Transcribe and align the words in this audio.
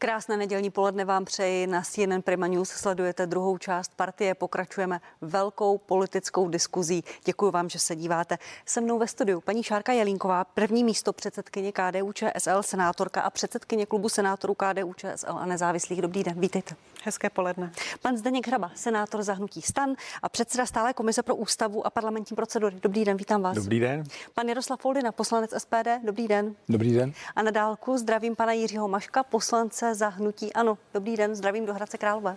Krásné 0.00 0.36
nedělní 0.36 0.70
poledne 0.70 1.04
vám 1.04 1.24
přeji. 1.24 1.66
Na 1.66 1.82
CNN 1.82 2.22
Prima 2.22 2.46
News 2.46 2.68
sledujete 2.68 3.26
druhou 3.26 3.58
část 3.58 3.92
partie. 3.96 4.34
Pokračujeme 4.34 5.00
velkou 5.20 5.78
politickou 5.78 6.48
diskuzí. 6.48 7.04
Děkuji 7.24 7.50
vám, 7.50 7.68
že 7.68 7.78
se 7.78 7.96
díváte. 7.96 8.38
Se 8.66 8.80
mnou 8.80 8.98
ve 8.98 9.06
studiu 9.08 9.40
paní 9.40 9.62
Šárka 9.62 9.92
Jelínková, 9.92 10.44
první 10.44 10.84
místo 10.84 11.12
předsedkyně 11.12 11.72
KDU 11.72 12.12
ČSL, 12.12 12.62
senátorka 12.62 13.20
a 13.20 13.30
předsedkyně 13.30 13.86
klubu 13.86 14.08
senátorů 14.08 14.54
KDU 14.54 14.94
ČSL 14.94 15.38
a 15.38 15.46
nezávislých. 15.46 16.02
Dobrý 16.02 16.24
den, 16.24 16.40
vítejte. 16.40 16.74
Hezké 17.08 17.30
poledne. 17.30 17.72
Pan 18.02 18.16
Zdeněk 18.16 18.46
Hraba, 18.46 18.70
senátor 18.74 19.22
zahnutí 19.22 19.62
stan 19.62 19.94
a 20.22 20.28
předseda 20.28 20.66
stále 20.66 20.92
komise 20.92 21.22
pro 21.22 21.36
ústavu 21.36 21.86
a 21.86 21.90
parlamentní 21.90 22.36
procedury. 22.36 22.76
Dobrý 22.82 23.04
den, 23.04 23.16
vítám 23.16 23.42
vás. 23.42 23.54
Dobrý 23.54 23.80
den. 23.80 24.04
Pan 24.34 24.48
Jaroslav 24.48 24.80
Foldina, 24.80 25.12
poslanec 25.12 25.50
SPD. 25.58 25.88
Dobrý 26.04 26.28
den. 26.28 26.54
Dobrý 26.68 26.94
den. 26.94 27.12
A 27.36 27.42
na 27.42 27.50
dálku 27.50 27.98
zdravím 27.98 28.36
pana 28.36 28.52
Jiřího 28.52 28.88
Maška, 28.88 29.22
poslance 29.22 29.94
za 29.94 30.08
hnutí 30.08 30.52
Ano. 30.52 30.78
Dobrý 30.94 31.16
den, 31.16 31.34
zdravím 31.34 31.66
do 31.66 31.74
Hradce 31.74 31.98
Králové. 31.98 32.36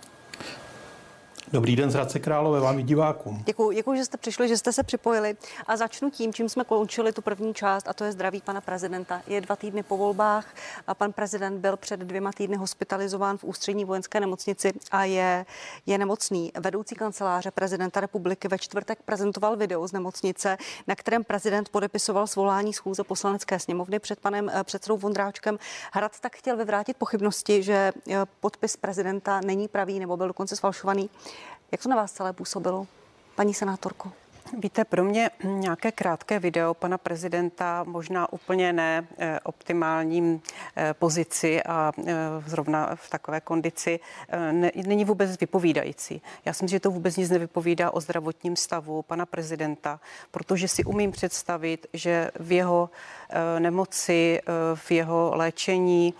Dobrý 1.52 1.76
den 1.76 1.90
z 1.90 1.94
Hradce 1.94 2.18
Králové, 2.18 2.60
vám 2.60 2.78
i 2.78 2.82
divákům. 2.82 3.42
Děkuji, 3.46 3.70
děkuji, 3.70 3.96
že 3.96 4.04
jste 4.04 4.16
přišli, 4.16 4.48
že 4.48 4.56
jste 4.56 4.72
se 4.72 4.82
připojili. 4.82 5.36
A 5.66 5.76
začnu 5.76 6.10
tím, 6.10 6.32
čím 6.32 6.48
jsme 6.48 6.64
končili 6.64 7.12
tu 7.12 7.22
první 7.22 7.54
část, 7.54 7.88
a 7.88 7.92
to 7.92 8.04
je 8.04 8.12
zdraví 8.12 8.40
pana 8.40 8.60
prezidenta. 8.60 9.22
Je 9.26 9.40
dva 9.40 9.56
týdny 9.56 9.82
po 9.82 9.96
volbách 9.96 10.54
a 10.86 10.94
pan 10.94 11.12
prezident 11.12 11.58
byl 11.58 11.76
před 11.76 12.00
dvěma 12.00 12.30
týdny 12.32 12.56
hospitalizován 12.56 13.38
v 13.38 13.44
ústřední 13.44 13.84
vojenské 13.84 14.20
nemocnici 14.20 14.72
a 14.90 15.04
je, 15.04 15.46
je 15.86 15.98
nemocný. 15.98 16.52
Vedoucí 16.60 16.94
kanceláře 16.94 17.50
prezidenta 17.50 18.00
republiky 18.00 18.48
ve 18.48 18.58
čtvrtek 18.58 18.98
prezentoval 19.04 19.56
video 19.56 19.88
z 19.88 19.92
nemocnice, 19.92 20.56
na 20.86 20.94
kterém 20.94 21.24
prezident 21.24 21.68
podepisoval 21.68 22.26
svolání 22.26 22.72
schůze 22.72 23.04
poslanecké 23.04 23.58
sněmovny 23.58 23.98
před 23.98 24.20
panem 24.20 24.50
eh, 24.54 24.64
předsedou 24.64 24.96
Vondráčkem. 24.96 25.58
Hrad 25.92 26.20
tak 26.20 26.36
chtěl 26.36 26.56
vyvrátit 26.56 26.96
pochybnosti, 26.96 27.62
že 27.62 27.92
eh, 28.10 28.16
podpis 28.40 28.76
prezidenta 28.76 29.40
není 29.44 29.68
pravý 29.68 30.00
nebo 30.00 30.16
byl 30.16 30.28
dokonce 30.28 30.56
sfalšovaný. 30.56 31.10
Jak 31.72 31.82
to 31.82 31.88
na 31.88 31.96
vás 31.96 32.12
celé 32.12 32.32
působilo, 32.32 32.86
paní 33.34 33.54
senátorko? 33.54 34.12
Víte, 34.58 34.84
pro 34.84 35.04
mě 35.04 35.30
nějaké 35.44 35.92
krátké 35.92 36.38
video 36.38 36.74
pana 36.74 36.98
prezidenta, 36.98 37.84
možná 37.84 38.32
úplně 38.32 38.72
ne 38.72 39.06
eh, 39.18 39.40
optimálním 39.40 40.42
eh, 40.76 40.94
pozici 40.94 41.62
a 41.62 41.92
eh, 41.98 42.14
zrovna 42.46 42.90
v 42.94 43.10
takové 43.10 43.40
kondici, 43.40 44.00
ne, 44.52 44.70
není 44.86 45.04
vůbec 45.04 45.40
vypovídající. 45.40 46.22
Já 46.44 46.52
si 46.52 46.64
myslím, 46.64 46.76
že 46.76 46.80
to 46.80 46.90
vůbec 46.90 47.16
nic 47.16 47.30
nevypovídá 47.30 47.90
o 47.90 48.00
zdravotním 48.00 48.56
stavu 48.56 49.02
pana 49.02 49.26
prezidenta, 49.26 50.00
protože 50.30 50.68
si 50.68 50.84
umím 50.84 51.12
představit, 51.12 51.86
že 51.92 52.30
v 52.40 52.52
jeho 52.52 52.90
nemoci, 53.58 54.40
v 54.74 54.90
jeho 54.90 55.32
léčení, 55.34 56.14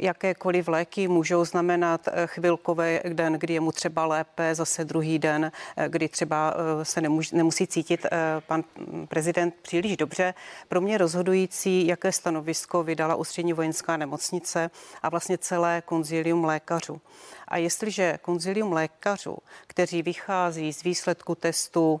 jakékoliv 0.00 0.68
léky 0.68 1.08
můžou 1.08 1.44
znamenat 1.44 2.08
eh, 2.08 2.26
chvilkový 2.26 2.98
den, 3.08 3.32
kdy 3.32 3.54
je 3.54 3.60
mu 3.60 3.72
třeba 3.72 4.06
lépe, 4.06 4.54
zase 4.54 4.84
druhý 4.84 5.18
den, 5.18 5.52
eh, 5.76 5.88
kdy 5.88 6.08
třeba 6.08 6.54
eh, 6.54 6.84
se 6.84 7.00
nemusí, 7.00 7.36
nemusí 7.36 7.66
cítit 7.66 8.06
pan 8.46 8.64
prezident 9.08 9.54
příliš 9.62 9.96
dobře. 9.96 10.34
Pro 10.68 10.80
mě 10.80 10.98
rozhodující, 10.98 11.86
jaké 11.86 12.12
stanovisko 12.12 12.82
vydala 12.82 13.14
ústřední 13.14 13.52
vojenská 13.52 13.96
nemocnice 13.96 14.70
a 15.02 15.08
vlastně 15.08 15.38
celé 15.38 15.82
konzilium 15.84 16.44
lékařů. 16.44 17.00
A 17.48 17.56
jestliže 17.56 18.18
konzilium 18.22 18.72
lékařů, 18.72 19.36
kteří 19.66 20.02
vychází 20.02 20.72
z 20.72 20.82
výsledku 20.82 21.34
testu 21.34 22.00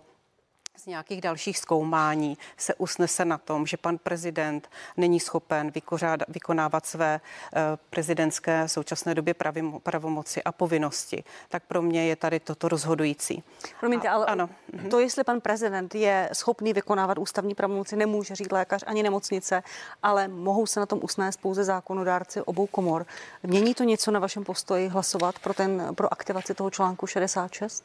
z 0.78 0.86
nějakých 0.86 1.20
dalších 1.20 1.58
zkoumání 1.58 2.38
se 2.56 2.74
usnese 2.74 3.24
na 3.24 3.38
tom, 3.38 3.66
že 3.66 3.76
pan 3.76 3.98
prezident 3.98 4.70
není 4.96 5.20
schopen 5.20 5.70
vykořád, 5.70 6.20
vykonávat 6.28 6.86
své 6.86 7.20
uh, 7.20 7.60
prezidentské 7.90 8.68
současné 8.68 9.14
době 9.14 9.34
pravim, 9.34 9.80
pravomoci 9.82 10.42
a 10.42 10.52
povinnosti, 10.52 11.24
tak 11.48 11.62
pro 11.62 11.82
mě 11.82 12.06
je 12.06 12.16
tady 12.16 12.40
toto 12.40 12.68
rozhodující. 12.68 13.42
Promiňte, 13.80 14.08
a, 14.08 14.12
ale 14.12 14.26
ano. 14.26 14.50
to, 14.90 15.00
jestli 15.00 15.24
pan 15.24 15.40
prezident 15.40 15.94
je 15.94 16.30
schopný 16.32 16.72
vykonávat 16.72 17.18
ústavní 17.18 17.54
pravomoci, 17.54 17.96
nemůže 17.96 18.34
říct 18.34 18.52
lékař 18.52 18.84
ani 18.86 19.02
nemocnice, 19.02 19.62
ale 20.02 20.28
mohou 20.28 20.66
se 20.66 20.80
na 20.80 20.86
tom 20.86 21.00
usnést 21.02 21.40
pouze 21.40 21.64
zákonodárci 21.64 22.42
obou 22.42 22.66
komor. 22.66 23.06
Mění 23.42 23.74
to 23.74 23.84
něco 23.84 24.10
na 24.10 24.20
vašem 24.20 24.44
postoji 24.44 24.88
hlasovat 24.88 25.38
pro, 25.38 25.54
ten, 25.54 25.94
pro 25.94 26.12
aktivaci 26.12 26.54
toho 26.54 26.70
článku 26.70 27.06
66? 27.06 27.84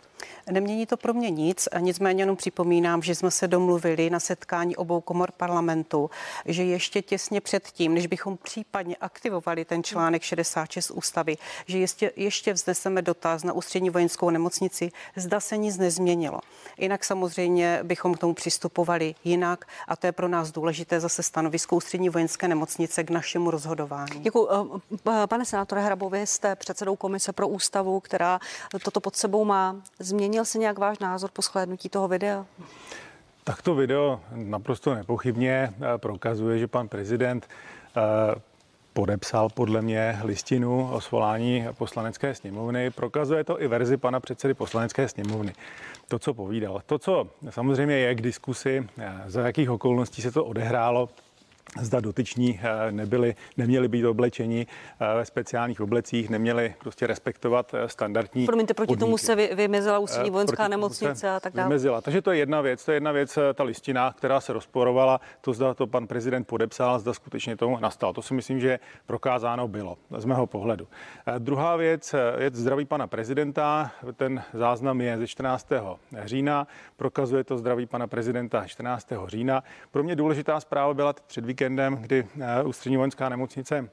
Nemění 0.51 0.85
to 0.85 0.97
pro 0.97 1.13
mě 1.13 1.29
nic, 1.29 1.69
nicméně 1.79 2.21
jenom 2.21 2.35
připomínám, 2.35 2.82
připomínám, 2.83 3.01
že 3.01 3.15
jsme 3.15 3.31
se 3.31 3.47
domluvili 3.47 4.09
na 4.09 4.19
setkání 4.19 4.75
obou 4.75 5.01
komor 5.01 5.31
parlamentu, 5.31 6.09
že 6.45 6.63
ještě 6.63 7.01
těsně 7.01 7.41
před 7.41 7.67
tím, 7.67 7.93
než 7.93 8.07
bychom 8.07 8.37
případně 8.37 8.95
aktivovali 8.95 9.65
ten 9.65 9.83
článek 9.83 10.21
66 10.21 10.91
ústavy, 10.91 11.37
že 11.65 11.77
ještě, 11.77 12.11
ještě 12.15 12.53
vzneseme 12.53 13.01
dotaz 13.01 13.43
na 13.43 13.53
ústřední 13.53 13.89
vojenskou 13.89 14.29
nemocnici, 14.29 14.91
zda 15.15 15.39
se 15.39 15.57
nic 15.57 15.77
nezměnilo. 15.77 16.39
Jinak 16.77 17.03
samozřejmě 17.03 17.79
bychom 17.83 18.13
k 18.13 18.19
tomu 18.19 18.33
přistupovali 18.33 19.15
jinak 19.23 19.65
a 19.87 19.95
to 19.95 20.07
je 20.07 20.11
pro 20.11 20.27
nás 20.27 20.51
důležité 20.51 20.99
zase 20.99 21.23
stanovisko 21.23 21.75
ústřední 21.75 22.09
vojenské 22.09 22.47
nemocnice 22.47 23.03
k 23.03 23.09
našemu 23.09 23.51
rozhodování. 23.51 24.19
Děkuji. 24.19 24.47
Eh, 25.07 25.27
pane 25.27 25.45
senátore 25.45 25.81
Hrabově, 25.81 26.27
jste 26.27 26.55
předsedou 26.55 26.95
komise 26.95 27.33
pro 27.33 27.47
ústavu, 27.47 27.99
která 27.99 28.39
toto 28.83 28.99
pod 28.99 29.15
sebou 29.15 29.45
má. 29.45 29.75
Změnil 29.99 30.45
se 30.45 30.57
nějak 30.57 30.77
váš 30.77 30.99
názor 30.99 31.29
po 31.33 31.41
shlédnutí 31.41 31.89
toho 31.89 32.07
videa? 32.07 32.45
Tak 33.43 33.61
to 33.61 33.75
video 33.75 34.19
naprosto 34.35 34.95
nepochybně 34.95 35.73
eh, 35.73 35.97
prokazuje, 35.97 36.59
že 36.59 36.67
pan 36.67 36.87
prezident 36.87 37.47
eh, 37.97 38.01
podepsal 38.93 39.49
podle 39.49 39.81
mě 39.81 40.19
listinu 40.23 40.91
o 40.91 41.01
svolání 41.01 41.65
poslanecké 41.77 42.35
sněmovny. 42.35 42.89
Prokazuje 42.89 43.43
to 43.43 43.61
i 43.61 43.67
verzi 43.67 43.97
pana 43.97 44.19
předsedy 44.19 44.53
poslanecké 44.53 45.09
sněmovny. 45.09 45.53
To, 46.07 46.19
co 46.19 46.33
povídal. 46.33 46.81
To, 46.85 46.99
co 46.99 47.27
samozřejmě 47.49 47.95
je 47.95 48.15
k 48.15 48.21
diskusi, 48.21 48.87
eh, 48.97 49.13
za 49.25 49.41
jakých 49.41 49.69
okolností 49.69 50.21
se 50.21 50.31
to 50.31 50.45
odehrálo, 50.45 51.09
zda 51.81 51.99
dotyční 51.99 52.59
eh, 52.63 52.91
nebyli, 52.91 53.35
neměli 53.57 53.87
být 53.87 54.05
oblečeni 54.05 54.67
eh, 54.99 55.17
ve 55.17 55.25
speciálních 55.25 55.81
oblecích, 55.81 56.29
neměli 56.29 56.75
prostě 56.79 57.07
respektovat 57.07 57.73
eh, 57.73 57.89
standardní 57.89 58.45
Promiňte, 58.45 58.73
proti 58.73 58.87
podmínky. 58.87 59.05
tomu 59.05 59.17
se 59.17 59.35
vy, 59.35 59.49
vymezila 59.55 59.99
ústřední 59.99 60.31
vojenská 60.31 60.67
nemocnice 60.67 61.29
a 61.29 61.39
tak 61.39 61.53
dále. 61.53 61.69
Vymezila. 61.69 62.01
Takže 62.01 62.21
to 62.21 62.31
je 62.31 62.37
jedna 62.37 62.61
věc, 62.61 62.85
to 62.85 62.91
je 62.91 62.95
jedna 62.95 63.11
věc, 63.11 63.39
ta 63.53 63.63
listina, 63.63 64.13
která 64.17 64.41
se 64.41 64.53
rozporovala, 64.53 65.21
to 65.41 65.53
zda 65.53 65.73
to 65.73 65.87
pan 65.87 66.07
prezident 66.07 66.47
podepsal, 66.47 66.99
zda 66.99 67.13
skutečně 67.13 67.57
tomu 67.57 67.79
nastal. 67.79 68.13
To 68.13 68.21
si 68.21 68.33
myslím, 68.33 68.59
že 68.59 68.79
prokázáno 69.05 69.67
bylo 69.67 69.97
z 70.17 70.25
mého 70.25 70.47
pohledu. 70.47 70.87
Druhá 71.39 71.75
věc 71.75 72.15
je 72.37 72.51
zdraví 72.53 72.85
pana 72.85 73.07
prezidenta. 73.07 73.91
Ten 74.15 74.43
záznam 74.53 75.01
je 75.01 75.17
ze 75.17 75.27
14. 75.27 75.67
října, 76.23 76.67
prokazuje 76.97 77.43
to 77.43 77.57
zdraví 77.57 77.85
pana 77.85 78.07
prezidenta 78.07 78.67
14. 78.67 79.07
října. 79.25 79.63
Pro 79.91 80.03
mě 80.03 80.15
důležitá 80.15 80.59
zpráva 80.59 80.93
byla 80.93 81.13
před 81.27 81.45
víkendem, 81.53 81.95
kdy 81.95 82.27
eh, 82.41 82.63
ústřední 82.63 82.97
vojenská 82.97 83.29
nemocnice 83.29 83.89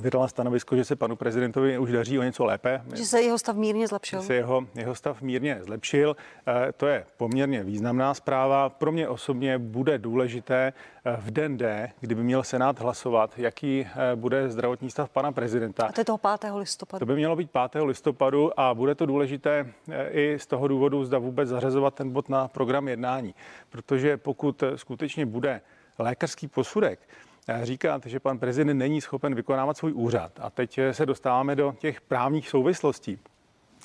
vydala 0.00 0.28
stanovisko, 0.28 0.76
že 0.76 0.84
se 0.84 0.96
panu 0.96 1.16
prezidentovi 1.16 1.78
už 1.78 1.92
daří 1.92 2.18
o 2.18 2.22
něco 2.22 2.44
lépe. 2.44 2.82
Že 2.94 3.04
se 3.04 3.22
jeho 3.22 3.38
stav 3.38 3.56
mírně 3.56 3.88
zlepšil. 3.88 4.20
Že 4.20 4.26
se 4.26 4.34
jeho, 4.34 4.66
jeho 4.74 4.94
stav 4.94 5.22
mírně 5.22 5.58
zlepšil. 5.62 6.16
Eh, 6.46 6.72
to 6.72 6.86
je 6.86 7.04
poměrně 7.16 7.64
významná 7.64 8.14
zpráva. 8.14 8.68
Pro 8.68 8.92
mě 8.92 9.08
osobně 9.08 9.58
bude 9.58 9.98
důležité 9.98 10.72
eh, 11.04 11.16
v 11.20 11.30
den 11.30 11.56
D, 11.56 11.92
kdyby 12.00 12.22
měl 12.22 12.42
Senát 12.42 12.80
hlasovat, 12.80 13.38
jaký 13.38 13.86
bude 14.14 14.50
zdravotní 14.50 14.90
stav 14.90 15.10
pana 15.10 15.32
prezidenta. 15.32 15.86
A 15.86 15.92
to 15.92 16.00
je 16.00 16.04
toho 16.04 16.18
5. 16.18 16.52
listopadu. 16.54 16.98
To 16.98 17.06
by 17.06 17.14
mělo 17.14 17.36
být 17.36 17.50
5. 17.70 17.82
listopadu 17.82 18.60
a 18.60 18.74
bude 18.74 18.94
to 18.94 19.06
důležité 19.06 19.66
i 20.10 20.38
z 20.38 20.46
toho 20.46 20.68
důvodu, 20.68 21.04
zda 21.04 21.18
vůbec 21.18 21.48
zařazovat 21.48 21.94
ten 21.94 22.10
bod 22.10 22.28
na 22.28 22.48
program 22.48 22.88
jednání. 22.88 23.34
Protože 23.70 24.16
pokud 24.16 24.64
skutečně 24.76 25.26
bude 25.26 25.60
lékařský 25.98 26.48
posudek 26.48 27.00
eh, 27.48 27.60
říkat, 27.66 28.06
že 28.06 28.20
pan 28.20 28.38
prezident 28.38 28.78
není 28.78 29.00
schopen 29.00 29.34
vykonávat 29.34 29.76
svůj 29.76 29.92
úřad. 29.92 30.32
A 30.40 30.50
teď 30.50 30.78
eh, 30.78 30.94
se 30.94 31.06
dostáváme 31.06 31.56
do 31.56 31.74
těch 31.78 32.00
právních 32.00 32.48
souvislostí. 32.48 33.18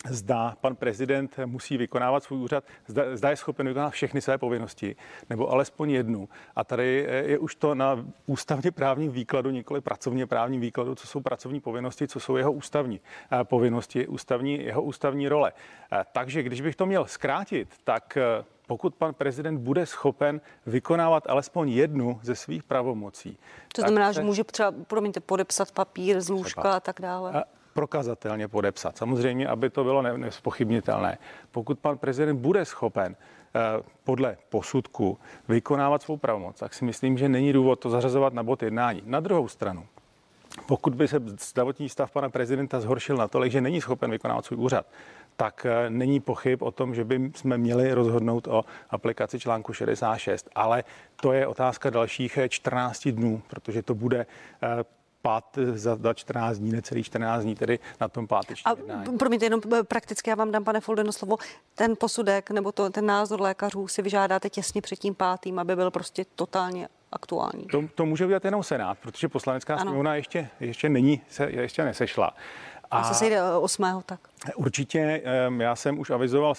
Zda 0.10 0.56
pan 0.62 0.76
prezident 0.76 1.40
musí 1.46 1.78
vykonávat 1.78 2.24
svůj 2.24 2.40
úřad, 2.40 2.64
zda, 2.88 3.18
zda 3.18 3.30
je 3.30 3.36
schopen 3.36 3.68
vykonávat 3.68 3.94
všechny 3.94 4.22
své 4.22 4.38
povinnosti, 4.38 4.96
nebo 5.30 5.52
alespoň 5.52 5.92
jednu. 5.92 6.30
A 6.56 6.64
tady 6.64 7.06
eh, 7.08 7.16
je 7.16 7.38
už 7.38 7.56
to 7.56 7.76
na 7.76 8.06
ústavně 8.26 8.72
právním 8.72 9.12
výkladu, 9.12 9.50
nikoli 9.50 9.82
pracovně 9.82 10.28
právním 10.28 10.62
výkladu, 10.62 10.96
co 10.96 11.08
jsou 11.08 11.22
pracovní 11.22 11.60
povinnosti, 11.60 12.08
co 12.08 12.20
jsou 12.20 12.36
jeho 12.36 12.52
ústavní 12.52 13.00
povinnosti, 13.44 14.08
ústavní, 14.08 14.64
jeho 14.64 14.82
ústavní 14.82 15.30
role. 15.30 15.54
Takže 16.12 16.44
když 16.44 16.62
bych 16.62 16.76
to 16.76 16.86
měl 16.86 17.06
zkrátit, 17.06 17.70
tak 17.84 18.18
pokud 18.68 18.96
pan 18.96 19.14
prezident 19.14 19.58
bude 19.58 19.86
schopen 19.86 20.42
vykonávat 20.66 21.24
alespoň 21.30 21.70
jednu 21.70 22.20
ze 22.24 22.36
svých 22.36 22.64
pravomocí. 22.64 23.38
To 23.76 23.82
znamená, 23.82 24.12
že 24.12 24.22
může 24.22 24.44
třeba, 24.44 24.74
promiňte, 24.88 25.20
podepsat 25.20 25.72
papír 25.72 26.22
z 26.22 26.30
lůžka 26.30 26.74
a 26.74 26.80
tak 26.80 27.02
dále. 27.02 27.32
A 27.32 27.44
prokazatelně 27.74 28.48
podepsat. 28.48 28.98
Samozřejmě, 28.98 29.48
aby 29.48 29.70
to 29.70 29.84
bylo 29.84 30.02
nespochybnitelné. 30.02 31.18
Pokud 31.52 31.80
pan 31.80 31.98
prezident 31.98 32.38
bude 32.38 32.66
schopen 32.66 33.16
eh, 33.16 33.60
podle 34.04 34.38
posudku 34.50 35.18
vykonávat 35.48 36.02
svou 36.02 36.18
pravomoc, 36.18 36.60
tak 36.60 36.74
si 36.74 36.86
myslím, 36.86 37.18
že 37.18 37.30
není 37.30 37.54
důvod 37.54 37.80
to 37.80 37.90
zařazovat 37.90 38.34
na 38.34 38.44
bod 38.44 38.64
jednání. 38.64 39.02
Na 39.06 39.20
druhou 39.20 39.48
stranu, 39.48 39.86
pokud 40.66 40.96
by 40.96 41.08
se 41.08 41.20
zdravotní 41.40 41.90
stav 41.90 42.12
pana 42.12 42.30
prezidenta 42.30 42.80
zhoršil 42.80 43.18
natolik, 43.18 43.52
že 43.52 43.62
není 43.62 43.82
schopen 43.82 44.12
vykonávat 44.12 44.46
svůj 44.46 44.60
úřad, 44.60 44.86
tak 45.38 45.66
eh, 45.66 45.90
není 45.90 46.20
pochyb 46.20 46.62
o 46.62 46.72
tom, 46.72 46.96
že 46.96 47.04
by 47.04 47.32
jsme 47.36 47.58
měli 47.58 47.94
rozhodnout 47.94 48.48
o 48.48 48.66
aplikaci 48.90 49.40
článku 49.40 49.74
66. 49.74 50.50
Ale 50.56 50.84
to 51.22 51.34
je 51.34 51.48
otázka 51.48 51.90
dalších 51.90 52.40
14 52.50 53.08
dnů, 53.08 53.42
protože 53.48 53.82
to 53.82 53.96
bude 53.96 54.26
pát, 55.28 55.60
za, 55.74 55.96
za 55.96 56.14
14 56.14 56.58
dní, 56.58 56.72
necelých 56.72 57.06
14 57.06 57.44
dní, 57.44 57.56
tedy 57.56 57.80
na 58.02 58.08
tom 58.08 58.28
pátečním 58.28 58.78
jednání. 58.78 59.18
Promiňte, 59.18 59.46
jenom 59.46 59.62
eh, 59.74 59.84
prakticky 59.84 60.30
já 60.30 60.36
vám 60.36 60.52
dám, 60.52 60.64
pane 60.64 60.80
Foldeno, 60.80 61.12
slovo. 61.12 61.38
Ten 61.76 61.96
posudek 62.00 62.52
nebo 62.52 62.72
to, 62.72 62.90
ten 62.90 63.06
názor 63.06 63.42
lékařů 63.42 63.88
si 63.88 64.02
vyžádáte 64.02 64.50
těsně 64.50 64.82
před 64.82 64.96
tím 64.96 65.16
pátým, 65.16 65.60
aby 65.60 65.76
byl 65.76 65.92
prostě 65.92 66.26
totálně 66.36 66.88
aktuální. 67.12 67.66
To, 67.66 67.84
to 67.96 68.06
může 68.06 68.26
udělat 68.26 68.46
jenom 68.46 68.64
Senát, 68.64 68.98
protože 68.98 69.28
poslanecká 69.28 69.78
sněmovna 69.78 70.16
ještě, 70.16 70.50
ještě 70.60 70.90
není, 70.90 71.22
se, 71.30 71.50
ještě 71.52 71.84
nesešla. 71.84 72.34
A 72.92 73.04
se 73.04 73.14
sejde 73.14 73.44
8. 73.44 73.86
tak? 74.06 74.20
Určitě. 74.56 75.22
Já 75.60 75.76
jsem 75.76 76.00
už 76.00 76.10
avizoval 76.10 76.54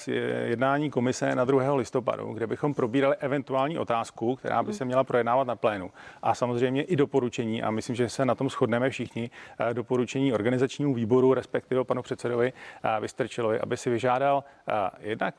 jednání 0.45 0.91
komise 0.91 1.35
na 1.35 1.45
2. 1.45 1.75
listopadu, 1.75 2.33
kde 2.33 2.47
bychom 2.47 2.75
probírali 2.75 3.17
eventuální 3.17 3.79
otázku, 3.79 4.37
která 4.37 4.63
by 4.63 4.75
se 4.75 4.85
měla 4.85 5.05
projednávat 5.05 5.47
na 5.47 5.57
plénu. 5.57 5.91
A 6.23 6.35
samozřejmě 6.35 6.83
i 6.83 6.97
doporučení, 6.97 7.63
a 7.63 7.71
myslím, 7.71 7.97
že 7.97 8.09
se 8.09 8.25
na 8.25 8.35
tom 8.35 8.51
shodneme 8.51 8.91
všichni, 8.91 9.31
eh, 9.59 9.75
doporučení 9.75 10.33
organizačnímu 10.33 10.95
výboru, 10.95 11.35
respektive 11.35 11.85
panu 11.85 12.03
předsedovi 12.03 12.53
eh, 12.53 13.01
Vystrčilovi, 13.01 13.61
aby 13.61 13.77
si 13.77 13.91
vyžádal 13.91 14.45
eh, 14.69 14.73
jednak 15.01 15.35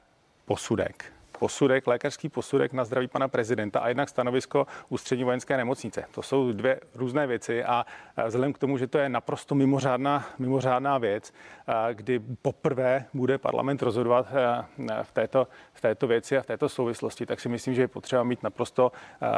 posudek 0.46 1.19
posudek, 1.40 1.88
lékařský 1.88 2.30
posudek 2.30 2.74
na 2.74 2.86
zdraví 2.86 3.08
pana 3.08 3.28
prezidenta 3.28 3.80
a 3.80 3.88
jednak 3.88 4.10
stanovisko 4.10 4.68
ústřední 4.90 5.24
vojenské 5.24 5.58
nemocnice. 5.58 6.06
To 6.12 6.22
jsou 6.22 6.52
dvě 6.52 6.80
různé 6.96 7.28
věci 7.28 7.64
a 7.64 7.86
vzhledem 8.28 8.54
k 8.54 8.58
tomu, 8.58 8.78
že 8.78 8.88
to 8.88 8.98
je 8.98 9.10
naprosto 9.10 9.56
mimořádná, 9.56 10.26
mimořádná 10.40 10.98
věc, 10.98 11.34
kdy 11.94 12.20
poprvé 12.42 13.06
bude 13.14 13.38
parlament 13.38 13.82
rozhodovat 13.82 14.28
v 15.04 15.12
této, 15.12 15.48
v 15.74 15.82
této 15.82 16.08
věci 16.08 16.38
a 16.38 16.42
v 16.42 16.46
této 16.46 16.70
souvislosti, 16.70 17.26
tak 17.26 17.40
si 17.40 17.50
myslím, 17.50 17.74
že 17.74 17.82
je 17.82 17.88
potřeba 17.88 18.24
mít 18.24 18.44
naprosto 18.44 18.92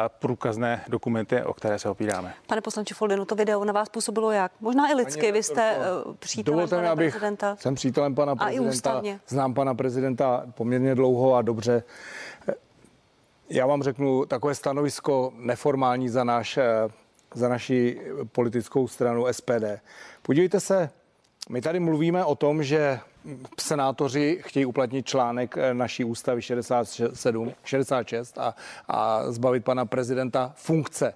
průkazné 0.07 0.83
dokumenty, 0.87 1.43
o 1.43 1.53
které 1.53 1.79
se 1.79 1.89
opíráme. 1.89 2.33
Pane 2.47 2.61
poslanče 2.61 2.93
Foldenu, 2.93 3.25
to 3.25 3.35
video 3.35 3.65
na 3.65 3.73
vás 3.73 3.89
působilo 3.89 4.31
jak? 4.31 4.51
Možná 4.61 4.91
i 4.91 4.93
lidsky, 4.93 5.31
vy 5.31 5.43
jste 5.43 5.75
uh, 6.05 6.13
přítelem 6.15 6.69
pana 6.69 6.91
abych, 6.91 7.13
prezidenta. 7.13 7.55
Jsem 7.55 7.75
přítelem 7.75 8.15
pana 8.15 8.35
prezidenta, 8.35 9.01
znám 9.27 9.53
pana 9.53 9.73
prezidenta 9.73 10.43
poměrně 10.51 10.95
dlouho 10.95 11.35
a 11.35 11.41
dobře. 11.41 11.83
Já 13.49 13.65
vám 13.65 13.83
řeknu 13.83 14.25
takové 14.25 14.55
stanovisko 14.55 15.33
neformální 15.35 16.09
za, 16.09 16.23
náš, 16.23 16.57
eh, 16.57 16.63
za 17.33 17.49
naši 17.49 18.01
politickou 18.31 18.87
stranu 18.87 19.25
SPD. 19.31 19.81
Podívejte 20.21 20.59
se, 20.59 20.89
my 21.49 21.61
tady 21.61 21.79
mluvíme 21.79 22.25
o 22.25 22.35
tom, 22.35 22.63
že 22.63 22.99
senátoři 23.59 24.39
chtějí 24.41 24.65
uplatnit 24.65 25.05
článek 25.05 25.57
eh, 25.57 25.73
naší 25.73 26.03
ústavy 26.03 26.41
67, 26.41 27.53
66 27.63 28.37
a, 28.37 28.55
a 28.87 29.31
zbavit 29.31 29.63
pana 29.63 29.85
prezidenta 29.85 30.53
funkce. 30.55 31.13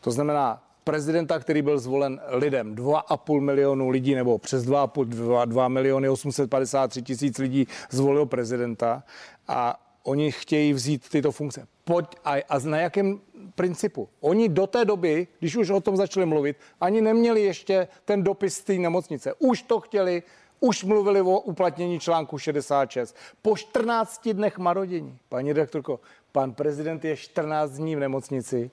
To 0.00 0.10
znamená, 0.10 0.62
prezidenta, 0.84 1.38
který 1.38 1.62
byl 1.62 1.78
zvolen 1.78 2.20
lidem, 2.28 2.74
2,5 2.74 3.40
milionu 3.40 3.88
lidí 3.88 4.14
nebo 4.14 4.38
přes 4.38 4.66
2,5, 4.66 5.04
2, 5.04 5.44
2 5.44 5.68
miliony 5.68 6.08
853 6.08 7.02
tisíc 7.02 7.38
lidí 7.38 7.66
zvolil 7.90 8.26
prezidenta 8.26 9.02
a 9.48 9.80
oni 10.04 10.32
chtějí 10.32 10.72
vzít 10.72 11.08
tyto 11.08 11.32
funkce. 11.32 11.66
Pojď, 11.84 12.06
a, 12.24 12.34
a 12.48 12.58
na 12.58 12.78
jakém 12.78 13.20
principu? 13.54 14.08
Oni 14.20 14.48
do 14.48 14.66
té 14.66 14.84
doby, 14.84 15.26
když 15.38 15.56
už 15.56 15.70
o 15.70 15.80
tom 15.80 15.96
začali 15.96 16.26
mluvit, 16.26 16.56
ani 16.80 17.00
neměli 17.00 17.42
ještě 17.42 17.88
ten 18.04 18.22
dopis 18.22 18.54
z 18.54 18.60
té 18.60 18.72
nemocnice. 18.72 19.34
Už 19.38 19.62
to 19.62 19.80
chtěli, 19.80 20.22
už 20.60 20.84
mluvili 20.84 21.20
o 21.20 21.40
uplatnění 21.40 22.00
článku 22.00 22.38
66. 22.38 23.16
Po 23.42 23.56
14 23.56 24.28
dnech 24.28 24.58
marodění, 24.58 25.18
paní 25.28 25.52
rektorko, 25.52 26.00
pan 26.32 26.52
prezident 26.52 27.04
je 27.04 27.16
14 27.16 27.70
dní 27.70 27.96
v 27.96 28.00
nemocnici 28.00 28.70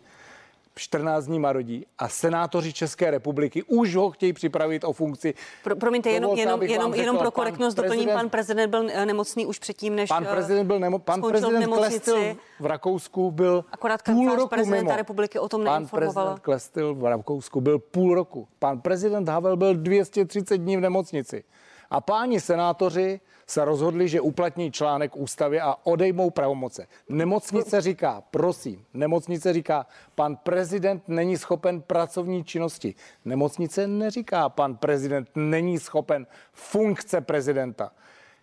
14 0.76 1.26
dní 1.26 1.40
marodí 1.40 1.86
a 1.98 2.10
senátoři 2.10 2.74
České 2.74 3.12
republiky 3.12 3.64
už 3.64 3.96
ho 3.96 4.12
chtějí 4.12 4.34
připravit 4.34 4.84
o 4.84 4.94
funkci. 4.94 5.34
Pro, 5.64 5.76
promiňte, 5.76 6.10
jenom, 6.10 6.38
jenom, 6.38 6.64
jenom, 6.64 6.94
jenom 6.94 7.18
pro 7.18 7.32
korektnost 7.32 7.78
doplním, 7.78 8.10
pan 8.10 8.30
prezident 8.30 8.70
byl 8.70 8.88
eh, 8.92 9.06
nemocný 9.06 9.46
už 9.46 9.60
předtím, 9.60 9.96
než 9.96 10.10
Pan 10.10 10.26
prezident 10.26 10.68
byl 10.68 10.80
nemo, 10.80 11.00
pan 11.00 11.22
prezident 11.22 11.68
Klestil 11.68 12.36
v 12.60 12.66
Rakousku 12.66 13.32
byl 13.32 13.66
Akorát 13.72 14.02
půl 14.04 14.36
roku 14.36 14.48
prezidenta 14.48 14.84
mimo. 14.84 14.98
republiky 14.98 15.40
o 15.40 15.50
tom 15.50 15.64
Pan 15.64 15.88
prezident 15.88 16.40
Klestil 16.40 16.96
v 16.96 17.06
Rakousku 17.06 17.62
byl 17.62 17.80
půl 17.80 18.16
roku. 18.16 18.48
Pan 18.60 18.82
prezident 18.82 19.30
Havel 19.30 19.58
byl 19.58 19.76
230 19.76 20.58
dní 20.58 20.78
v 20.78 20.82
nemocnici. 20.82 21.44
A 21.92 22.02
páni 22.02 22.40
senátoři 22.40 23.20
se 23.48 23.66
rozhodli, 23.66 24.08
že 24.08 24.22
uplatní 24.22 24.72
článek 24.72 25.18
ústavy 25.18 25.62
a 25.62 25.76
odejmou 25.84 26.30
pravomoce. 26.30 26.88
Nemocnice 27.10 27.82
říká, 27.82 28.24
prosím, 28.32 28.86
nemocnice 28.94 29.54
říká, 29.54 29.86
pan 30.16 30.36
prezident 30.36 31.04
není 31.08 31.38
schopen 31.38 31.82
pracovní 31.82 32.44
činnosti. 32.44 32.96
Nemocnice 33.26 33.88
neříká, 33.88 34.50
pan 34.50 34.76
prezident 34.76 35.30
není 35.36 35.80
schopen 35.80 36.28
funkce 36.54 37.22
prezidenta. 37.22 37.92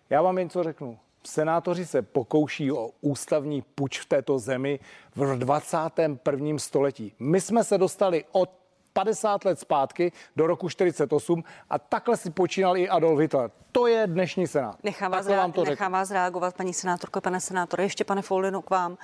Já 0.09 0.21
vám 0.21 0.37
jen 0.37 0.49
co 0.49 0.63
řeknu. 0.63 0.99
Senátoři 1.25 1.85
se 1.85 2.01
pokouší 2.01 2.71
o 2.71 2.89
ústavní 3.01 3.61
puč 3.61 3.99
v 3.99 4.05
této 4.05 4.39
zemi 4.39 4.79
v 5.15 5.37
21. 5.37 6.57
století. 6.57 7.13
My 7.19 7.41
jsme 7.41 7.63
se 7.63 7.77
dostali 7.77 8.25
od 8.31 8.49
50 8.93 9.45
let 9.45 9.59
zpátky 9.59 10.11
do 10.35 10.47
roku 10.47 10.69
48 10.69 11.43
a 11.69 11.79
takhle 11.79 12.17
si 12.17 12.29
počínal 12.29 12.77
i 12.77 12.89
Adolf 12.89 13.19
Hitler. 13.19 13.51
To 13.71 13.87
je 13.87 14.07
dnešní 14.07 14.47
senát. 14.47 14.75
Nechám 14.83 15.11
vás, 15.11 15.27
vám 15.27 15.51
to 15.51 15.63
nechám 15.63 15.91
vás 15.91 16.11
reagovat, 16.11 16.55
paní 16.55 16.73
senátorko, 16.73 17.21
pane 17.21 17.39
senátore. 17.41 17.83
Ještě 17.83 18.03
pane 18.03 18.21
Foldino 18.21 18.61
k 18.61 18.69
vám. 18.69 18.97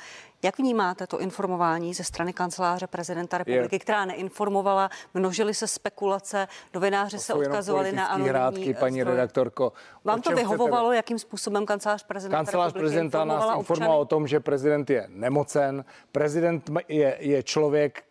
Jak 0.43 0.57
vnímáte 0.57 1.07
to 1.07 1.19
informování 1.19 1.93
ze 1.93 2.03
strany 2.03 2.33
kanceláře 2.33 2.87
prezidenta 2.87 3.37
republiky, 3.37 3.75
je. 3.75 3.79
která 3.79 4.05
neinformovala, 4.05 4.89
množily 5.13 5.53
se 5.53 5.67
spekulace, 5.67 6.47
novináři 6.73 7.19
se 7.19 7.33
odkazovali 7.33 7.91
na 7.91 8.05
anonymní 8.05 8.29
hrádky, 8.29 8.73
paní 8.73 9.01
zdroje. 9.01 9.15
redaktorko. 9.15 9.73
Vám 10.03 10.21
to 10.21 10.31
vyhovovalo, 10.31 10.89
chcete? 10.89 10.95
jakým 10.95 11.19
způsobem 11.19 11.65
kancelář 11.65 12.03
prezidenta 12.03 12.37
Kancelář 12.37 12.73
prezidenta 12.73 13.25
nás 13.25 13.57
informoval 13.57 13.99
o 13.99 14.05
tom, 14.05 14.27
že 14.27 14.39
prezident 14.39 14.89
je 14.89 15.05
nemocen, 15.09 15.85
prezident 16.11 16.69
je, 16.87 17.17
je 17.19 17.43
člověk 17.43 18.03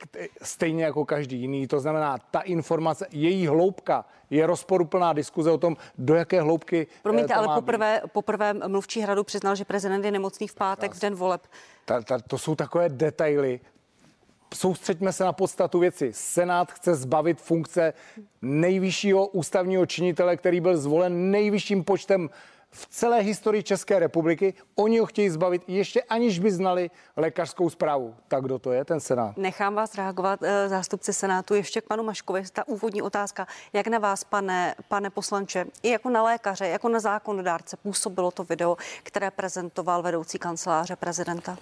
stejně 0.43 0.85
jako 0.85 1.04
každý 1.04 1.40
jiný, 1.40 1.63
to 1.66 1.80
znamená, 1.80 2.18
ta 2.30 2.40
informace, 2.40 3.06
její 3.11 3.47
hloubka 3.47 4.04
je 4.30 4.47
rozporuplná 4.47 5.12
diskuze 5.12 5.50
o 5.50 5.59
tom, 5.59 5.76
do 5.99 6.14
jaké 6.14 6.42
hloubky. 6.42 6.87
Eh, 6.90 6.99
Promiňte, 7.02 7.35
ale 7.35 7.54
poprvé, 7.54 8.02
poprvé 8.12 8.54
mluvčí 8.54 9.00
hradu 9.00 9.25
přiznal, 9.25 9.54
že 9.56 9.64
prezident 9.64 10.04
je 10.04 10.11
nemocný 10.11 10.49
v 10.49 10.54
pátek 10.54 10.94
v 10.94 11.00
den 11.00 11.14
voleb. 11.14 11.47
Ta, 11.85 12.02
ta, 12.02 12.18
to 12.18 12.38
jsou 12.38 12.54
takové 12.54 12.88
detaily. 12.88 13.61
Soustřeďme 14.54 15.12
se 15.12 15.25
na 15.25 15.33
podstatu 15.33 15.78
věci. 15.78 16.12
Senát 16.12 16.73
chce 16.73 16.94
zbavit 16.94 17.40
funkce 17.40 17.92
nejvyššího 18.42 19.26
ústavního 19.26 19.87
činitele, 19.87 20.37
který 20.37 20.61
byl 20.61 20.76
zvolen 20.76 21.30
nejvyšším 21.30 21.85
počtem 21.85 22.30
v 22.75 22.87
celé 22.87 23.21
historii 23.21 23.62
České 23.62 23.99
republiky. 23.99 24.54
Oni 24.75 24.99
ho 24.99 25.07
chtějí 25.07 25.31
zbavit 25.31 25.62
ještě 25.66 26.02
aniž 26.02 26.38
by 26.38 26.50
znali 26.52 26.90
lékařskou 27.16 27.71
zprávu. 27.71 28.14
Tak 28.28 28.45
kdo 28.45 28.59
to 28.59 28.73
je, 28.73 28.85
ten 28.85 29.00
Senát? 29.00 29.37
Nechám 29.37 29.75
vás 29.75 29.95
reagovat, 29.95 30.40
eh, 30.43 30.69
zástupci 30.69 31.12
Senátu, 31.12 31.54
ještě 31.54 31.81
k 31.81 31.85
panu 31.85 32.02
Maškovi. 32.02 32.43
Ta 32.52 32.69
úvodní 32.69 33.02
otázka, 33.02 33.47
jak 33.73 33.87
na 33.87 33.99
vás, 33.99 34.25
pane, 34.25 34.75
pane 34.88 35.11
poslanče, 35.11 35.64
i 35.83 35.90
jako 35.90 36.11
na 36.11 36.23
lékaře, 36.23 36.69
jako 36.69 36.88
na 36.88 37.00
zákonodárce 37.00 37.76
působilo 37.76 38.31
to 38.31 38.45
video, 38.45 38.76
které 39.02 39.31
prezentoval 39.31 40.02
vedoucí 40.02 40.38
kanceláře 40.38 40.97
prezidenta? 40.97 41.59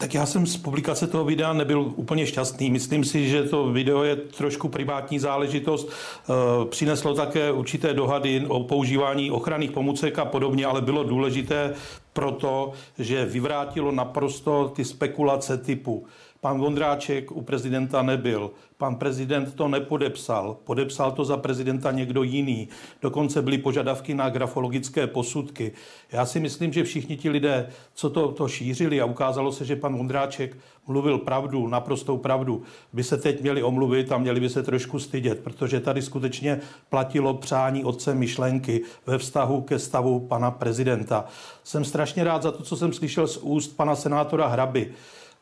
Tak 0.00 0.14
já 0.14 0.26
jsem 0.26 0.46
z 0.46 0.56
publikace 0.56 1.06
toho 1.06 1.24
videa 1.24 1.52
nebyl 1.52 1.92
úplně 1.96 2.26
šťastný. 2.26 2.70
Myslím 2.70 3.04
si, 3.04 3.28
že 3.28 3.42
to 3.42 3.72
video 3.72 4.02
je 4.02 4.16
trošku 4.16 4.68
privátní 4.68 5.18
záležitost. 5.18 5.88
Eh, 5.90 6.64
přineslo 6.64 7.14
také 7.14 7.52
určité 7.52 7.94
dohady 7.94 8.44
o 8.48 8.64
používání 8.64 9.30
ochranných 9.30 9.70
pomůcek 9.70 10.18
a 10.18 10.24
podobně, 10.24 10.66
ale 10.66 10.80
bylo 10.80 11.04
důležité 11.04 11.74
proto, 12.12 12.72
že 12.98 13.24
vyvrátilo 13.24 13.92
naprosto 13.92 14.72
ty 14.76 14.84
spekulace 14.84 15.58
typu 15.58 16.06
Pan 16.40 16.60
Vondráček 16.60 17.32
u 17.32 17.42
prezidenta 17.42 18.02
nebyl. 18.02 18.50
Pan 18.76 18.96
prezident 18.96 19.54
to 19.54 19.68
nepodepsal. 19.68 20.56
Podepsal 20.64 21.12
to 21.12 21.24
za 21.24 21.36
prezidenta 21.36 21.90
někdo 21.90 22.22
jiný. 22.22 22.68
Dokonce 23.02 23.42
byly 23.42 23.58
požadavky 23.58 24.14
na 24.14 24.28
grafologické 24.28 25.06
posudky. 25.06 25.72
Já 26.12 26.26
si 26.26 26.40
myslím, 26.40 26.72
že 26.72 26.84
všichni 26.84 27.16
ti 27.16 27.30
lidé, 27.30 27.68
co 27.94 28.10
to, 28.10 28.32
to 28.32 28.48
šířili 28.48 29.00
a 29.00 29.04
ukázalo 29.04 29.52
se, 29.52 29.64
že 29.64 29.76
pan 29.76 29.96
Vondráček 29.96 30.56
mluvil 30.86 31.18
pravdu, 31.18 31.68
naprostou 31.68 32.16
pravdu, 32.16 32.62
by 32.92 33.04
se 33.04 33.16
teď 33.16 33.42
měli 33.42 33.62
omluvit 33.62 34.12
a 34.12 34.18
měli 34.18 34.40
by 34.40 34.48
se 34.48 34.62
trošku 34.62 34.98
stydět, 34.98 35.40
protože 35.40 35.80
tady 35.80 36.02
skutečně 36.02 36.60
platilo 36.88 37.34
přání 37.34 37.84
otce 37.84 38.14
myšlenky 38.14 38.82
ve 39.06 39.18
vztahu 39.18 39.60
ke 39.60 39.78
stavu 39.78 40.20
pana 40.20 40.50
prezidenta. 40.50 41.24
Jsem 41.64 41.84
strašně 41.84 42.24
rád 42.24 42.42
za 42.42 42.52
to, 42.52 42.62
co 42.62 42.76
jsem 42.76 42.92
slyšel 42.92 43.26
z 43.26 43.36
úst 43.36 43.76
pana 43.76 43.96
senátora 43.96 44.46
Hraby 44.46 44.92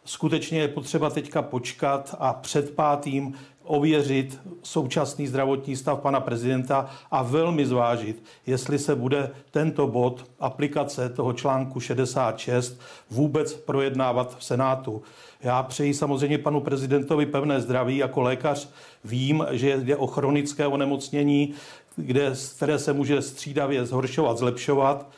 skutečně 0.09 0.61
je 0.61 0.69
potřeba 0.69 1.11
teďka 1.11 1.43
počkat 1.43 2.15
a 2.19 2.33
před 2.33 2.75
pátým 2.75 3.35
ověřit 3.65 4.41
současný 4.63 5.27
zdravotní 5.27 5.77
stav 5.77 6.01
pana 6.01 6.21
prezidenta 6.21 6.91
a 7.11 7.23
velmi 7.23 7.67
zvážit, 7.67 8.23
jestli 8.47 8.79
se 8.79 8.95
bude 8.95 9.31
tento 9.51 9.87
bod 9.87 10.25
aplikace 10.41 11.09
toho 11.09 11.33
článku 11.33 11.81
66 11.81 12.81
vůbec 13.11 13.55
projednávat 13.55 14.39
v 14.39 14.45
Senátu. 14.45 15.03
Já 15.41 15.63
přeji 15.63 15.95
samozřejmě 15.95 16.39
panu 16.39 16.61
prezidentovi 16.61 17.27
pevné 17.27 17.61
zdraví. 17.61 17.97
Jako 17.97 18.21
lékař 18.21 18.69
vím, 19.05 19.47
že 19.51 19.77
jde 19.77 19.97
o 19.97 20.07
chronické 20.07 20.67
onemocnění, 20.67 21.55
kde, 21.97 22.33
které 22.57 22.79
se 22.79 22.93
může 22.93 23.23
střídavě 23.23 23.87
zhoršovat, 23.87 24.39
zlepšovat. 24.39 25.11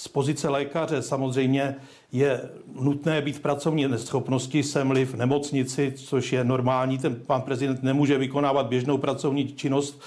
Z 0.00 0.08
pozice 0.08 0.48
lékaře 0.48 1.02
samozřejmě 1.02 1.76
je 2.12 2.50
nutné 2.80 3.22
být 3.22 3.36
v 3.36 3.40
pracovní 3.40 3.88
neschopnosti, 3.88 4.62
jsem-li 4.62 5.04
v 5.04 5.14
nemocnici, 5.14 5.92
což 5.96 6.32
je 6.32 6.44
normální. 6.44 6.98
Ten 6.98 7.14
pan 7.26 7.42
prezident 7.42 7.82
nemůže 7.82 8.18
vykonávat 8.18 8.66
běžnou 8.66 8.98
pracovní 8.98 9.52
činnost. 9.52 10.02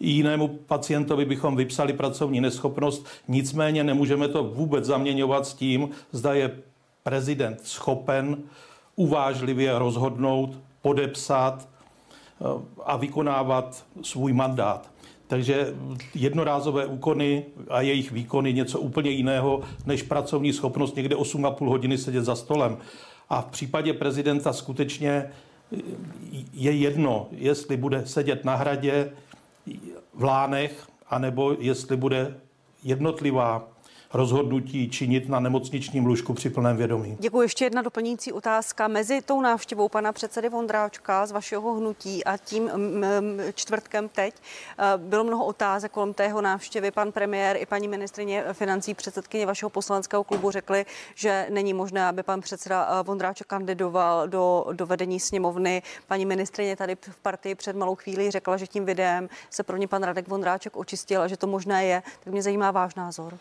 Jinému 0.00 0.48
pacientovi 0.48 1.24
bychom 1.24 1.56
vypsali 1.56 1.92
pracovní 1.92 2.40
neschopnost, 2.40 3.06
nicméně 3.28 3.84
nemůžeme 3.84 4.28
to 4.28 4.44
vůbec 4.44 4.84
zaměňovat 4.84 5.46
s 5.46 5.54
tím, 5.54 5.88
zda 6.12 6.34
je 6.34 6.56
prezident 7.02 7.60
schopen 7.62 8.36
uvážlivě 8.96 9.78
rozhodnout, 9.78 10.58
podepsat 10.82 11.68
eh, 11.68 12.44
a 12.84 12.96
vykonávat 12.96 13.84
svůj 14.02 14.32
mandát. 14.32 14.93
Takže 15.26 15.74
jednorázové 16.14 16.86
úkony 16.86 17.44
a 17.68 17.80
jejich 17.80 18.12
výkony 18.12 18.52
něco 18.52 18.80
úplně 18.80 19.10
jiného 19.10 19.62
než 19.86 20.02
pracovní 20.02 20.52
schopnost 20.52 20.96
někde 20.96 21.16
8,5 21.16 21.68
hodiny 21.68 21.98
sedět 21.98 22.24
za 22.24 22.36
stolem. 22.36 22.78
A 23.28 23.40
v 23.40 23.46
případě 23.46 23.92
prezidenta 23.92 24.52
skutečně 24.52 25.30
je 26.52 26.72
jedno, 26.72 27.28
jestli 27.30 27.76
bude 27.76 28.06
sedět 28.06 28.44
na 28.44 28.54
hradě 28.54 29.12
v 30.14 30.24
Lánech, 30.24 30.86
anebo 31.08 31.56
jestli 31.58 31.96
bude 31.96 32.34
jednotlivá 32.84 33.68
rozhodnutí 34.14 34.90
činit 34.90 35.28
na 35.28 35.40
nemocničním 35.40 36.06
lůžku 36.06 36.34
při 36.34 36.50
plném 36.50 36.76
vědomí. 36.76 37.16
Děkuji. 37.20 37.42
Ještě 37.42 37.64
jedna 37.64 37.82
doplňující 37.82 38.32
otázka. 38.32 38.88
Mezi 38.88 39.22
tou 39.22 39.40
návštěvou 39.40 39.88
pana 39.88 40.12
předsedy 40.12 40.48
Vondráčka 40.48 41.26
z 41.26 41.32
vašeho 41.32 41.74
hnutí 41.74 42.24
a 42.24 42.36
tím 42.36 42.70
čtvrtkem 43.54 44.08
teď 44.08 44.34
eh, 44.78 44.82
bylo 44.96 45.24
mnoho 45.24 45.44
otázek 45.44 45.92
kolem 45.92 46.14
tého 46.14 46.40
návštěvy. 46.40 46.90
Pan 46.90 47.12
premiér 47.12 47.56
i 47.56 47.66
paní 47.66 47.88
ministrině 47.88 48.44
financí, 48.52 48.94
předsedkyně 48.94 49.46
vašeho 49.46 49.70
poslaneckého 49.70 50.24
klubu 50.24 50.50
řekli, 50.50 50.86
že 51.14 51.46
není 51.50 51.74
možné, 51.74 52.06
aby 52.06 52.22
pan 52.22 52.40
předseda 52.40 52.88
eh, 52.88 53.02
Vondráček 53.02 53.46
kandidoval 53.46 54.28
do, 54.28 54.66
do 54.72 54.86
vedení 54.86 55.20
sněmovny. 55.20 55.82
Paní 56.06 56.26
ministrině 56.26 56.76
tady 56.76 56.96
v 57.00 57.16
partii 57.22 57.54
před 57.54 57.76
malou 57.76 57.94
chvíli 57.94 58.30
řekla, 58.30 58.56
že 58.56 58.66
tím 58.66 58.84
videem 58.84 59.28
se 59.50 59.62
pro 59.62 59.76
ně 59.76 59.88
pan 59.88 60.02
Radek 60.02 60.28
Vondráček 60.28 60.76
očistil 60.76 61.22
a 61.22 61.28
že 61.28 61.36
to 61.36 61.46
možné 61.46 61.86
je. 61.86 62.02
Tak 62.24 62.32
mě 62.32 62.42
zajímá 62.42 62.70
váš 62.70 62.94
názor. 62.94 63.38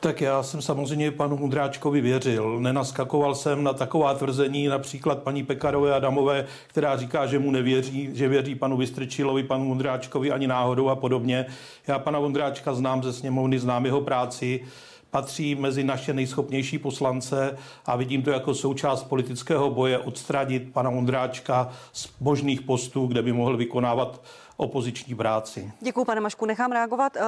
Tak 0.00 0.20
já 0.20 0.42
jsem 0.42 0.62
samozřejmě 0.62 1.10
panu 1.10 1.36
Mudráčkovi 1.36 2.00
věřil. 2.00 2.60
Nenaskakoval 2.60 3.34
jsem 3.34 3.64
na 3.64 3.72
taková 3.72 4.14
tvrzení 4.14 4.68
například 4.68 5.22
paní 5.22 5.42
Pekarové 5.42 5.94
Adamové, 5.94 6.46
která 6.66 6.96
říká, 6.96 7.26
že 7.26 7.38
mu 7.38 7.50
nevěří, 7.50 8.10
že 8.14 8.28
věří 8.28 8.54
panu 8.54 8.76
Vystrčilovi, 8.76 9.42
panu 9.42 9.64
Mudráčkovi 9.64 10.30
ani 10.30 10.46
náhodou 10.46 10.88
a 10.88 10.96
podobně. 10.96 11.46
Já 11.86 11.98
pana 11.98 12.18
Vondráčka 12.18 12.74
znám 12.74 13.02
ze 13.02 13.12
sněmovny, 13.12 13.58
znám 13.58 13.84
jeho 13.84 14.00
práci 14.00 14.60
patří 15.10 15.54
mezi 15.54 15.84
naše 15.84 16.14
nejschopnější 16.14 16.78
poslance 16.78 17.58
a 17.86 17.96
vidím 17.96 18.22
to 18.22 18.30
jako 18.30 18.54
součást 18.54 19.04
politického 19.04 19.70
boje 19.70 19.98
odstranit 19.98 20.72
pana 20.72 20.90
Ondráčka 20.90 21.68
z 21.92 22.08
možných 22.20 22.62
postů, 22.62 23.06
kde 23.06 23.22
by 23.22 23.32
mohl 23.32 23.56
vykonávat 23.56 24.20
opoziční 24.58 25.14
práci. 25.14 25.72
Děkuji, 25.80 26.04
pane 26.04 26.20
Mašku. 26.20 26.46
Nechám 26.46 26.72
reagovat 26.72 27.16
uh, 27.16 27.22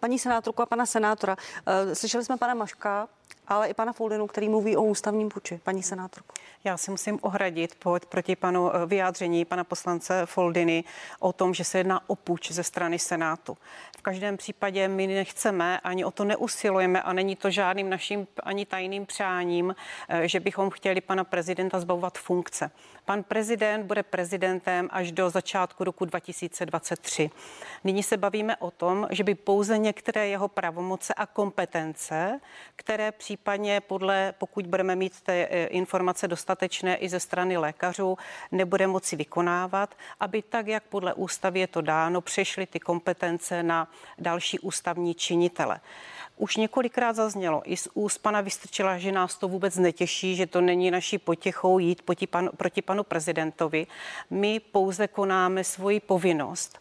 paní 0.00 0.18
senátorku 0.18 0.62
a 0.62 0.66
pana 0.66 0.86
senátora. 0.86 1.36
Uh, 1.36 1.94
slyšeli 1.94 2.24
jsme 2.24 2.36
pana 2.36 2.54
Maška, 2.54 3.08
ale 3.48 3.68
i 3.68 3.74
pana 3.74 3.92
Foldinu, 3.92 4.26
který 4.26 4.48
mluví 4.48 4.76
o 4.76 4.82
ústavním 4.82 5.28
puči. 5.28 5.60
Paní 5.64 5.82
senátorku. 5.82 6.34
Já 6.64 6.76
si 6.76 6.90
musím 6.90 7.18
ohradit 7.22 7.84
proti 8.08 8.36
panu 8.36 8.76
eh, 8.76 8.86
vyjádření 8.86 9.44
pana 9.44 9.64
poslance 9.64 10.26
Foldiny 10.26 10.84
o 11.20 11.32
tom, 11.32 11.54
že 11.54 11.64
se 11.64 11.78
jedná 11.78 12.00
o 12.06 12.16
puč 12.16 12.52
ze 12.52 12.62
strany 12.62 12.98
Senátu. 12.98 13.56
V 13.98 14.02
každém 14.02 14.36
případě 14.36 14.88
my 14.88 15.06
nechceme, 15.06 15.80
ani 15.80 16.04
o 16.04 16.10
to 16.10 16.24
neusilujeme 16.24 17.02
a 17.02 17.12
není 17.12 17.36
to 17.36 17.50
žádným 17.50 17.90
naším 17.90 18.26
ani 18.42 18.66
tajným 18.66 19.06
přáním, 19.06 19.74
že 20.22 20.40
bychom 20.40 20.70
chtěli 20.70 21.00
pana 21.00 21.24
prezidenta 21.24 21.80
zbavovat 21.80 22.18
funkce. 22.18 22.70
Pan 23.08 23.22
prezident 23.22 23.86
bude 23.86 24.02
prezidentem 24.02 24.88
až 24.92 25.12
do 25.12 25.30
začátku 25.30 25.84
roku 25.84 26.04
2023. 26.04 27.30
Nyní 27.84 28.02
se 28.02 28.16
bavíme 28.16 28.56
o 28.56 28.70
tom, 28.70 29.08
že 29.10 29.24
by 29.24 29.34
pouze 29.34 29.78
některé 29.78 30.28
jeho 30.28 30.48
pravomoce 30.48 31.14
a 31.14 31.26
kompetence, 31.26 32.40
které 32.76 33.12
případně 33.12 33.80
podle, 33.80 34.34
pokud 34.38 34.66
budeme 34.66 34.96
mít 34.96 35.20
ty 35.20 35.32
eh, 35.32 35.66
informace 35.66 36.28
dostatečné 36.28 36.96
i 36.96 37.08
ze 37.08 37.20
strany 37.20 37.56
lékařů, 37.56 38.18
nebude 38.52 38.86
moci 38.86 39.16
vykonávat, 39.16 39.94
aby 40.20 40.42
tak, 40.42 40.66
jak 40.66 40.82
podle 40.82 41.14
ústavy 41.14 41.60
je 41.60 41.66
to 41.66 41.80
dáno, 41.80 42.20
přešly 42.20 42.66
ty 42.66 42.80
kompetence 42.80 43.62
na 43.62 43.88
další 44.18 44.58
ústavní 44.58 45.14
činitele. 45.14 45.80
Už 46.38 46.56
několikrát 46.56 47.16
zaznělo 47.16 47.62
i 47.64 47.76
z 47.76 47.88
úst 47.94 48.18
pana 48.18 48.40
Vystrčila, 48.40 48.98
že 48.98 49.12
nás 49.12 49.36
to 49.36 49.48
vůbec 49.48 49.76
netěší, 49.76 50.36
že 50.36 50.46
to 50.46 50.60
není 50.60 50.90
naší 50.90 51.18
potěchou 51.18 51.78
jít 51.78 52.02
proti 52.02 52.26
panu, 52.26 52.50
proti 52.56 52.82
panu 52.82 53.04
prezidentovi. 53.04 53.86
My 54.30 54.60
pouze 54.60 55.08
konáme 55.08 55.64
svoji 55.64 56.00
povinnost. 56.00 56.78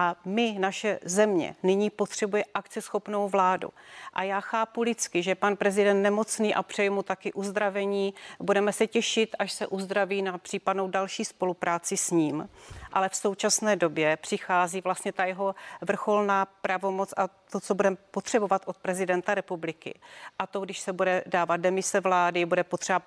A 0.00 0.16
my, 0.24 0.56
naše 0.58 0.98
země, 1.04 1.56
nyní 1.62 1.90
potřebuje 1.90 2.44
akceschopnou 2.54 3.28
vládu. 3.28 3.68
A 4.12 4.22
já 4.22 4.40
chápu 4.40 4.82
lidsky, 4.82 5.22
že 5.22 5.34
pan 5.34 5.56
prezident 5.56 6.02
nemocný 6.02 6.54
a 6.54 6.62
přeji 6.62 6.90
mu 6.90 7.02
taky 7.02 7.32
uzdravení. 7.32 8.14
Budeme 8.40 8.72
se 8.72 8.86
těšit, 8.86 9.36
až 9.38 9.52
se 9.52 9.66
uzdraví 9.66 10.22
na 10.22 10.38
případnou 10.38 10.88
další 10.88 11.24
spolupráci 11.24 11.96
s 11.96 12.10
ním 12.10 12.48
ale 12.92 13.08
v 13.08 13.16
současné 13.16 13.76
době 13.76 14.16
přichází 14.16 14.80
vlastně 14.80 15.12
ta 15.12 15.24
jeho 15.24 15.54
vrcholná 15.80 16.44
pravomoc 16.44 17.14
a 17.16 17.28
to, 17.28 17.60
co 17.60 17.74
budeme 17.74 17.96
potřebovat 18.10 18.62
od 18.66 18.76
prezidenta 18.76 19.34
republiky. 19.34 20.00
A 20.38 20.46
to, 20.46 20.60
když 20.60 20.80
se 20.80 20.92
bude 20.92 21.24
dávat 21.26 21.56
demise 21.56 22.00
vlády, 22.00 22.46
bude 22.46 22.64
potřeba 22.64 23.02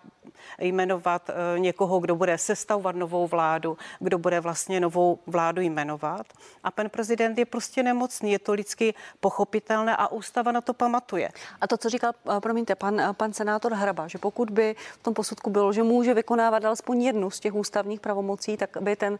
jmenovat 0.59 1.29
eh, 1.29 1.59
někoho, 1.59 1.99
kdo 1.99 2.15
bude 2.15 2.37
sestavovat 2.37 2.95
novou 2.95 3.27
vládu, 3.27 3.77
kdo 3.99 4.17
bude 4.17 4.39
vlastně 4.39 4.79
novou 4.79 5.19
vládu 5.27 5.61
jmenovat. 5.61 6.33
A 6.63 6.71
prezident 6.89 7.37
je 7.37 7.45
prostě 7.45 7.83
nemocný, 7.83 8.31
je 8.31 8.39
to 8.39 8.53
lidsky 8.53 8.93
pochopitelné 9.19 9.95
a 9.95 10.07
ústava 10.07 10.51
na 10.51 10.61
to 10.61 10.73
pamatuje. 10.73 11.29
A 11.61 11.67
to, 11.67 11.77
co 11.77 11.89
říkal, 11.89 12.11
eh, 12.37 12.39
promiňte, 12.39 12.75
pan, 12.75 12.99
eh, 12.99 13.13
pan 13.13 13.33
senátor 13.33 13.73
Hraba, 13.73 14.07
že 14.07 14.17
pokud 14.17 14.49
by 14.49 14.75
v 14.99 15.03
tom 15.03 15.13
posudku 15.13 15.49
bylo, 15.49 15.73
že 15.73 15.83
může 15.83 16.13
vykonávat 16.13 16.65
alespoň 16.65 17.01
jednu 17.01 17.29
z 17.29 17.39
těch 17.39 17.55
ústavních 17.55 17.99
pravomocí, 17.99 18.57
tak 18.57 18.77
by 18.81 18.95
ten 18.95 19.19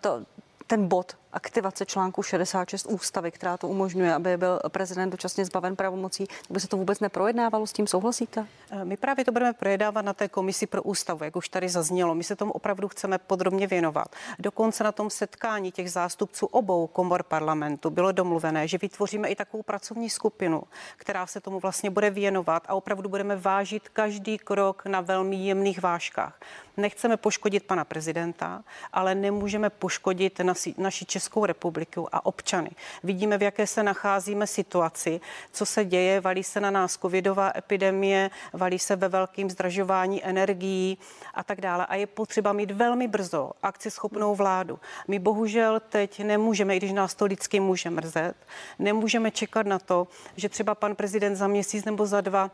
to, 0.00 0.22
ten 0.66 0.88
bod 0.88 1.16
aktivace 1.38 1.86
článku 1.86 2.22
66 2.22 2.86
ústavy, 2.86 3.30
která 3.30 3.56
to 3.56 3.68
umožňuje, 3.68 4.14
aby 4.14 4.36
byl 4.36 4.60
prezident 4.68 5.10
dočasně 5.10 5.44
zbaven 5.44 5.76
pravomocí, 5.76 6.26
by 6.50 6.60
se 6.60 6.68
to 6.68 6.76
vůbec 6.76 7.00
neprojednávalo, 7.00 7.66
s 7.66 7.72
tím 7.72 7.86
souhlasíte? 7.86 8.46
Eh, 8.70 8.84
my 8.84 8.96
právě 8.96 9.24
to 9.24 9.32
budeme 9.32 9.52
projednávat 9.52 10.04
na 10.04 10.12
té 10.12 10.28
komisi 10.28 10.66
pro 10.66 10.82
ústavu, 10.82 11.24
jak 11.24 11.36
už 11.36 11.48
tady 11.48 11.68
zaznělo. 11.68 12.14
My 12.14 12.24
se 12.24 12.36
tomu 12.36 12.52
opravdu 12.52 12.88
chceme 12.88 13.18
podrobně 13.18 13.66
věnovat. 13.66 14.08
Dokonce 14.38 14.84
na 14.84 14.92
tom 14.92 15.10
setkání 15.10 15.72
těch 15.72 15.90
zástupců 15.90 16.46
obou 16.46 16.86
komor 16.86 17.22
parlamentu 17.22 17.90
bylo 17.90 18.12
domluvené, 18.12 18.68
že 18.68 18.78
vytvoříme 18.78 19.28
i 19.28 19.36
takovou 19.36 19.62
pracovní 19.62 20.10
skupinu, 20.10 20.62
která 20.96 21.26
se 21.26 21.40
tomu 21.40 21.60
vlastně 21.60 21.90
bude 21.90 22.10
věnovat 22.10 22.62
a 22.68 22.74
opravdu 22.74 23.08
budeme 23.08 23.36
vážit 23.36 23.88
každý 23.88 24.38
krok 24.38 24.86
na 24.86 25.00
velmi 25.00 25.36
jemných 25.36 25.82
vážkách. 25.82 26.40
Nechceme 26.76 27.16
poškodit 27.16 27.62
pana 27.62 27.84
prezidenta, 27.84 28.64
ale 28.92 29.14
nemůžeme 29.14 29.70
poškodit 29.70 30.40
naši 30.78 31.04
Českou 31.04 31.27
republiku 31.46 32.08
a 32.12 32.26
občany. 32.26 32.70
Vidíme, 33.02 33.38
v 33.38 33.42
jaké 33.42 33.66
se 33.66 33.82
nacházíme 33.82 34.46
situaci, 34.46 35.20
co 35.52 35.66
se 35.66 35.84
děje, 35.84 36.20
valí 36.20 36.44
se 36.44 36.60
na 36.60 36.70
nás 36.70 36.96
covidová 36.96 37.52
epidemie, 37.56 38.30
valí 38.52 38.78
se 38.78 38.96
ve 38.96 39.08
velkým 39.08 39.50
zdražování 39.50 40.24
energií 40.24 40.98
a 41.34 41.44
tak 41.44 41.60
dále. 41.60 41.86
A 41.86 41.94
je 41.94 42.06
potřeba 42.06 42.52
mít 42.52 42.70
velmi 42.70 43.08
brzo 43.08 43.50
akceschopnou 43.62 44.34
vládu. 44.34 44.78
My 45.08 45.18
bohužel 45.18 45.80
teď 45.80 46.24
nemůžeme, 46.24 46.76
i 46.76 46.78
když 46.78 46.92
nás 46.92 47.14
to 47.14 47.24
lidsky 47.24 47.60
může 47.60 47.90
mrzet, 47.90 48.36
nemůžeme 48.78 49.30
čekat 49.30 49.66
na 49.66 49.78
to, 49.78 50.08
že 50.36 50.48
třeba 50.48 50.74
pan 50.74 50.94
prezident 50.94 51.36
za 51.36 51.46
měsíc 51.46 51.84
nebo 51.84 52.06
za 52.06 52.20
dva 52.20 52.50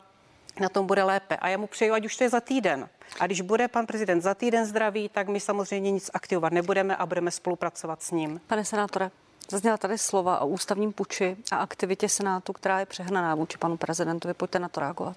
na 0.60 0.68
tom 0.68 0.86
bude 0.86 1.02
lépe. 1.02 1.36
A 1.36 1.48
já 1.48 1.58
mu 1.58 1.66
přeju, 1.66 1.94
ať 1.94 2.04
už 2.06 2.16
to 2.16 2.24
je 2.24 2.30
za 2.30 2.40
týden. 2.40 2.88
A 3.20 3.26
když 3.26 3.40
bude 3.40 3.68
pan 3.68 3.86
prezident 3.86 4.20
za 4.20 4.34
týden 4.34 4.66
zdravý, 4.66 5.08
tak 5.08 5.28
my 5.28 5.40
samozřejmě 5.40 5.90
nic 5.90 6.10
aktivovat 6.14 6.52
nebudeme 6.52 6.96
a 6.96 7.06
budeme 7.06 7.30
spolupracovat 7.30 8.02
s 8.02 8.10
ním. 8.10 8.40
Pane 8.46 8.64
senátore, 8.64 9.10
Zazněla 9.50 9.76
tady 9.76 9.98
slova 9.98 10.40
o 10.40 10.46
ústavním 10.46 10.92
puči 10.92 11.36
a 11.52 11.56
aktivitě 11.56 12.08
Senátu, 12.08 12.52
která 12.52 12.80
je 12.80 12.86
přehnaná 12.86 13.34
vůči 13.34 13.58
panu 13.58 13.76
prezidentovi. 13.76 14.34
Pojďte 14.34 14.58
na 14.58 14.68
to 14.68 14.80
reagovat. 14.80 15.16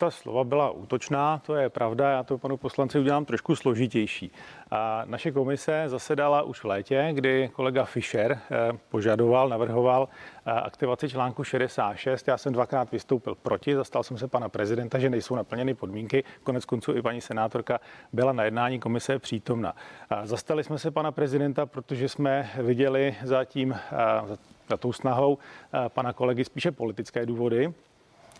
Ta 0.00 0.10
slova 0.10 0.44
byla 0.44 0.70
útočná, 0.70 1.38
to 1.38 1.54
je 1.54 1.68
pravda, 1.68 2.10
já 2.10 2.22
to 2.22 2.38
panu 2.38 2.56
poslanci 2.56 2.98
udělám 2.98 3.24
trošku 3.24 3.56
složitější. 3.56 4.32
A 4.70 5.02
naše 5.04 5.32
komise 5.32 5.84
zasedala 5.86 6.42
už 6.42 6.60
v 6.60 6.64
létě, 6.64 7.08
kdy 7.12 7.50
kolega 7.52 7.84
Fischer 7.84 8.32
eh, 8.32 8.72
požadoval, 8.88 9.48
navrhoval 9.48 10.08
eh, 10.46 10.52
aktivaci 10.52 11.08
článku 11.08 11.44
66. 11.44 12.28
Já 12.28 12.38
jsem 12.38 12.52
dvakrát 12.52 12.92
vystoupil 12.92 13.34
proti, 13.34 13.74
zastal 13.74 14.02
jsem 14.02 14.18
se 14.18 14.28
pana 14.28 14.48
prezidenta, 14.48 14.98
že 14.98 15.10
nejsou 15.10 15.34
naplněny 15.34 15.74
podmínky. 15.74 16.24
Konec 16.42 16.64
konců 16.64 16.96
i 16.96 17.02
paní 17.02 17.20
senátorka 17.20 17.80
byla 18.12 18.32
na 18.32 18.44
jednání 18.44 18.80
komise 18.80 19.18
přítomna. 19.18 19.74
Zastali 20.24 20.64
jsme 20.64 20.78
se 20.78 20.90
pana 20.90 21.12
prezidenta, 21.12 21.66
protože 21.66 22.08
jsme 22.08 22.50
viděli 22.62 23.16
zatím 23.22 23.76
za, 24.28 24.36
za 24.70 24.76
tou 24.76 24.92
snahou 24.92 25.38
pana 25.88 26.12
kolegy 26.12 26.44
spíše 26.44 26.70
politické 26.70 27.26
důvody, 27.26 27.72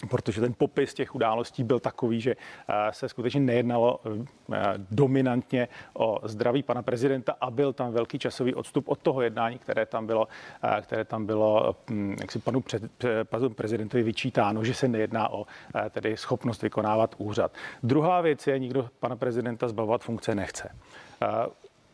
protože 0.08 0.40
ten 0.40 0.54
popis 0.58 0.94
těch 0.94 1.14
událostí 1.14 1.64
byl 1.64 1.80
takový, 1.80 2.20
že 2.20 2.36
eh, 2.68 2.74
se 2.90 3.08
skutečně 3.08 3.40
nejednalo 3.40 4.00
eh, 4.04 4.58
dominantně 4.90 5.68
o 5.94 6.18
zdraví 6.28 6.62
pana 6.62 6.82
prezidenta 6.82 7.36
a 7.40 7.50
byl 7.50 7.72
tam 7.72 7.92
velký 7.92 8.18
časový 8.18 8.54
odstup 8.54 8.88
od 8.88 8.98
toho 8.98 9.22
jednání, 9.22 9.58
které 9.58 9.86
tam 9.86 10.06
bylo, 10.06 10.28
eh, 10.64 10.82
které 10.82 11.04
tam 11.04 11.26
bylo 11.26 11.76
hm, 11.90 12.16
jak 12.20 12.32
si 12.32 12.38
panu, 12.38 12.60
před, 12.60 12.82
panu 13.24 13.50
prezidentovi 13.50 14.02
vyčítáno, 14.02 14.64
že 14.64 14.74
se 14.74 14.88
nejedná 14.88 15.32
o 15.32 15.46
tedy 15.90 16.16
schopnost 16.16 16.62
vykonávat 16.62 17.14
úřad. 17.18 17.52
Druhá 17.82 18.20
věc 18.20 18.46
je, 18.46 18.58
nikdo 18.58 18.88
pana 19.00 19.16
prezidenta 19.16 19.68
zbavovat 19.68 20.02
funkce 20.02 20.34
nechce 20.34 20.70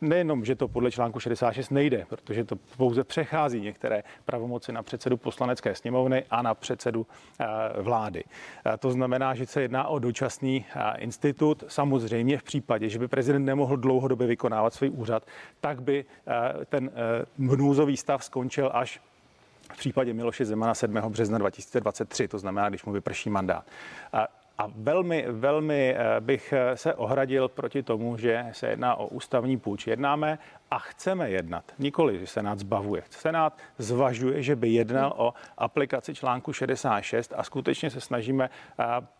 nejenom, 0.00 0.44
že 0.44 0.54
to 0.54 0.68
podle 0.68 0.90
článku 0.90 1.20
66 1.20 1.70
nejde, 1.70 2.06
protože 2.08 2.44
to 2.44 2.56
pouze 2.76 3.04
přechází 3.04 3.60
některé 3.60 4.02
pravomoci 4.24 4.72
na 4.72 4.82
předsedu 4.82 5.16
poslanecké 5.16 5.74
sněmovny 5.74 6.24
a 6.30 6.42
na 6.42 6.54
předsedu 6.54 7.06
eh, 7.40 7.46
vlády. 7.82 8.24
Eh, 8.66 8.76
to 8.76 8.90
znamená, 8.90 9.34
že 9.34 9.46
se 9.46 9.62
jedná 9.62 9.88
o 9.88 9.98
dočasný 9.98 10.64
eh, 10.68 10.98
institut. 10.98 11.64
Samozřejmě 11.68 12.38
v 12.38 12.42
případě, 12.42 12.88
že 12.88 12.98
by 12.98 13.08
prezident 13.08 13.44
nemohl 13.44 13.76
dlouhodobě 13.76 14.26
vykonávat 14.26 14.74
svůj 14.74 14.90
úřad, 14.90 15.26
tak 15.60 15.82
by 15.82 16.04
ten 16.68 16.90
hnůzový 17.38 17.96
stav 17.96 18.24
skončil 18.24 18.70
až 18.74 19.00
v 19.72 19.76
případě 19.76 20.14
Miloše 20.14 20.44
Zemana 20.44 20.74
7. 20.74 20.94
března 20.94 21.38
2023, 21.38 22.28
to 22.28 22.38
znamená, 22.38 22.68
když 22.68 22.84
mu 22.84 22.92
vyprší 22.92 23.30
mandát. 23.30 23.66
Velmi, 24.76 25.24
velmi 25.28 25.96
bych 26.20 26.54
se 26.74 26.94
ohradil 26.94 27.48
proti 27.48 27.82
tomu, 27.82 28.16
že 28.16 28.46
se 28.52 28.66
jedná 28.66 28.94
o 28.94 29.06
ústavní 29.06 29.58
půjč. 29.58 29.86
Jednáme 29.86 30.38
a 30.70 30.78
chceme 30.78 31.30
jednat. 31.30 31.72
Nikoli, 31.78 32.18
že 32.18 32.26
Senát 32.26 32.58
zbavuje. 32.58 33.02
Senát 33.10 33.58
zvažuje, 33.78 34.42
že 34.42 34.56
by 34.56 34.68
jednal 34.68 35.14
o 35.16 35.34
aplikaci 35.58 36.14
článku 36.14 36.52
66 36.52 37.32
a 37.36 37.42
skutečně 37.42 37.90
se 37.90 38.00
snažíme 38.00 38.50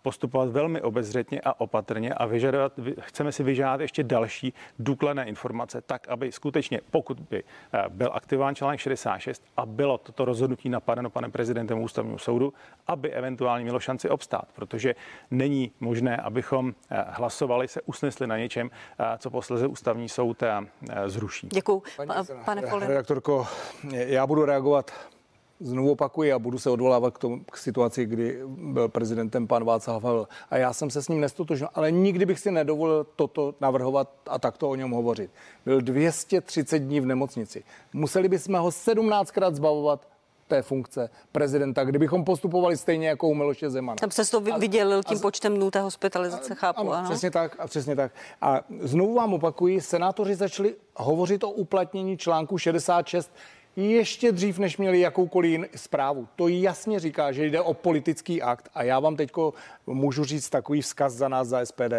postupovat 0.03 0.49
velmi 0.49 0.81
obezřetně 0.81 1.41
a 1.41 1.61
opatrně 1.61 2.15
a 2.15 2.27
vyžadovat, 2.27 2.73
chceme 3.01 3.33
si 3.33 3.43
vyžádat 3.43 3.81
ještě 3.81 4.03
další 4.03 4.55
důkladné 4.79 5.25
informace, 5.25 5.81
tak, 5.81 6.09
aby 6.09 6.33
skutečně, 6.33 6.81
pokud 6.91 7.21
by 7.21 7.45
byl 7.89 8.11
aktivován 8.13 8.55
článek 8.55 8.81
66 8.81 9.45
a 9.57 9.67
bylo 9.67 9.99
toto 9.99 10.25
rozhodnutí 10.25 10.69
napadeno 10.69 11.11
panem 11.11 11.33
prezidentem 11.33 11.83
ústavního 11.83 12.19
soudu, 12.19 12.53
aby 12.87 13.11
eventuálně 13.11 13.65
mělo 13.65 13.81
šanci 13.81 14.09
obstát, 14.09 14.49
protože 14.55 14.95
není 15.31 15.73
možné, 15.81 16.17
abychom 16.17 16.75
hlasovali, 17.07 17.69
se 17.69 17.83
usnesli 17.83 18.27
na 18.27 18.39
něčem, 18.39 18.71
co 19.19 19.31
posleze 19.31 19.67
ústavní 19.67 20.09
soud 20.09 20.43
zruší 21.07 21.36
zruší. 21.41 21.49
Děkuji. 21.53 21.83
Pane 22.45 22.63
Redaktorko, 22.87 23.47
já 23.93 24.27
budu 24.27 24.45
reagovat 24.45 24.91
Znovu 25.61 25.91
opakuji 25.91 26.33
a 26.33 26.39
budu 26.39 26.59
se 26.59 26.71
odvolávat 26.71 27.15
k, 27.15 27.19
tomu, 27.19 27.45
k 27.45 27.57
situaci, 27.57 28.07
kdy 28.07 28.41
byl 28.47 28.89
prezidentem 28.89 29.47
pan 29.47 29.65
Václav 29.65 30.03
Havel. 30.03 30.29
A 30.51 30.57
já 30.57 30.73
jsem 30.73 30.91
se 30.91 31.03
s 31.03 31.09
ním 31.09 31.21
nestotožnil, 31.21 31.69
ale 31.75 31.93
nikdy 31.93 32.27
bych 32.27 32.41
si 32.41 32.51
nedovolil 32.51 33.07
toto 33.17 33.55
navrhovat 33.61 34.11
a 34.27 34.39
takto 34.39 34.71
o 34.71 34.75
něm 34.75 34.91
hovořit. 34.91 35.31
Byl 35.65 35.81
230 35.81 36.79
dní 36.79 37.01
v 37.01 37.07
nemocnici. 37.07 37.65
Museli 37.93 38.29
bychom 38.29 38.55
ho 38.55 38.69
17krát 38.69 39.55
zbavovat 39.55 40.07
té 40.49 40.63
funkce 40.63 41.11
prezidenta, 41.33 41.85
kdybychom 41.85 42.25
postupovali 42.25 42.77
stejně 42.77 43.09
jako 43.09 43.29
u 43.29 43.35
Miloše 43.35 43.71
Zemana. 43.71 43.97
Tam 43.97 44.11
se 44.11 44.31
to 44.31 44.41
vydělil 44.41 45.03
tím 45.03 45.19
a, 45.19 45.21
počtem 45.21 45.55
dnů 45.55 45.71
té 45.71 45.81
hospitalizace, 45.81 46.55
chápu. 46.55 46.81
Ano, 46.81 46.93
ano, 46.93 47.11
přesně 47.11 47.31
tak 47.31 47.57
a 47.59 47.67
přesně 47.67 47.97
tak. 47.97 48.13
A 48.41 48.61
znovu 48.81 49.15
vám 49.15 49.35
opakuji, 49.35 49.81
senátoři 49.81 50.35
začali 50.35 50.75
hovořit 50.97 51.45
o 51.45 51.51
uplatnění 51.51 52.19
článku 52.19 52.59
66 52.59 53.31
ještě 53.77 54.33
dřív, 54.33 54.59
než 54.59 54.77
měli 54.77 55.01
jakoukoliv 55.01 55.61
zprávu. 55.77 56.29
To 56.37 56.49
jasně 56.49 57.01
říká, 57.01 57.33
že 57.33 57.47
jde 57.47 57.61
o 57.61 57.75
politický 57.75 58.43
akt 58.43 58.69
a 58.75 58.83
já 58.83 59.01
vám 59.01 59.17
teď 59.17 59.33
můžu 59.87 60.25
říct 60.25 60.51
takový 60.51 60.83
vzkaz 60.83 61.13
za 61.13 61.29
nás, 61.29 61.49
za 61.49 61.67
SPD. 61.67 61.95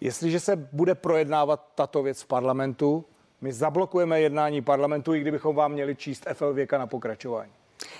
Jestliže 0.00 0.40
se 0.40 0.56
bude 0.56 0.94
projednávat 0.94 1.66
tato 1.74 2.02
věc 2.02 2.22
v 2.22 2.26
parlamentu, 2.26 3.04
my 3.40 3.52
zablokujeme 3.52 4.20
jednání 4.20 4.62
parlamentu, 4.62 5.14
i 5.14 5.20
kdybychom 5.20 5.56
vám 5.56 5.72
měli 5.72 5.96
číst 5.96 6.26
FL 6.32 6.52
věka 6.52 6.78
na 6.78 6.86
pokračování. 6.86 7.52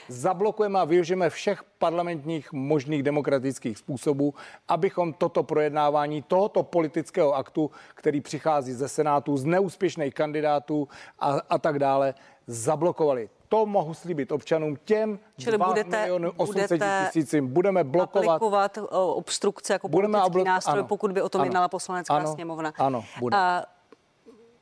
Zablokujeme 0.09 0.81
a 0.81 0.85
využijeme 0.85 1.31
všech 1.31 1.63
parlamentních 1.79 2.53
možných 2.53 3.03
demokratických 3.03 3.79
způsobů, 3.79 4.35
abychom 4.69 5.13
toto 5.13 5.43
projednávání 5.43 6.23
tohoto 6.23 6.63
politického 6.63 7.35
aktu, 7.35 7.71
který 7.95 8.21
přichází 8.21 8.73
ze 8.73 8.89
Senátu, 8.89 9.37
z 9.37 9.45
neúspěšných 9.45 10.15
kandidátů 10.15 10.89
a, 11.19 11.31
a 11.51 11.59
tak 11.59 11.79
dále, 11.79 12.15
zablokovali. 12.47 13.29
To 13.49 13.67
mohu 13.67 13.95
slíbit 13.95 14.33
občanům 14.33 14.77
těm 14.85 15.19
Čili 15.39 15.57
2 15.57 15.67
budete, 15.67 16.01
miliony 16.01 16.31
800 16.37 16.83
tisícím. 17.07 17.49
Budeme 17.49 17.85
blokovat. 17.85 18.35
Aplikovat 18.35 18.79
obstrukce 18.93 19.73
jako 19.73 19.89
budeme 19.89 20.19
politický 20.19 20.45
nástroj, 20.45 20.79
ano, 20.79 20.89
pokud 20.89 21.13
by 21.13 21.23
o 21.23 21.29
tom 21.29 21.41
ano, 21.41 21.47
jednala 21.47 21.69
poslanecká 21.69 22.15
ano, 22.15 22.33
sněmovna. 22.33 22.73
Ano, 22.79 23.05
bude. 23.21 23.37
A, 23.37 23.65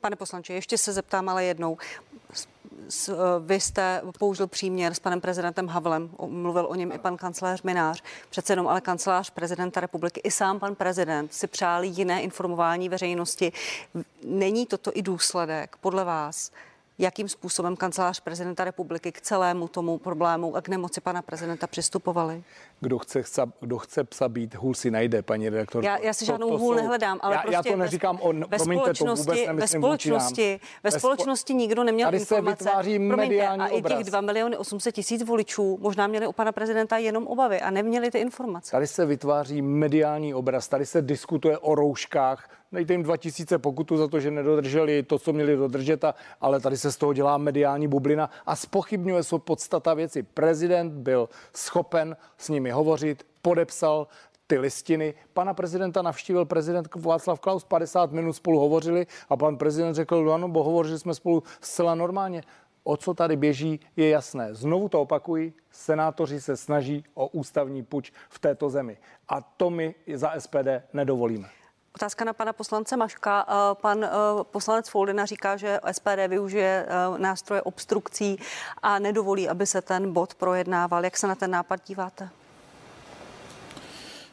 Pane 0.02 0.16
poslanče, 0.16 0.52
ještě 0.52 0.78
se 0.78 0.92
zeptám 0.92 1.28
ale 1.28 1.44
jednou. 1.44 1.78
Eh, 3.08 3.12
vy 3.40 3.60
jste 3.60 4.02
použil 4.18 4.46
příměr 4.46 4.94
s 4.94 4.98
panem 4.98 5.20
prezidentem 5.20 5.68
Havlem, 5.68 6.10
mluvil 6.26 6.66
o 6.66 6.74
něm 6.74 6.92
i 6.92 6.98
pan 6.98 7.16
kancelář 7.16 7.62
Minář, 7.62 8.02
přece 8.30 8.52
jenom 8.52 8.68
ale 8.68 8.80
kancelář 8.80 9.30
prezidenta 9.30 9.80
republiky, 9.80 10.20
i 10.24 10.30
sám 10.30 10.60
pan 10.60 10.74
prezident 10.74 11.34
si 11.34 11.46
přáli 11.46 11.86
jiné 11.86 12.22
informování 12.22 12.88
veřejnosti. 12.88 13.52
Není 14.24 14.66
toto 14.66 14.90
i 14.94 15.02
důsledek 15.02 15.76
podle 15.80 16.04
vás 16.04 16.50
jakým 17.02 17.28
způsobem 17.28 17.76
kancelář 17.76 18.20
prezidenta 18.20 18.64
republiky 18.64 19.12
k 19.12 19.20
celému 19.20 19.68
tomu 19.68 19.98
problému 19.98 20.56
a 20.56 20.62
k 20.62 20.68
nemoci 20.68 21.00
pana 21.00 21.22
prezidenta 21.22 21.66
přistupovali? 21.66 22.44
Kdo 22.80 22.98
chce, 22.98 23.22
kdo 23.60 23.78
chce 23.78 24.04
psa 24.04 24.28
být, 24.28 24.54
hůl 24.54 24.74
si 24.74 24.90
najde, 24.90 25.22
paní 25.22 25.48
redaktorko. 25.48 25.86
Já, 25.86 25.98
já 25.98 26.12
si 26.12 26.24
žádnou 26.24 26.48
to, 26.48 26.54
to 26.54 26.58
hůl 26.58 26.74
jsou, 26.74 26.80
nehledám, 26.80 27.18
ale 27.22 27.34
já, 27.34 27.42
prostě 27.42 27.68
já 27.68 27.72
to 27.72 27.78
neříkám 27.78 28.18
o, 28.22 28.32
ve 28.48 28.58
společnosti, 28.58 29.46
to 29.46 29.54
ve 29.54 29.68
společnosti, 29.68 30.60
ve 30.82 30.90
společnosti 30.90 31.54
nikdo 31.54 31.84
neměl 31.84 32.06
tady 32.06 32.18
informace. 32.18 32.64
Se 32.64 32.70
vytváří 32.70 33.08
Promiňte, 33.08 33.48
a 33.48 33.66
i 33.66 33.82
těch 33.82 34.04
2 34.04 34.20
miliony 34.20 34.56
800 34.56 34.94
tisíc 34.94 35.22
voličů 35.22 35.78
možná 35.80 36.06
měli 36.06 36.26
u 36.26 36.32
pana 36.32 36.52
prezidenta 36.52 36.96
jenom 36.96 37.26
obavy 37.26 37.60
a 37.60 37.70
neměli 37.70 38.10
ty 38.10 38.18
informace. 38.18 38.70
Tady 38.70 38.86
se 38.86 39.06
vytváří 39.06 39.62
mediální 39.62 40.34
obraz, 40.34 40.68
tady 40.68 40.86
se 40.86 41.02
diskutuje 41.02 41.58
o 41.58 41.74
rouškách, 41.74 42.48
dejte 42.72 42.92
jim 42.92 43.02
2000 43.02 43.58
pokutu 43.58 43.96
za 43.96 44.08
to, 44.08 44.20
že 44.20 44.30
nedodrželi 44.30 45.02
to, 45.02 45.18
co 45.18 45.32
měli 45.32 45.56
dodržet, 45.56 46.04
a, 46.04 46.14
ale 46.40 46.60
tady 46.60 46.76
se 46.76 46.92
z 46.92 46.96
toho 46.96 47.12
dělá 47.12 47.38
mediální 47.38 47.88
bublina 47.88 48.30
a 48.46 48.56
spochybňuje 48.56 49.22
se 49.22 49.38
podstata 49.38 49.94
věci. 49.94 50.22
Prezident 50.22 50.92
byl 50.92 51.28
schopen 51.54 52.16
s 52.38 52.48
nimi 52.48 52.70
hovořit, 52.70 53.26
podepsal 53.42 54.06
ty 54.46 54.58
listiny. 54.58 55.14
Pana 55.32 55.54
prezidenta 55.54 56.02
navštívil 56.02 56.44
prezident 56.44 56.94
Václav 56.94 57.40
Klaus, 57.40 57.64
50 57.64 58.12
minut 58.12 58.32
spolu 58.32 58.58
hovořili 58.58 59.06
a 59.28 59.36
pan 59.36 59.56
prezident 59.56 59.94
řekl, 59.94 60.24
no 60.24 60.32
ano, 60.32 60.48
bo 60.48 60.64
hovořili 60.64 60.98
jsme 60.98 61.14
spolu 61.14 61.42
zcela 61.60 61.94
normálně. 61.94 62.42
O 62.84 62.96
co 62.96 63.14
tady 63.14 63.36
běží, 63.36 63.80
je 63.96 64.08
jasné. 64.08 64.54
Znovu 64.54 64.88
to 64.88 65.00
opakuji, 65.00 65.52
senátoři 65.70 66.40
se 66.40 66.56
snaží 66.56 67.04
o 67.14 67.26
ústavní 67.26 67.82
puč 67.82 68.12
v 68.28 68.38
této 68.38 68.70
zemi. 68.70 68.98
A 69.28 69.40
to 69.40 69.70
my 69.70 69.94
za 70.14 70.32
SPD 70.38 70.68
nedovolíme. 70.92 71.61
Otázka 71.96 72.24
na 72.24 72.32
pana 72.32 72.52
poslance 72.52 72.96
Maška. 72.96 73.46
Eh, 73.48 73.74
pan 73.80 74.04
eh, 74.04 74.08
poslanec 74.50 74.88
Foldina 74.88 75.24
říká, 75.24 75.56
že 75.56 75.80
SPD 75.92 76.28
využije 76.28 76.86
eh, 76.88 77.18
nástroje 77.18 77.62
obstrukcí 77.62 78.38
a 78.82 78.98
nedovolí, 78.98 79.48
aby 79.48 79.66
se 79.66 79.82
ten 79.82 80.12
bod 80.12 80.34
projednával. 80.34 81.04
Jak 81.04 81.16
se 81.16 81.26
na 81.26 81.34
ten 81.34 81.50
nápad 81.50 81.80
díváte? 81.86 82.28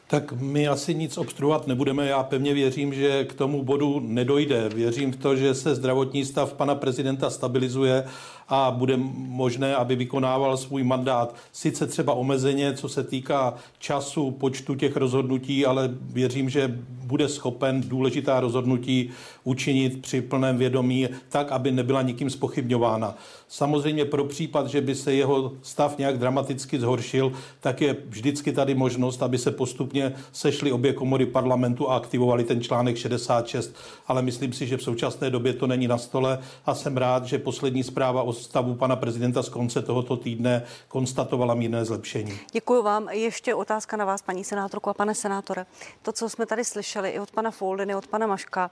Tak 0.07 0.31
my 0.31 0.67
asi 0.67 0.95
nic 0.95 1.17
obstruovat 1.17 1.67
nebudeme. 1.67 2.07
Já 2.07 2.23
pevně 2.23 2.53
věřím, 2.53 2.93
že 2.93 3.25
k 3.25 3.33
tomu 3.33 3.63
bodu 3.63 3.99
nedojde. 3.99 4.69
Věřím 4.69 5.11
v 5.11 5.17
to, 5.17 5.35
že 5.35 5.55
se 5.55 5.75
zdravotní 5.75 6.25
stav 6.25 6.53
pana 6.53 6.75
prezidenta 6.75 7.29
stabilizuje 7.29 8.05
a 8.49 8.71
bude 8.71 8.97
možné, 9.13 9.75
aby 9.75 9.95
vykonával 9.95 10.57
svůj 10.57 10.83
mandát. 10.83 11.35
Sice 11.51 11.87
třeba 11.87 12.13
omezeně, 12.13 12.73
co 12.73 12.89
se 12.89 13.03
týká 13.03 13.53
času, 13.79 14.31
počtu 14.31 14.75
těch 14.75 14.95
rozhodnutí, 14.95 15.65
ale 15.65 15.89
věřím, 16.01 16.49
že 16.49 16.79
bude 17.09 17.29
schopen 17.29 17.81
důležitá 17.81 18.39
rozhodnutí 18.39 19.09
učinit 19.43 20.01
při 20.01 20.21
plném 20.21 20.57
vědomí 20.57 21.07
tak, 21.29 21.51
aby 21.51 21.71
nebyla 21.71 22.01
nikým 22.01 22.29
spochybňována. 22.29 23.15
Samozřejmě 23.47 24.05
pro 24.05 24.25
případ, 24.25 24.67
že 24.67 24.81
by 24.81 24.95
se 24.95 25.13
jeho 25.13 25.51
stav 25.61 25.97
nějak 25.97 26.17
dramaticky 26.17 26.79
zhoršil, 26.79 27.31
tak 27.59 27.81
je 27.81 27.95
vždycky 28.09 28.51
tady 28.51 28.75
možnost, 28.75 29.23
aby 29.23 29.37
se 29.37 29.51
postupně 29.51 30.13
sešly 30.31 30.71
obě 30.71 30.93
komory 30.93 31.25
parlamentu 31.25 31.89
a 31.89 31.95
aktivovali 31.95 32.43
ten 32.43 32.61
článek 32.61 32.97
66, 32.97 33.75
ale 34.07 34.21
myslím 34.21 34.53
si, 34.53 34.67
že 34.67 34.77
v 34.77 34.83
současné 34.83 35.29
době 35.29 35.53
to 35.53 35.67
není 35.67 35.87
na 35.87 35.97
stole 35.97 36.39
a 36.65 36.75
jsem 36.75 36.97
rád, 36.97 37.25
že 37.25 37.37
poslední 37.37 37.83
zpráva 37.83 38.23
o 38.23 38.33
stavu 38.43 38.75
pana 38.75 38.95
prezidenta 38.95 39.43
z 39.43 39.49
konce 39.49 39.81
tohoto 39.81 40.17
týdne 40.17 40.63
konstatovala 40.87 41.53
mírné 41.55 41.85
zlepšení. 41.85 42.39
Děkuji 42.51 42.83
vám. 42.83 43.09
Ještě 43.09 43.55
otázka 43.55 43.97
na 43.97 44.05
vás, 44.05 44.21
paní 44.21 44.43
senátorko 44.43 44.89
a 44.89 44.93
pane 44.93 45.15
senátore. 45.15 45.65
To, 46.01 46.11
co 46.11 46.29
jsme 46.29 46.45
tady 46.45 46.65
slyšeli 46.65 47.09
i 47.09 47.19
od 47.19 47.31
pana 47.31 47.51
Foldeny, 47.51 47.95
od 47.95 48.07
pana 48.07 48.27
Maška, 48.27 48.71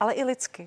ale 0.00 0.12
i 0.12 0.24
lidsky. 0.24 0.66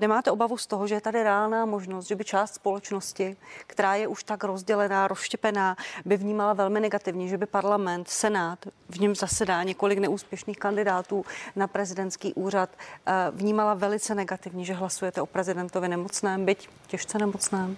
Nemáte 0.00 0.30
obavu 0.30 0.56
z 0.56 0.66
toho, 0.66 0.86
že 0.86 0.94
je 0.94 1.00
tady 1.00 1.22
reálná 1.22 1.66
možnost, 1.66 2.06
že 2.06 2.16
by 2.16 2.24
část 2.24 2.54
společnosti, 2.54 3.36
která 3.66 3.94
je 3.94 4.08
už 4.08 4.24
tak 4.24 4.44
rozdělená, 4.44 5.08
rozštěpená, 5.08 5.76
by 6.04 6.16
vnímala 6.16 6.52
velmi 6.52 6.80
negativně, 6.80 7.28
že 7.28 7.38
by 7.38 7.46
parlament, 7.46 8.08
senát, 8.08 8.58
v 8.88 9.00
něm 9.00 9.14
zasedá 9.14 9.62
několik 9.62 9.98
neúspěšných 9.98 10.58
kandidátů 10.58 11.24
na 11.56 11.66
prezidentský 11.66 12.34
úřad, 12.34 12.70
eh, 13.06 13.12
vnímala 13.30 13.74
velice 13.74 14.14
negativně, 14.14 14.64
že 14.64 14.74
hlasujete 14.74 15.22
o 15.22 15.26
prezidentovi 15.26 15.88
nemocném, 15.88 16.44
byť 16.44 16.68
těžce 16.86 17.18
nemocném? 17.18 17.76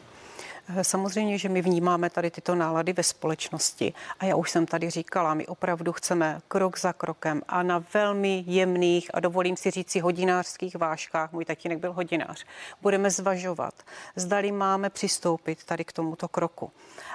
Samozřejmě, 0.82 1.38
že 1.38 1.48
my 1.48 1.62
vnímáme 1.62 2.10
tady 2.10 2.30
tyto 2.30 2.54
nálady 2.54 2.92
ve 2.92 3.02
společnosti 3.02 3.92
a 4.20 4.24
já 4.24 4.36
už 4.36 4.50
jsem 4.50 4.66
tady 4.66 4.90
říkala, 4.90 5.34
my 5.34 5.46
opravdu 5.46 5.92
chceme 5.92 6.40
krok 6.48 6.78
za 6.78 6.92
krokem 6.92 7.42
a 7.48 7.62
na 7.62 7.84
velmi 7.94 8.44
jemných 8.46 9.10
a 9.14 9.20
dovolím 9.20 9.56
si 9.56 9.70
říct 9.70 9.90
si 9.90 10.00
hodinářských 10.00 10.76
vážkách, 10.76 11.32
můj 11.32 11.44
tatínek 11.44 11.78
byl 11.78 11.92
hodinář, 11.92 12.44
budeme 12.82 13.10
zvažovat, 13.10 13.74
zdali 14.16 14.52
máme 14.52 14.90
přistoupit 14.90 15.64
tady 15.64 15.84
k 15.84 15.92
tomuto 15.92 16.28
kroku. 16.28 16.70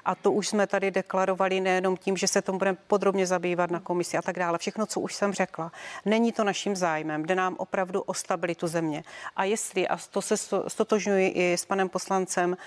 A 0.05 0.15
to 0.15 0.31
už 0.31 0.47
jsme 0.47 0.67
tady 0.67 0.91
deklarovali 0.91 1.61
nejenom 1.61 1.97
tím, 1.97 2.17
že 2.17 2.27
se 2.27 2.41
tomu 2.41 2.57
budeme 2.57 2.77
podrobně 2.87 3.27
zabývat 3.27 3.71
na 3.71 3.79
komisi 3.79 4.17
a 4.17 4.21
tak 4.21 4.39
dále. 4.39 4.57
Všechno, 4.57 4.85
co 4.85 4.99
už 4.99 5.13
jsem 5.13 5.33
řekla, 5.33 5.71
není 6.05 6.31
to 6.31 6.43
naším 6.43 6.75
zájmem, 6.75 7.23
jde 7.23 7.35
nám 7.35 7.55
opravdu 7.57 8.01
o 8.01 8.13
stabilitu 8.13 8.67
země. 8.67 9.03
A 9.35 9.43
jestli, 9.43 9.87
a 9.87 9.97
to 10.11 10.21
se 10.21 10.37
stotožňuji 10.67 11.27
i 11.27 11.53
s 11.53 11.65
panem 11.65 11.89
poslancem, 11.89 12.57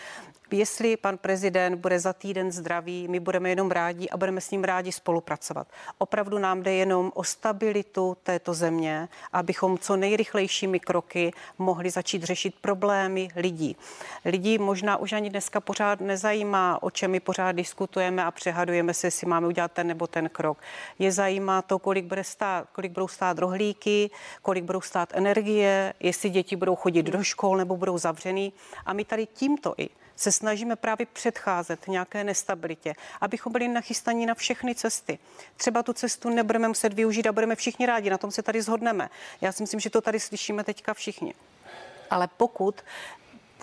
jestli 0.50 0.75
pan 0.96 1.18
prezident 1.18 1.76
bude 1.76 2.00
za 2.00 2.12
týden 2.12 2.52
zdravý, 2.52 3.08
my 3.08 3.20
budeme 3.20 3.48
jenom 3.48 3.70
rádi 3.70 4.08
a 4.08 4.16
budeme 4.16 4.40
s 4.40 4.50
ním 4.50 4.64
rádi 4.64 4.92
spolupracovat. 4.92 5.66
Opravdu 5.98 6.38
nám 6.38 6.62
jde 6.62 6.74
jenom 6.74 7.12
o 7.14 7.24
stabilitu 7.24 8.16
této 8.22 8.54
země, 8.54 9.08
abychom 9.32 9.78
co 9.78 9.96
nejrychlejšími 9.96 10.80
kroky 10.80 11.32
mohli 11.58 11.90
začít 11.90 12.22
řešit 12.22 12.54
problémy 12.60 13.28
lidí. 13.36 13.76
Lidí 14.24 14.58
možná 14.58 14.96
už 14.96 15.12
ani 15.12 15.30
dneska 15.30 15.60
pořád 15.60 16.00
nezajímá, 16.00 16.82
o 16.82 16.90
čem 16.90 17.10
my 17.10 17.20
pořád 17.20 17.52
diskutujeme 17.52 18.24
a 18.24 18.30
přehadujeme 18.30 18.94
se, 18.94 19.06
jestli 19.06 19.26
máme 19.26 19.46
udělat 19.46 19.72
ten 19.72 19.86
nebo 19.86 20.06
ten 20.06 20.28
krok. 20.28 20.58
Je 20.98 21.12
zajímá 21.12 21.62
to, 21.62 21.78
kolik, 21.78 22.04
bude 22.04 22.24
stát, 22.24 22.68
kolik 22.72 22.92
budou 22.92 23.08
stát 23.08 23.38
rohlíky, 23.38 24.10
kolik 24.42 24.64
budou 24.64 24.80
stát 24.80 25.08
energie, 25.12 25.94
jestli 26.00 26.30
děti 26.30 26.56
budou 26.56 26.76
chodit 26.76 27.02
do 27.02 27.22
škol 27.22 27.56
nebo 27.56 27.76
budou 27.76 27.98
zavřený. 27.98 28.52
A 28.86 28.92
my 28.92 29.04
tady 29.04 29.26
tímto 29.26 29.74
i 29.78 29.88
se 30.16 30.32
snažíme 30.32 30.76
právě 30.76 31.06
předcházet 31.06 31.88
nějaké 31.88 32.24
nestabilitě, 32.24 32.94
abychom 33.20 33.52
byli 33.52 33.68
nachystaní 33.68 34.26
na 34.26 34.34
všechny 34.34 34.74
cesty. 34.74 35.18
Třeba 35.56 35.82
tu 35.82 35.92
cestu 35.92 36.30
nebudeme 36.30 36.68
muset 36.68 36.92
využít 36.92 37.26
a 37.26 37.32
budeme 37.32 37.56
všichni 37.56 37.86
rádi, 37.86 38.10
na 38.10 38.18
tom 38.18 38.30
se 38.30 38.42
tady 38.42 38.62
zhodneme. 38.62 39.08
Já 39.40 39.52
si 39.52 39.62
myslím, 39.62 39.80
že 39.80 39.90
to 39.90 40.00
tady 40.00 40.20
slyšíme 40.20 40.64
teďka 40.64 40.94
všichni. 40.94 41.34
Ale 42.10 42.28
pokud 42.36 42.82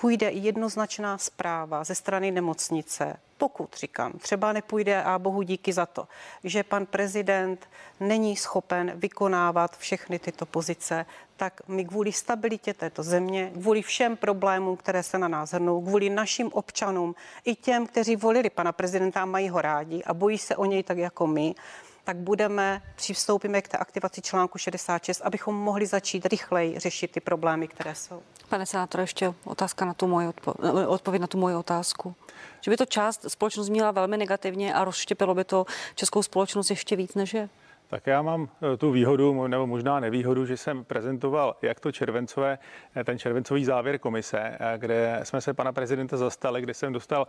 půjde 0.02 0.32
jednoznačná 0.32 1.18
zpráva 1.18 1.84
ze 1.84 1.96
strany 1.96 2.32
nemocnice, 2.32 3.20
pokud 3.38 3.74
říkám, 3.78 4.12
třeba 4.12 4.54
nepůjde 4.54 5.04
a 5.04 5.20
bohu 5.20 5.42
díky 5.42 5.74
za 5.74 5.86
to, 5.86 6.08
že 6.44 6.64
pan 6.64 6.86
prezident 6.86 7.70
není 8.00 8.36
schopen 8.36 8.92
vykonávat 8.96 9.78
všechny 9.78 10.20
tyto 10.20 10.46
pozice, 10.46 11.06
tak 11.44 11.62
my 11.68 11.86
kvůli 11.86 12.12
stabilitě 12.12 12.74
této 12.74 13.04
země, 13.04 13.52
kvůli 13.54 13.82
všem 13.82 14.18
problémům, 14.18 14.78
které 14.78 15.04
se 15.04 15.18
na 15.18 15.28
nás 15.28 15.54
hrnou, 15.54 15.82
kvůli 15.82 16.10
našim 16.10 16.48
občanům, 16.54 17.16
i 17.46 17.56
těm, 17.56 17.88
kteří 17.88 18.16
volili 18.16 18.50
pana 18.50 18.72
prezidenta 18.72 19.22
a 19.22 19.26
mají 19.26 19.50
ho 19.50 19.62
rádi 19.62 20.04
a 20.04 20.14
bojí 20.14 20.38
se 20.38 20.56
o 20.56 20.66
něj 20.66 20.84
tak 20.84 20.98
jako 20.98 21.28
my, 21.28 21.56
tak 22.04 22.18
budeme, 22.18 22.82
přistoupíme 22.96 23.62
k 23.62 23.68
té 23.68 23.78
aktivaci 23.78 24.22
článku 24.22 24.58
66, 24.58 25.22
abychom 25.22 25.56
mohli 25.56 25.86
začít 25.86 26.26
rychleji 26.26 26.80
řešit 26.80 27.12
ty 27.12 27.20
problémy, 27.20 27.68
které 27.68 27.96
jsou. 27.96 28.22
Pane 28.50 28.66
senátor, 28.66 29.02
ještě 29.02 29.34
otázka 29.46 29.86
na 29.86 29.94
tu 29.94 30.08
moji 30.08 30.28
odpo- 30.28 30.88
odpověď 30.88 31.22
na 31.22 31.28
tu 31.28 31.38
moji 31.38 31.56
otázku. 31.56 32.16
Že 32.62 32.72
by 32.72 32.78
to 32.78 32.86
část 32.86 33.26
společnost 33.28 33.70
měla 33.70 33.92
velmi 33.92 34.18
negativně 34.18 34.74
a 34.74 34.84
rozštěpilo 34.84 35.36
by 35.36 35.44
to 35.44 35.66
českou 35.96 36.24
společnost 36.24 36.70
ještě 36.70 36.96
víc, 36.96 37.16
než 37.16 37.34
je? 37.34 37.50
Tak 37.94 38.08
já 38.08 38.22
mám 38.22 38.50
eh, 38.74 38.78
tu 38.78 38.92
výhodu, 38.92 39.48
nebo 39.48 39.68
možná 39.68 40.00
nevýhodu, 40.00 40.46
že 40.46 40.58
jsem 40.58 40.84
prezentoval 40.84 41.56
jak 41.62 41.80
to 41.80 41.92
červencové, 41.92 42.60
eh, 42.96 43.04
ten 43.04 43.20
červencový 43.20 43.66
závěr 43.66 44.00
komise, 44.00 44.40
eh, 44.40 44.78
kde 44.78 45.20
jsme 45.24 45.42
se 45.42 45.54
pana 45.54 45.72
prezidenta 45.72 46.18
zastali, 46.18 46.62
kde 46.62 46.74
jsem 46.74 46.94
dostal 46.94 47.28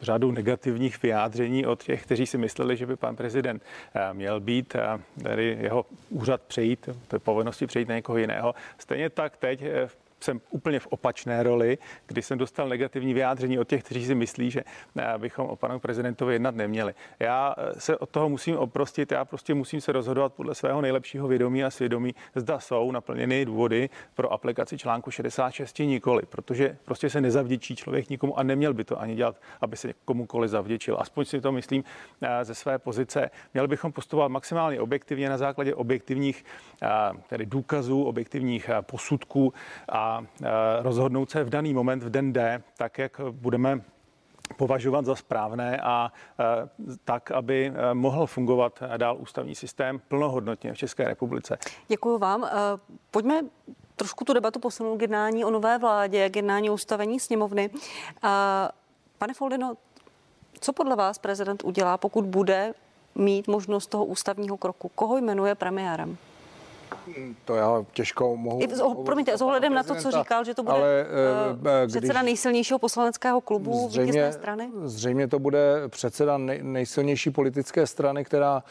řadu 0.00 0.32
negativních 0.32 1.02
vyjádření 1.02 1.66
od 1.66 1.82
těch, 1.82 2.02
kteří 2.02 2.26
si 2.26 2.38
mysleli, 2.38 2.76
že 2.76 2.86
by 2.86 2.96
pan 2.96 3.16
prezident 3.16 3.62
měl 4.12 4.40
být, 4.40 4.76
tedy 5.22 5.58
jeho 5.60 5.86
úřad 6.10 6.40
přejít, 6.42 6.88
to 7.08 7.16
je 7.16 7.20
povinnosti 7.20 7.66
přejít 7.66 7.88
na 7.88 7.94
někoho 7.94 8.18
jiného. 8.18 8.54
Stejně 8.78 9.10
tak 9.10 9.36
teď 9.36 9.64
v 9.86 10.05
jsem 10.20 10.40
úplně 10.50 10.80
v 10.80 10.86
opačné 10.86 11.42
roli, 11.42 11.78
kdy 12.06 12.22
jsem 12.22 12.38
dostal 12.38 12.68
negativní 12.68 13.14
vyjádření 13.14 13.58
od 13.58 13.68
těch, 13.68 13.82
kteří 13.82 14.06
si 14.06 14.14
myslí, 14.14 14.50
že 14.50 14.62
eh, 14.96 15.18
bychom 15.18 15.46
o 15.46 15.56
panu 15.56 15.78
prezidentovi 15.78 16.34
jednat 16.34 16.54
neměli. 16.54 16.94
Já 17.20 17.54
eh, 17.58 17.80
se 17.80 17.96
od 17.96 18.10
toho 18.10 18.28
musím 18.28 18.56
oprostit, 18.56 19.12
já 19.12 19.24
prostě 19.24 19.54
musím 19.54 19.80
se 19.80 19.92
rozhodovat 19.92 20.32
podle 20.32 20.54
svého 20.54 20.80
nejlepšího 20.80 21.28
vědomí 21.28 21.64
a 21.64 21.70
svědomí, 21.70 22.14
zda 22.34 22.58
jsou 22.58 22.92
naplněny 22.92 23.44
důvody 23.44 23.90
pro 24.14 24.32
aplikaci 24.32 24.78
článku 24.78 25.10
66 25.10 25.78
nikoli, 25.78 26.22
protože 26.28 26.76
prostě 26.84 27.10
se 27.10 27.20
nezavděčí 27.20 27.76
člověk 27.76 28.10
nikomu 28.10 28.38
a 28.38 28.42
neměl 28.42 28.74
by 28.74 28.84
to 28.84 29.00
ani 29.00 29.14
dělat, 29.14 29.36
aby 29.60 29.76
se 29.76 29.92
komukoli 30.04 30.48
zavděčil. 30.48 30.96
Aspoň 31.00 31.24
si 31.24 31.40
to 31.40 31.52
myslím 31.52 31.84
eh, 32.22 32.44
ze 32.44 32.54
své 32.54 32.78
pozice. 32.78 33.30
Měli 33.54 33.68
bychom 33.68 33.92
postupovat 33.92 34.28
maximálně 34.28 34.80
objektivně 34.80 35.28
na 35.28 35.38
základě 35.38 35.74
objektivních 35.74 36.44
tedy 37.28 37.46
důkazů, 37.46 38.04
objektivních 38.04 38.70
posudků 38.80 39.52
a 39.88 40.05
rozhodnout 40.80 41.30
se 41.30 41.44
v 41.44 41.50
daný 41.50 41.74
moment, 41.74 42.02
v 42.02 42.10
den 42.10 42.32
D, 42.32 42.62
tak, 42.76 42.98
jak 42.98 43.20
budeme 43.30 43.80
považovat 44.56 45.04
za 45.04 45.14
správné 45.14 45.80
a 45.80 46.12
tak, 47.04 47.30
aby 47.30 47.72
mohl 47.92 48.26
fungovat 48.26 48.82
dál 48.96 49.16
ústavní 49.18 49.54
systém 49.54 50.00
plnohodnotně 50.08 50.72
v 50.72 50.76
České 50.76 51.04
republice. 51.04 51.58
Děkuji 51.88 52.18
vám. 52.18 52.48
Pojďme 53.10 53.40
trošku 53.96 54.24
tu 54.24 54.32
debatu 54.32 54.58
posunout 54.58 54.96
k 54.96 55.02
jednání 55.02 55.44
o 55.44 55.50
nové 55.50 55.78
vládě, 55.78 56.30
k 56.30 56.36
jednání 56.36 56.70
o 56.70 56.78
sněmovny. 57.18 57.70
Pane 59.18 59.34
Foldino, 59.34 59.74
co 60.60 60.72
podle 60.72 60.96
vás 60.96 61.18
prezident 61.18 61.64
udělá, 61.64 61.98
pokud 61.98 62.24
bude 62.24 62.74
mít 63.14 63.48
možnost 63.48 63.86
toho 63.86 64.04
ústavního 64.04 64.56
kroku? 64.56 64.90
Koho 64.94 65.16
jmenuje 65.16 65.54
premiérem? 65.54 66.16
To 67.44 67.54
já 67.54 67.84
těžko 67.92 68.36
mohu... 68.36 68.62
I 68.62 68.66
vz, 68.66 68.82
promiňte, 69.04 69.38
s 69.38 69.42
ohledem 69.42 69.74
na 69.74 69.82
to, 69.82 69.94
co 69.94 70.10
říkal, 70.10 70.44
že 70.44 70.54
to 70.54 70.62
bude 70.62 70.76
ale, 70.76 71.06
uh, 71.60 71.88
předseda 71.88 72.22
nejsilnějšího 72.22 72.78
poslaneckého 72.78 73.40
klubu 73.40 73.88
zřejmě, 73.88 74.32
strany? 74.32 74.70
Zřejmě 74.84 75.28
to 75.28 75.38
bude 75.38 75.88
předseda 75.88 76.38
nej, 76.38 76.60
nejsilnější 76.62 77.30
politické 77.30 77.86
strany, 77.86 78.24
která 78.24 78.62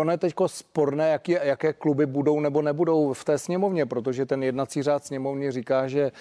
Ono 0.00 0.12
je 0.12 0.18
teď 0.18 0.34
sporné, 0.46 1.10
jaký, 1.10 1.32
jaké 1.42 1.72
kluby 1.72 2.06
budou 2.06 2.40
nebo 2.40 2.62
nebudou 2.62 3.12
v 3.12 3.24
té 3.24 3.38
sněmovně, 3.38 3.86
protože 3.86 4.26
ten 4.26 4.42
jednací 4.42 4.82
řád 4.82 5.04
sněmovně 5.04 5.52
říká, 5.52 5.88
že 5.88 6.12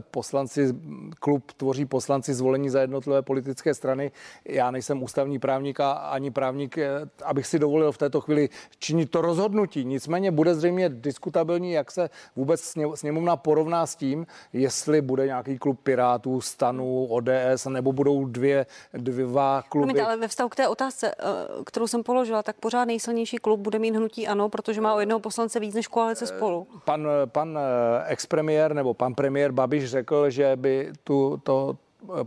poslanci, 0.00 0.74
klub 1.20 1.52
tvoří 1.52 1.84
poslanci 1.84 2.34
zvolení 2.34 2.70
za 2.70 2.80
jednotlivé 2.80 3.22
politické 3.22 3.74
strany. 3.74 4.10
Já 4.44 4.70
nejsem 4.70 5.02
ústavní 5.02 5.38
právník 5.38 5.80
a 5.80 5.92
ani 5.92 6.30
právník, 6.30 6.78
abych 7.24 7.46
si 7.46 7.58
dovolil 7.58 7.92
v 7.92 7.98
této 7.98 8.20
chvíli 8.20 8.48
činit 8.78 9.10
to 9.10 9.20
rozhodnutí. 9.20 9.84
Nicméně 9.84 10.30
bude 10.30 10.54
zřejmě 10.54 10.85
diskutabilní, 10.88 11.72
jak 11.72 11.90
se 11.90 12.10
vůbec 12.36 12.74
sněmovna 12.94 13.36
porovná 13.36 13.86
s 13.86 13.96
tím, 13.96 14.26
jestli 14.52 15.00
bude 15.00 15.26
nějaký 15.26 15.58
klub 15.58 15.80
Pirátů, 15.82 16.40
Stanu, 16.40 17.06
ODS, 17.06 17.66
nebo 17.68 17.92
budou 17.92 18.24
dvě, 18.24 18.66
dva 18.92 19.62
kluby. 19.68 19.82
Promiňte, 19.82 20.02
ale 20.02 20.16
ve 20.16 20.28
vztahu 20.28 20.48
k 20.48 20.56
té 20.56 20.68
otázce, 20.68 21.14
eh, 21.18 21.24
kterou 21.66 21.86
jsem 21.86 22.02
položila, 22.02 22.42
tak 22.42 22.56
pořád 22.56 22.84
nejsilnější 22.84 23.36
klub 23.36 23.60
bude 23.60 23.78
mít 23.78 23.96
hnutí 23.96 24.28
ano, 24.28 24.48
protože 24.48 24.80
má 24.80 24.94
o 24.94 25.00
jednoho 25.00 25.20
poslance 25.20 25.60
víc 25.60 25.74
než 25.74 25.86
koalice 25.86 26.24
eh, 26.24 26.28
spolu. 26.28 26.66
Pan, 26.84 27.08
pan 27.26 27.58
eh, 27.58 28.04
expremiér 28.06 28.74
nebo 28.74 28.94
pan 28.94 29.14
premiér 29.14 29.52
Babiš 29.52 29.90
řekl, 29.90 30.30
že 30.30 30.56
by 30.56 30.92
tu, 31.04 31.40
to, 31.42 31.76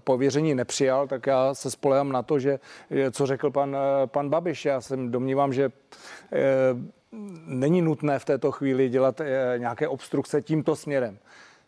pověření 0.04 0.56
nepřijal, 0.56 1.08
tak 1.08 1.28
já 1.28 1.54
se 1.54 1.72
spolehám 1.72 2.12
na 2.12 2.24
to, 2.24 2.40
že 2.40 2.60
co 3.12 3.26
řekl 3.26 3.52
pan, 3.52 3.78
pan 4.06 4.30
Babiš. 4.30 4.66
Já 4.66 4.82
se 4.82 4.98
domnívám, 4.98 5.54
že 5.54 5.72
není 7.46 7.82
nutné 7.82 8.20
v 8.20 8.26
této 8.26 8.52
chvíli 8.52 8.90
dělat 8.90 9.22
nějaké 9.58 9.88
obstrukce 9.88 10.42
tímto 10.42 10.76
směrem. 10.76 11.20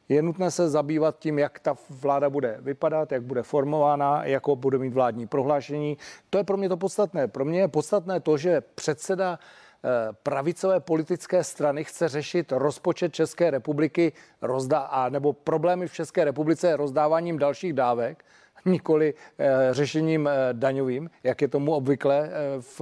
Je 0.09 0.21
nutné 0.21 0.51
se 0.51 0.69
zabývat 0.69 1.19
tím, 1.19 1.39
jak 1.39 1.59
ta 1.59 1.75
vláda 1.89 2.29
bude 2.29 2.57
vypadat, 2.61 3.11
jak 3.11 3.23
bude 3.23 3.43
formována, 3.43 4.25
jako 4.25 4.55
bude 4.55 4.77
mít 4.77 4.93
vládní 4.93 5.27
prohlášení. 5.27 5.97
To 6.29 6.37
je 6.37 6.43
pro 6.43 6.57
mě 6.57 6.69
to 6.69 6.77
podstatné. 6.77 7.27
Pro 7.27 7.45
mě 7.45 7.59
je 7.59 7.67
podstatné 7.67 8.19
to, 8.19 8.37
že 8.37 8.61
předseda 8.75 9.39
eh, 9.39 9.89
pravicové 10.23 10.79
politické 10.79 11.43
strany 11.43 11.83
chce 11.83 12.09
řešit 12.09 12.51
rozpočet 12.51 13.13
České 13.13 13.51
republiky 13.51 14.13
rozdá, 14.41 14.79
a 14.79 15.09
nebo 15.09 15.33
problémy 15.33 15.87
v 15.87 15.93
České 15.93 16.23
republice 16.23 16.77
rozdáváním 16.77 17.39
dalších 17.39 17.73
dávek, 17.73 18.25
nikoli 18.65 19.13
e, 19.37 19.73
řešením 19.73 20.27
e, 20.27 20.31
daňovým, 20.53 21.09
jak 21.23 21.41
je 21.41 21.47
tomu 21.47 21.73
obvykle 21.73 22.27
e, 22.27 22.31
v, 22.61 22.81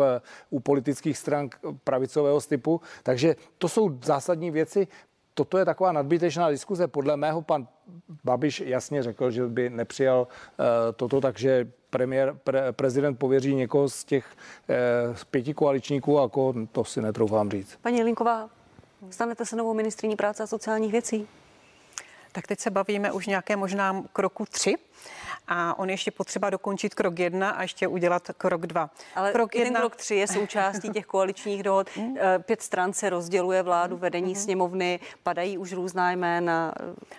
u 0.50 0.60
politických 0.60 1.18
stran 1.18 1.50
pravicového 1.84 2.42
typu. 2.42 2.82
Takže 3.04 3.36
to 3.58 3.70
jsou 3.70 4.00
zásadní 4.04 4.52
věci 4.52 4.88
toto 5.34 5.58
je 5.58 5.66
taková 5.66 5.92
nadbytečná 5.92 6.50
diskuze. 6.50 6.88
Podle 6.88 7.18
mého 7.18 7.42
pan 7.42 7.68
Babiš 8.24 8.60
jasně 8.66 9.04
řekl, 9.04 9.32
že 9.32 9.48
by 9.48 9.70
nepřijal 9.70 10.28
toto, 10.96 11.22
takže 11.22 11.68
premiér, 11.90 12.36
pre, 12.44 12.72
prezident 12.72 13.16
pověří 13.16 13.56
někoho 13.56 13.90
z 13.90 14.04
těch 14.04 14.26
uh, 14.26 15.16
pěti 15.32 15.54
koaličníků, 15.54 16.18
jako 16.22 16.54
to 16.72 16.84
si 16.84 17.02
netroufám 17.02 17.52
říct. 17.52 17.78
Paní 17.82 18.04
Linková, 18.04 18.50
stanete 19.10 19.46
se 19.46 19.56
novou 19.56 19.74
ministriní 19.74 20.16
práce 20.16 20.44
a 20.44 20.48
sociálních 20.48 20.92
věcí? 20.92 21.28
Tak 22.32 22.48
teď 22.48 22.60
se 22.60 22.70
bavíme 22.70 23.12
už 23.12 23.28
nějaké 23.28 23.56
možná 23.56 24.04
kroku 24.14 24.46
tři 24.46 24.76
a 25.50 25.80
on 25.80 25.90
ještě 25.90 26.12
potřeba 26.12 26.50
dokončit 26.50 26.96
krok 26.96 27.20
jedna 27.20 27.50
a 27.50 27.62
ještě 27.62 27.88
udělat 27.88 28.32
krok 28.38 28.68
dva. 28.68 28.90
Ale 29.16 29.32
krok 29.32 29.56
jeden 29.56 29.68
jedna... 29.68 29.80
krok 29.80 29.96
tři 29.96 30.16
je 30.16 30.28
součástí 30.28 30.90
těch 30.90 31.06
koaličních 31.06 31.64
dohod. 31.64 31.90
Hmm. 32.00 32.16
Eh, 32.20 32.40
pět 32.40 32.62
stran 32.62 32.94
se 32.94 33.10
rozděluje 33.10 33.64
vládu, 33.64 33.96
hmm. 33.96 34.02
vedení 34.02 34.34
hmm. 34.34 34.44
sněmovny, 34.44 35.00
padají 35.24 35.58
už 35.58 35.74
různá 35.74 36.12
jména. 36.12 36.74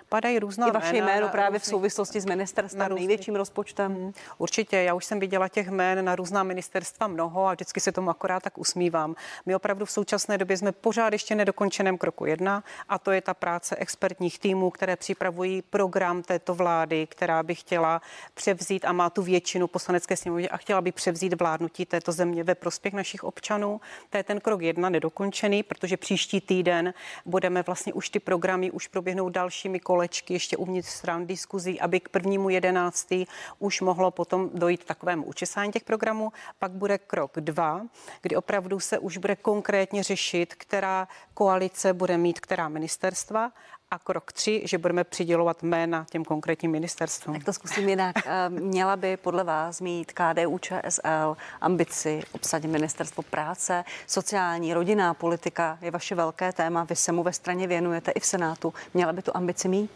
Padají 0.09 0.39
různá 0.39 0.69
I 0.69 0.71
vaše 0.71 0.97
jméno 0.97 1.29
právě 1.29 1.59
v 1.59 1.65
souvislosti 1.65 2.21
s 2.21 2.27
ministerstvem, 2.27 2.95
největším 2.95 3.37
rozpočtem. 3.37 4.13
Určitě, 4.39 4.77
já 4.77 4.95
už 4.95 5.05
jsem 5.05 5.21
viděla 5.21 5.49
těch 5.49 5.69
jmén 5.69 6.05
na 6.05 6.17
různá 6.17 6.43
ministerstva 6.43 7.07
mnoho 7.07 7.47
a 7.47 7.53
vždycky 7.53 7.81
se 7.81 7.93
tomu 7.93 8.11
akorát 8.11 8.43
tak 8.43 8.59
usmívám. 8.59 9.15
My 9.47 9.55
opravdu 9.55 9.87
v 9.87 9.91
současné 9.91 10.39
době 10.39 10.57
jsme 10.57 10.73
pořád 10.73 11.13
ještě 11.13 11.35
nedokončeném 11.35 11.99
kroku 11.99 12.27
jedna 12.27 12.65
a 12.89 12.99
to 12.99 13.11
je 13.11 13.21
ta 13.21 13.35
práce 13.35 13.77
expertních 13.77 14.39
týmů, 14.39 14.71
které 14.71 14.97
připravují 14.97 15.63
program 15.63 16.23
této 16.23 16.55
vlády, 16.55 17.07
která 17.07 17.43
by 17.43 17.55
chtěla 17.55 18.01
převzít 18.35 18.85
a 18.85 18.93
má 18.93 19.11
tu 19.11 19.23
většinu 19.23 19.67
poslanecké 19.67 20.17
sněmovny 20.17 20.49
a 20.49 20.57
chtěla 20.57 20.81
by 20.81 20.93
převzít 20.93 21.41
vládnutí 21.41 21.87
této 21.87 22.13
země 22.13 22.45
ve 22.45 22.55
prospěch 22.55 22.95
našich 22.95 23.25
občanů. 23.25 23.81
To 24.11 24.17
je 24.17 24.25
ten 24.25 24.41
krok 24.41 24.63
jedna 24.63 24.89
nedokončený, 24.89 25.63
protože 25.63 25.97
příští 25.97 26.41
týden 26.41 26.95
budeme 27.27 27.63
vlastně 27.63 27.93
už 27.93 28.11
ty 28.11 28.21
programy 28.21 28.71
už 28.71 28.87
proběhnou 28.87 29.29
dalšími 29.29 29.81
kolečky 29.81 30.33
ještě 30.33 30.57
uvnitř 30.57 30.89
stran 30.89 31.27
diskuzí, 31.27 31.81
aby 31.81 32.01
k 32.01 32.09
prvnímu 32.09 32.51
jedenáctý 32.51 33.27
už 33.59 33.81
mohlo 33.81 34.11
potom 34.11 34.51
dojít 34.55 34.85
takovému 34.85 35.25
učesání 35.25 35.73
těch 35.73 35.85
programů. 35.85 36.33
Pak 36.59 36.73
bude 36.73 36.99
krok 36.99 37.33
dva, 37.41 37.83
kdy 38.23 38.37
opravdu 38.37 38.81
se 38.81 38.99
už 38.99 39.17
bude 39.17 39.37
konkrétně 39.37 40.03
řešit, 40.03 40.55
která 40.55 41.09
koalice 41.35 41.93
bude 41.93 42.19
mít 42.19 42.41
která 42.41 42.69
ministerstva 42.69 43.53
a 43.91 43.99
krok 43.99 44.33
tři, 44.33 44.63
že 44.65 44.79
budeme 44.79 45.05
přidělovat 45.05 45.63
jména 45.63 46.07
těm 46.11 46.25
konkrétním 46.25 46.71
ministerstvům. 46.71 47.37
Tak 47.37 47.45
to 47.45 47.53
zkusím 47.53 47.89
jinak. 47.89 48.17
Eh, 48.27 48.49
měla 48.49 48.97
by 48.97 49.17
podle 49.17 49.45
vás 49.45 49.81
mít 49.81 50.13
KDU 50.13 50.59
ČSL 50.59 51.37
ambici 51.61 52.23
obsadit 52.33 52.69
ministerstvo 52.69 53.23
práce, 53.23 53.85
sociální, 54.07 54.75
rodinná 54.75 55.15
politika 55.15 55.79
je 55.81 55.91
vaše 55.91 56.15
velké 56.15 56.53
téma, 56.53 56.85
vy 56.85 56.97
se 56.97 57.13
mu 57.13 57.23
ve 57.23 57.33
straně 57.33 57.67
věnujete 57.67 58.11
i 58.11 58.21
v 58.21 58.27
Senátu. 58.27 58.75
Měla 58.95 59.13
by 59.13 59.23
tu 59.23 59.31
ambici 59.35 59.69
mít? 59.69 59.91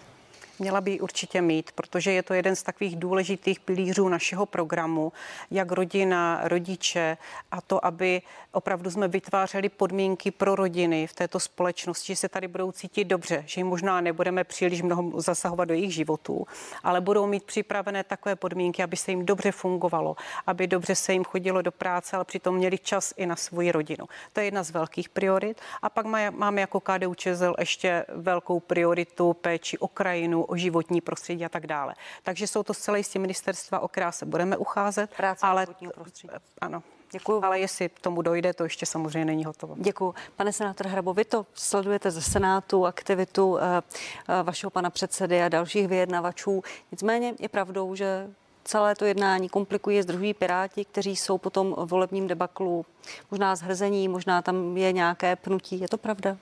Měla 0.58 0.80
by 0.80 1.00
určitě 1.00 1.42
mít, 1.42 1.72
protože 1.72 2.12
je 2.12 2.22
to 2.22 2.34
jeden 2.34 2.56
z 2.56 2.62
takových 2.62 2.96
důležitých 2.96 3.60
pilířů 3.60 4.08
našeho 4.08 4.46
programu, 4.46 5.12
jak 5.50 5.72
rodina, 5.72 6.40
rodiče 6.44 7.16
a 7.50 7.60
to, 7.60 7.86
aby 7.86 8.22
opravdu 8.52 8.90
jsme 8.90 9.08
vytvářeli 9.08 9.68
podmínky 9.68 10.30
pro 10.30 10.54
rodiny 10.54 11.06
v 11.06 11.12
této 11.12 11.40
společnosti, 11.40 12.12
že 12.12 12.16
se 12.16 12.28
tady 12.28 12.48
budou 12.48 12.72
cítit 12.72 13.04
dobře, 13.04 13.44
že 13.46 13.60
jim 13.60 13.66
možná 13.66 14.00
nebudeme 14.00 14.44
příliš 14.44 14.82
mnoho 14.82 15.20
zasahovat 15.20 15.64
do 15.64 15.74
jejich 15.74 15.94
životů, 15.94 16.46
ale 16.82 17.00
budou 17.00 17.26
mít 17.26 17.44
připravené 17.44 18.04
takové 18.04 18.36
podmínky, 18.36 18.82
aby 18.82 18.96
se 18.96 19.10
jim 19.10 19.26
dobře 19.26 19.52
fungovalo, 19.52 20.16
aby 20.46 20.66
dobře 20.66 20.94
se 20.94 21.12
jim 21.12 21.24
chodilo 21.24 21.62
do 21.62 21.72
práce, 21.72 22.16
ale 22.16 22.24
přitom 22.24 22.56
měli 22.56 22.78
čas 22.78 23.14
i 23.16 23.26
na 23.26 23.36
svoji 23.36 23.72
rodinu. 23.72 24.06
To 24.32 24.40
je 24.40 24.46
jedna 24.46 24.62
z 24.62 24.70
velkých 24.70 25.08
priorit. 25.08 25.60
A 25.82 25.90
pak 25.90 26.06
máme 26.30 26.60
jako 26.60 26.80
KDU 26.80 27.14
ČSL 27.14 27.54
ještě 27.58 28.04
velkou 28.08 28.60
prioritu 28.60 29.32
péči 29.32 29.78
o 29.78 29.88
krajinu, 29.88 30.43
o 30.44 30.56
životní 30.56 31.00
prostředí 31.00 31.44
a 31.44 31.48
tak 31.48 31.66
dále. 31.66 31.94
Takže 32.22 32.46
jsou 32.46 32.62
to 32.62 32.74
zcela 32.74 32.96
jistě 32.96 33.18
ministerstva, 33.18 33.80
o 33.80 33.88
která 33.88 34.12
se 34.12 34.26
budeme 34.26 34.56
ucházet. 34.56 35.10
Práce 35.16 35.46
ale 35.46 35.66
prostředí. 35.94 36.34
Ano. 36.60 36.82
Děkuji. 37.12 37.44
Ale 37.44 37.60
jestli 37.60 37.88
tomu 37.88 38.22
dojde, 38.22 38.54
to 38.54 38.64
ještě 38.64 38.86
samozřejmě 38.86 39.24
není 39.24 39.44
hotovo. 39.44 39.74
Děkuji. 39.78 40.14
Pane 40.36 40.52
senátor 40.52 40.86
Hrabo, 40.86 41.14
vy 41.14 41.24
to 41.24 41.46
sledujete 41.54 42.10
ze 42.10 42.22
Senátu, 42.22 42.86
aktivitu 42.86 43.58
eh, 43.58 43.82
eh, 44.28 44.42
vašeho 44.42 44.70
pana 44.70 44.90
předsedy 44.90 45.42
a 45.42 45.48
dalších 45.48 45.88
vyjednavačů. 45.88 46.62
Nicméně 46.92 47.34
je 47.38 47.48
pravdou, 47.48 47.94
že 47.94 48.30
celé 48.64 48.94
to 48.94 49.04
jednání 49.04 49.48
komplikují, 49.48 50.02
združují 50.02 50.34
Piráti, 50.34 50.84
kteří 50.84 51.16
jsou 51.16 51.38
potom 51.38 51.74
volebním 51.78 52.28
debaklu 52.28 52.86
možná 53.30 53.56
zhrzení, 53.56 54.08
možná 54.08 54.42
tam 54.42 54.76
je 54.76 54.92
nějaké 54.92 55.36
pnutí. 55.36 55.80
Je 55.80 55.88
to 55.88 55.98
pravda? 55.98 56.36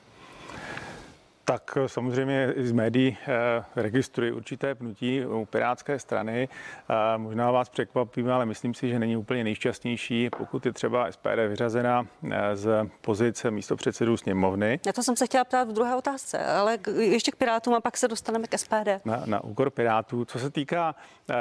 Tak 1.45 1.79
samozřejmě 1.87 2.55
z 2.57 2.73
médií 2.73 3.17
eh, 3.27 3.65
registruji 3.77 4.33
určité 4.33 4.75
pnutí 4.75 5.27
u 5.27 5.45
Pirátské 5.45 5.99
strany. 5.99 6.49
Eh, 6.91 7.19
možná 7.19 7.51
vás 7.51 7.69
překvapím, 7.69 8.31
ale 8.31 8.47
myslím 8.47 8.75
si, 8.75 8.89
že 8.89 8.99
není 8.99 9.17
úplně 9.17 9.45
nejšťastnější, 9.45 10.31
pokud 10.39 10.67
je 10.67 10.73
třeba 10.73 11.13
SPD 11.13 11.49
vyřazena 11.49 12.07
eh, 12.31 12.57
z 12.57 12.89
pozice 13.01 13.51
místo 13.51 13.77
předsedů 13.77 14.17
sněmovny. 14.17 14.81
Na 14.87 14.93
to 14.93 15.03
jsem 15.03 15.17
se 15.17 15.27
chtěla 15.27 15.45
ptát 15.45 15.69
v 15.69 15.73
druhé 15.73 15.97
otázce, 15.97 16.47
ale 16.47 16.79
ještě 16.99 17.31
k 17.31 17.37
Pirátům 17.37 17.75
a 17.75 17.81
pak 17.81 17.97
se 17.97 18.09
dostaneme 18.09 18.47
k 18.47 18.59
SPD. 18.59 19.05
Na, 19.05 19.23
na 19.27 19.45
úkor 19.45 19.71
Pirátů. 19.71 20.25
Co 20.25 20.39
se 20.39 20.51
týká 20.51 20.95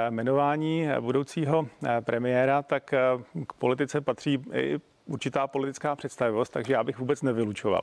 jmenování 0.10 0.88
budoucího 1.00 1.68
premiéra, 2.06 2.62
tak 2.62 2.84
k 3.48 3.54
politice 3.58 4.02
patří 4.02 4.44
i 4.54 4.80
určitá 5.12 5.48
politická 5.48 5.96
představivost, 5.96 6.54
takže 6.54 6.74
já 6.74 6.84
bych 6.84 7.00
vůbec 7.00 7.22
nevylučoval, 7.22 7.82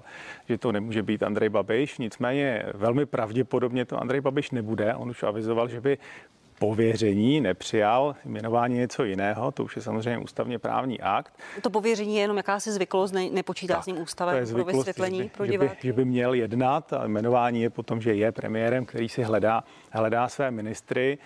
že 0.49 0.59
to 0.59 0.73
nemůže 0.73 1.03
být 1.03 1.23
Andrej 1.23 1.49
Babiš. 1.49 1.99
Nicméně 1.99 2.62
velmi 2.75 3.07
pravděpodobně 3.07 3.85
to 3.85 4.01
Andrej 4.01 4.21
Babiš 4.21 4.51
nebude. 4.51 4.95
On 4.95 5.11
už 5.11 5.23
avizoval, 5.23 5.69
že 5.69 5.81
by 5.81 5.99
pověření 6.59 7.41
nepřijal, 7.41 8.17
jmenování 8.25 8.77
něco 8.77 9.05
jiného, 9.05 9.53
to 9.53 9.64
už 9.64 9.77
je 9.77 9.83
samozřejmě 9.83 10.19
ústavně 10.19 10.59
právní 10.59 11.01
akt. 11.01 11.38
To 11.62 11.71
pověření 11.71 12.14
je 12.14 12.21
jenom 12.21 12.37
jakási 12.37 12.73
zvyklost, 12.73 13.14
ne, 13.14 13.31
nepočítá 13.31 13.75
tak, 13.75 13.85
s 13.85 13.87
ním 13.87 13.99
ústavem 13.99 14.35
to 14.35 14.38
je 14.38 14.47
zvyklost, 14.47 14.71
pro 14.71 14.79
vysvětlení 14.79 15.19
že 15.19 15.25
by, 15.25 15.31
pro 15.31 15.47
že 15.47 15.59
by, 15.59 15.71
že 15.83 15.93
by 15.93 16.05
měl 16.05 16.35
jednat 16.35 16.93
a 16.93 17.05
jmenování 17.05 17.62
je 17.62 17.71
potom, 17.71 18.01
že 18.01 18.14
je 18.14 18.33
premiérem, 18.33 18.85
který 18.85 19.09
si 19.09 19.23
hledá, 19.23 19.64
hledá 19.91 20.29
své 20.29 20.51
ministry. 20.51 21.19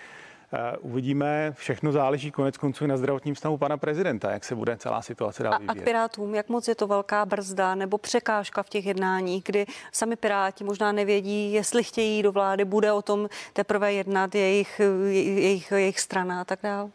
Eh, 0.55 0.77
uvidíme, 0.77 1.53
všechno 1.57 1.91
záleží 1.91 2.31
konec 2.31 2.57
konců 2.57 2.87
na 2.87 2.97
zdravotním 2.97 3.35
stavu 3.35 3.57
pana 3.57 3.77
prezidenta, 3.77 4.31
jak 4.31 4.43
se 4.43 4.55
bude 4.55 4.77
celá 4.77 5.01
situace 5.01 5.43
dál 5.43 5.53
vyvíjet. 5.59 5.69
A, 5.69 5.79
a 5.79 5.81
k 5.81 5.85
Pirátům, 5.85 6.35
jak 6.35 6.49
moc 6.49 6.67
je 6.67 6.75
to 6.75 6.87
velká 6.87 7.25
brzda 7.25 7.75
nebo 7.75 7.97
překážka 7.97 8.63
v 8.63 8.69
těch 8.69 8.85
jednáních, 8.85 9.43
kdy 9.43 9.65
sami 9.91 10.15
Piráti 10.15 10.63
možná 10.63 10.91
nevědí, 10.91 11.53
jestli 11.53 11.83
chtějí 11.83 12.23
do 12.23 12.31
vlády, 12.31 12.65
bude 12.65 12.91
o 12.91 13.01
tom 13.01 13.29
teprve 13.53 13.93
jednat 13.93 14.35
jejich, 14.35 14.81
jejich, 15.09 15.71
jejich 15.71 15.99
strana 15.99 16.41
a 16.41 16.43
tak 16.43 16.59
dále? 16.63 16.89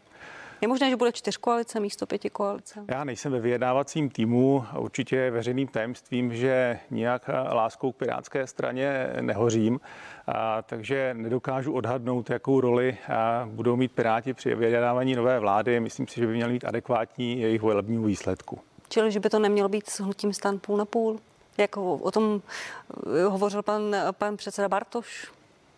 Je 0.61 0.67
možné, 0.67 0.89
že 0.89 0.95
bude 0.95 1.11
čtyř 1.11 1.37
koalice 1.37 1.79
místo 1.79 2.05
pěti 2.05 2.29
koalice? 2.29 2.85
Já 2.87 3.03
nejsem 3.03 3.31
ve 3.31 3.39
vyjednávacím 3.39 4.09
týmu. 4.09 4.65
Určitě 4.77 5.15
je 5.15 5.31
veřejným 5.31 5.67
tajemstvím, 5.67 6.35
že 6.35 6.79
nijak 6.91 7.29
láskou 7.51 7.91
k 7.91 7.95
pirátské 7.95 8.47
straně 8.47 9.09
nehořím, 9.21 9.79
a, 10.27 10.61
takže 10.61 11.13
nedokážu 11.13 11.73
odhadnout, 11.73 12.29
jakou 12.29 12.61
roli 12.61 12.97
a, 13.07 13.49
budou 13.51 13.75
mít 13.75 13.91
Piráti 13.91 14.33
při 14.33 14.55
vyjednávání 14.55 15.15
nové 15.15 15.39
vlády. 15.39 15.79
Myslím 15.79 16.07
si, 16.07 16.19
že 16.19 16.27
by 16.27 16.33
měl 16.33 16.49
mít 16.49 16.65
adekvátní 16.65 17.41
jejich 17.41 17.61
volebnímu 17.61 18.03
výsledku. 18.03 18.59
Čili, 18.89 19.11
že 19.11 19.19
by 19.19 19.29
to 19.29 19.39
nemělo 19.39 19.69
být 19.69 19.89
s 19.89 19.99
hnutím 19.99 20.33
stan 20.33 20.59
půl 20.59 20.77
na 20.77 20.85
půl? 20.85 21.19
Jak 21.57 21.77
o 21.77 22.11
tom 22.11 22.41
hovořil 23.27 23.63
pan, 23.63 23.95
pan 24.11 24.37
předseda 24.37 24.69
Bartoš? 24.69 25.31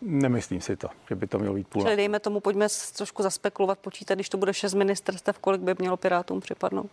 Nemyslím 0.04 0.60
si 0.60 0.76
to, 0.76 0.88
že 1.08 1.14
by 1.14 1.26
to 1.26 1.38
mělo 1.38 1.54
být 1.54 1.68
půl. 1.68 1.82
Čili 1.82 1.96
dejme 1.96 2.20
tomu, 2.20 2.40
pojďme 2.40 2.66
trošku 2.96 3.22
zaspekulovat, 3.22 3.78
počítat, 3.78 4.14
když 4.14 4.28
to 4.28 4.38
bude 4.38 4.54
šest 4.54 4.74
ministerstev, 4.74 5.38
kolik 5.38 5.60
by 5.60 5.74
mělo 5.78 5.96
Pirátům 5.96 6.40
připadnout? 6.40 6.90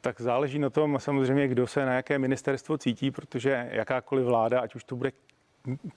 Tak 0.00 0.20
záleží 0.20 0.58
na 0.58 0.70
tom 0.70 0.98
samozřejmě, 0.98 1.48
kdo 1.48 1.66
se 1.66 1.86
na 1.86 1.94
jaké 1.94 2.18
ministerstvo 2.18 2.78
cítí, 2.78 3.10
protože 3.10 3.68
jakákoliv 3.72 4.24
vláda, 4.24 4.60
ať 4.60 4.74
už 4.74 4.84
to 4.84 4.96
bude 4.96 5.12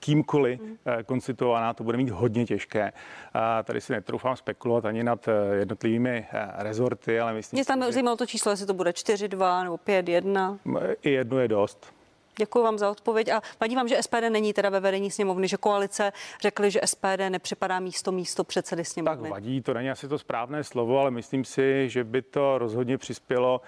kýmkoliv 0.00 0.60
mm. 0.60 0.76
konstituovaná, 1.06 1.74
to 1.74 1.84
bude 1.84 1.96
mít 1.96 2.10
hodně 2.10 2.46
těžké. 2.46 2.92
A 3.34 3.62
tady 3.62 3.80
si 3.80 3.92
netroufám 3.92 4.36
spekulovat 4.36 4.84
ani 4.84 5.04
nad 5.04 5.28
jednotlivými 5.52 6.26
rezorty, 6.54 7.20
ale 7.20 7.32
myslím... 7.32 7.56
Mě 7.56 7.64
tam 7.64 7.92
zajímalo 7.92 8.16
to 8.16 8.26
číslo, 8.26 8.52
jestli 8.52 8.66
to 8.66 8.74
bude 8.74 8.90
4-2 8.90 9.64
nebo 9.64 9.76
5-1. 9.76 10.58
I 11.02 11.10
jedno 11.10 11.38
je 11.38 11.48
dost. 11.48 11.97
Děkuji 12.38 12.62
vám 12.62 12.78
za 12.78 12.90
odpověď 12.90 13.28
a 13.28 13.42
vadí 13.60 13.76
vám, 13.76 13.88
že 13.88 14.02
SPD 14.02 14.22
není 14.30 14.52
teda 14.52 14.70
ve 14.70 14.80
vedení 14.80 15.10
sněmovny, 15.10 15.48
že 15.48 15.56
koalice 15.56 16.12
řekli, 16.40 16.70
že 16.70 16.80
SPD 16.84 17.18
nepřipadá 17.28 17.80
místo 17.80 18.12
místo 18.12 18.44
předsedy 18.44 18.84
sněmovny. 18.84 19.22
Tak 19.22 19.30
vadí, 19.30 19.60
to 19.60 19.74
není 19.74 19.90
asi 19.90 20.08
to 20.08 20.18
správné 20.18 20.64
slovo, 20.64 20.98
ale 20.98 21.10
myslím 21.10 21.44
si, 21.44 21.88
že 21.88 22.04
by 22.04 22.22
to 22.22 22.58
rozhodně 22.58 22.98
přispělo 22.98 23.60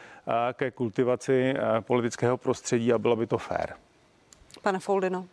ke 0.53 0.71
kultivaci 0.71 1.55
politického 1.81 2.37
prostředí 2.37 2.93
a 2.93 2.99
bylo 2.99 3.17
by 3.17 3.27
to 3.27 3.39
fér. 3.39 3.75
Pane 4.63 4.79
Foldino. 4.79 5.27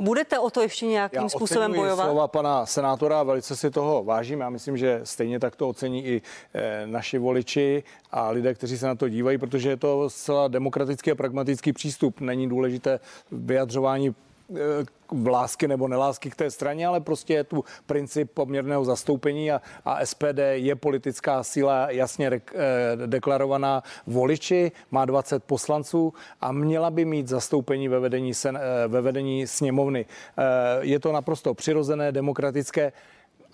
Budete 0.00 0.38
o 0.38 0.50
to 0.50 0.60
ještě 0.60 0.86
nějakým 0.86 1.22
Já 1.22 1.28
způsobem 1.28 1.72
bojovat? 1.72 2.04
slova 2.04 2.28
pana 2.28 2.66
senátora, 2.66 3.22
velice 3.22 3.56
si 3.56 3.70
toho 3.70 4.04
vážím. 4.04 4.40
Já 4.40 4.50
myslím, 4.50 4.76
že 4.76 5.00
stejně 5.04 5.40
tak 5.40 5.56
to 5.56 5.68
ocení 5.68 6.06
i 6.06 6.22
e, 6.54 6.86
naši 6.86 7.18
voliči 7.18 7.82
a 8.10 8.30
lidé, 8.30 8.54
kteří 8.54 8.78
se 8.78 8.86
na 8.86 8.94
to 8.94 9.08
dívají, 9.08 9.38
protože 9.38 9.68
je 9.68 9.76
to 9.76 10.10
zcela 10.10 10.48
demokratický 10.48 11.10
a 11.10 11.14
pragmatický 11.14 11.72
přístup. 11.72 12.20
Není 12.20 12.48
důležité 12.48 13.00
vyjadřování 13.32 14.14
v 15.12 15.26
lásky 15.26 15.68
nebo 15.68 15.88
nelásky 15.88 16.30
k 16.30 16.36
té 16.36 16.50
straně, 16.50 16.86
ale 16.86 17.00
prostě 17.00 17.34
je 17.34 17.44
tu 17.44 17.64
princip 17.86 18.30
poměrného 18.34 18.84
zastoupení 18.84 19.52
a, 19.52 19.62
a 19.84 20.06
SPD 20.06 20.38
je 20.52 20.76
politická 20.76 21.42
síla 21.42 21.90
jasně 21.90 22.30
re, 22.30 22.40
eh, 22.54 23.06
deklarovaná 23.06 23.82
voliči, 24.06 24.72
má 24.90 25.04
20 25.04 25.44
poslanců 25.44 26.14
a 26.40 26.52
měla 26.52 26.90
by 26.90 27.04
mít 27.04 27.28
zastoupení 27.28 27.88
ve 27.88 28.00
vedení, 28.00 28.34
sen, 28.34 28.58
eh, 28.62 28.88
ve 28.88 29.00
vedení 29.00 29.46
sněmovny. 29.46 30.06
Eh, 30.38 30.42
je 30.80 31.00
to 31.00 31.12
naprosto 31.12 31.54
přirozené, 31.54 32.12
demokratické. 32.12 32.92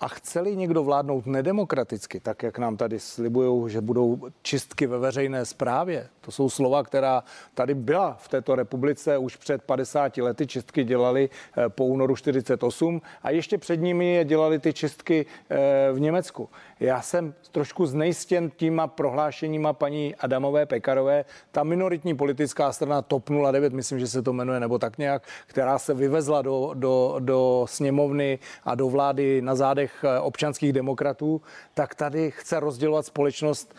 A 0.01 0.09
chceli 0.09 0.57
někdo 0.57 0.85
vládnout 0.85 1.27
nedemokraticky, 1.27 2.21
tak 2.21 2.43
jak 2.43 2.59
nám 2.59 2.77
tady 2.77 3.01
slibují, 3.01 3.71
že 3.71 3.81
budou 3.81 4.29
čistky 4.43 4.87
ve 4.87 4.99
veřejné 4.99 5.45
správě, 5.45 6.09
to 6.21 6.31
jsou 6.31 6.51
slova, 6.51 6.83
která 6.83 7.25
tady 7.55 7.75
byla 7.75 8.17
v 8.21 8.29
této 8.29 8.55
republice 8.55 9.19
už 9.19 9.37
před 9.37 9.63
50 9.63 10.17
lety, 10.17 10.47
čistky 10.47 10.85
dělali 10.85 11.29
eh, 11.57 11.69
po 11.69 11.85
únoru 11.85 12.17
48 12.17 13.03
a 13.23 13.31
ještě 13.31 13.59
před 13.59 13.77
nimi 13.77 14.15
je 14.15 14.25
dělali 14.25 14.59
ty 14.59 14.73
čistky 14.73 15.27
eh, 15.51 15.93
v 15.93 16.01
Německu. 16.01 16.49
Já 16.81 17.03
jsem 17.03 17.35
trošku 17.53 17.87
znejstěn 17.87 18.51
těma 18.57 18.87
prohlášeníma 18.87 19.73
paní 19.73 20.15
Adamové 20.15 20.67
Pekarové, 20.67 21.25
ta 21.51 21.65
minoritní 21.65 22.17
politická 22.17 22.73
strana 22.73 23.03
TOP 23.03 23.31
09, 23.53 23.73
myslím, 23.73 23.99
že 23.99 24.07
se 24.07 24.23
to 24.23 24.33
jmenuje, 24.33 24.61
nebo 24.61 24.79
tak 24.79 24.99
nějak, 24.99 25.23
která 25.47 25.79
se 25.79 25.95
vyvezla 25.95 26.43
do, 26.43 26.71
do, 26.75 27.17
do 27.19 27.67
sněmovny 27.69 28.39
a 28.65 28.75
do 28.75 28.89
vlády 28.89 29.43
na 29.43 29.55
zádech 29.55 29.89
těch 29.90 30.05
eh, 30.05 30.20
občanských 30.20 30.72
demokratů, 30.72 31.42
tak 31.74 31.94
tady 31.94 32.31
chce 32.31 32.61
rozdělovat 32.61 33.07
společnost 33.07 33.74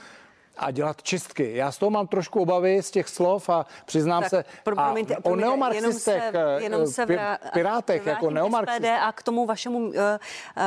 a 0.57 0.71
dělat 0.71 1.03
čistky. 1.03 1.55
Já 1.55 1.71
z 1.71 1.77
toho 1.77 1.89
mám 1.89 2.07
trošku 2.07 2.41
obavy 2.41 2.83
z 2.83 2.91
těch 2.91 3.09
slov 3.09 3.49
a 3.49 3.65
přiznám 3.85 4.21
tak, 4.21 4.29
se 4.29 4.45
promiňte, 4.63 5.15
a 5.15 5.25
o 5.25 5.35
neomarxistech, 5.35 6.23
jenom 6.23 6.57
se, 6.57 6.63
jenom 6.63 6.87
se 6.87 7.05
vrá, 7.05 7.37
pirátech 7.53 8.05
jako 8.05 8.29
neomarxistech. 8.29 9.01
A 9.01 9.11
k 9.11 9.23
tomu 9.23 9.45
vašemu 9.45 9.77
uh, 9.77 9.93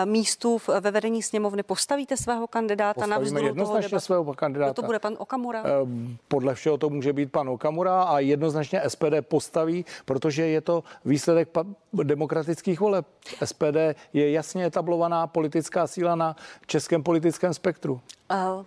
místu 0.04 0.58
ve 0.80 0.90
vedení 0.90 1.22
sněmovny 1.22 1.62
postavíte 1.62 2.16
svého 2.16 2.46
kandidáta 2.46 2.94
Postavíme 2.94 3.16
na 3.16 3.24
vzdru 3.24 3.46
jednoznačně 3.46 3.90
toho 3.90 4.00
svého 4.00 4.34
kandidáta. 4.34 4.72
Kdo 4.72 4.82
to 4.82 4.86
bude 4.86 4.98
pan 4.98 5.14
Okamura? 5.18 5.62
Uh, 5.62 5.88
podle 6.28 6.54
všeho 6.54 6.78
to 6.78 6.90
může 6.90 7.12
být 7.12 7.32
pan 7.32 7.48
Okamura 7.48 8.02
a 8.02 8.18
jednoznačně 8.18 8.82
SPD 8.88 9.14
postaví, 9.28 9.84
protože 10.04 10.46
je 10.46 10.60
to 10.60 10.84
výsledek 11.04 11.48
demokratických 11.92 12.80
voleb. 12.80 13.06
SPD 13.44 13.76
je 14.12 14.30
jasně 14.30 14.66
etablovaná 14.66 15.26
politická 15.26 15.86
síla 15.86 16.14
na 16.14 16.36
českém 16.66 17.02
politickém 17.02 17.54
spektru. 17.54 18.00
Uh, 18.30 18.64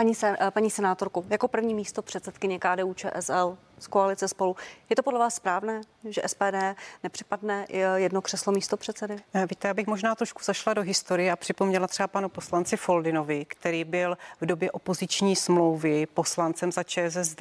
Paní, 0.00 0.14
sen, 0.14 0.36
eh, 0.40 0.50
paní 0.50 0.70
senátorku, 0.70 1.26
jako 1.30 1.48
první 1.48 1.74
místo 1.74 2.02
předsedkyně 2.02 2.58
KDU 2.58 2.94
ČSL 2.94 3.58
z 3.78 3.86
koalice 3.86 4.28
spolu, 4.28 4.56
je 4.90 4.96
to 4.96 5.02
podle 5.02 5.20
vás 5.20 5.34
správné, 5.34 5.80
že 6.04 6.22
SPD 6.26 6.76
nepřipadne 7.02 7.66
jedno 7.96 8.22
křeslo 8.22 8.52
místo 8.52 8.76
předsedy? 8.76 9.16
Eh, 9.34 9.46
víte, 9.46 9.68
já 9.68 9.74
bych 9.74 9.86
možná 9.86 10.14
trošku 10.14 10.42
zašla 10.44 10.74
do 10.74 10.82
historie 10.82 11.32
a 11.32 11.36
připomněla 11.36 11.86
třeba 11.86 12.06
panu 12.06 12.28
poslanci 12.28 12.76
Foldinovi, 12.76 13.44
který 13.44 13.84
byl 13.84 14.18
v 14.40 14.46
době 14.46 14.70
opoziční 14.70 15.36
smlouvy 15.36 16.06
poslancem 16.06 16.72
za 16.72 16.82
ČSSD 16.82 17.40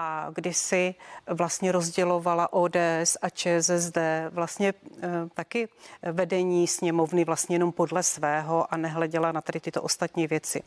a 0.00 0.30
kdysi 0.34 0.94
vlastně 1.26 1.72
rozdělovala 1.72 2.52
ODS 2.52 3.16
a 3.22 3.30
ČSSD 3.32 3.98
vlastně 4.30 4.68
e, 4.68 5.08
taky 5.34 5.68
vedení 6.12 6.66
sněmovny 6.66 7.24
vlastně 7.24 7.54
jenom 7.54 7.72
podle 7.72 8.02
svého 8.02 8.74
a 8.74 8.76
nehleděla 8.76 9.32
na 9.32 9.40
tady 9.40 9.60
tyto 9.60 9.82
ostatní 9.82 10.26
věci. 10.26 10.62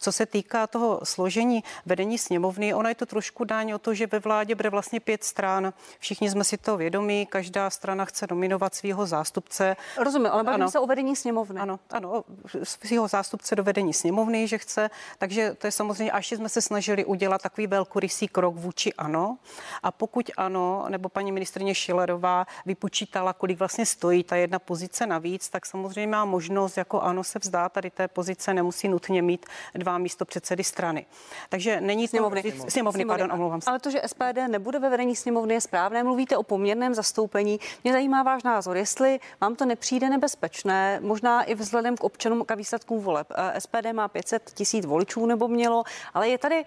Co 0.00 0.12
se 0.12 0.26
týká 0.26 0.66
toho 0.66 1.00
složení 1.04 1.64
vedení 1.86 2.18
sněmovny, 2.18 2.74
ona 2.74 2.88
je 2.88 2.94
to 2.94 3.06
trošku 3.06 3.44
dáň 3.44 3.72
o 3.72 3.78
to, 3.78 3.94
že 3.94 4.06
ve 4.06 4.18
vládě 4.18 4.54
bude 4.54 4.70
vlastně 4.70 5.00
pět 5.00 5.24
stran. 5.24 5.72
Všichni 5.98 6.30
jsme 6.30 6.44
si 6.44 6.56
to 6.56 6.76
vědomí, 6.76 7.26
každá 7.26 7.70
strana 7.70 8.04
chce 8.04 8.26
nominovat 8.30 8.74
svého 8.74 9.06
zástupce. 9.06 9.76
Rozumím, 9.96 10.30
ale 10.32 10.44
bavím 10.44 10.68
se 10.68 10.78
o 10.78 10.86
vedení 10.86 11.16
sněmovny. 11.16 11.60
Ano, 11.60 11.80
ano, 11.90 12.24
svého 12.62 13.08
zástupce 13.08 13.56
do 13.56 13.64
vedení 13.64 13.94
sněmovny, 13.94 14.48
že 14.48 14.58
chce. 14.58 14.90
Takže 15.18 15.54
to 15.54 15.66
je 15.66 15.70
samozřejmě, 15.70 16.12
až 16.12 16.32
jsme 16.32 16.48
se 16.48 16.60
snažili 16.60 17.04
udělat 17.04 17.42
takový 17.42 17.66
velkorysý 17.66 18.28
krok 18.28 18.54
vůči 18.54 18.73
vůči 18.74 18.94
ano. 18.94 19.38
A 19.82 19.90
pokud 19.90 20.30
ano, 20.36 20.84
nebo 20.88 21.08
paní 21.08 21.32
ministrině 21.32 21.74
Šilerová 21.74 22.46
vypočítala, 22.66 23.32
kolik 23.32 23.58
vlastně 23.58 23.86
stojí 23.86 24.24
ta 24.24 24.36
jedna 24.36 24.58
pozice 24.58 25.06
navíc, 25.06 25.48
tak 25.48 25.66
samozřejmě 25.66 26.06
má 26.06 26.24
možnost 26.24 26.76
jako 26.76 27.00
ano 27.00 27.24
se 27.24 27.38
vzdát 27.38 27.72
tady 27.72 27.90
té 27.90 28.08
pozice, 28.08 28.54
nemusí 28.54 28.88
nutně 28.88 29.22
mít 29.22 29.46
dva 29.74 29.98
místo 29.98 30.24
předsedy 30.24 30.64
strany. 30.64 31.06
Takže 31.48 31.80
není 31.80 32.08
sněmovny. 32.08 32.42
To, 32.42 32.48
sněmovny, 32.48 32.70
sněmovny, 32.70 33.04
pardon, 33.04 33.32
omlouvám 33.32 33.60
se. 33.60 33.70
Ale 33.70 33.78
to, 33.78 33.90
že 33.90 34.02
SPD 34.06 34.48
nebude 34.48 34.78
ve 34.78 34.90
vedení 34.90 35.16
sněmovny, 35.16 35.54
je 35.54 35.60
správné. 35.60 36.02
Mluvíte 36.02 36.36
o 36.36 36.42
poměrném 36.42 36.94
zastoupení. 36.94 37.60
Mě 37.84 37.92
zajímá 37.92 38.22
váš 38.22 38.42
názor, 38.42 38.76
jestli 38.76 39.20
vám 39.40 39.56
to 39.56 39.64
nepřijde 39.64 40.10
nebezpečné, 40.10 41.00
možná 41.00 41.42
i 41.42 41.54
vzhledem 41.54 41.96
k 41.96 42.04
občanům 42.04 42.44
a 42.48 42.54
výsledkům 42.54 43.00
voleb. 43.00 43.26
Eh, 43.34 43.60
SPD 43.60 43.92
má 43.92 44.08
500 44.08 44.50
tisíc 44.54 44.86
voličů 44.86 45.26
nebo 45.26 45.48
mělo, 45.48 45.84
ale 46.14 46.28
je 46.28 46.38
tady 46.38 46.64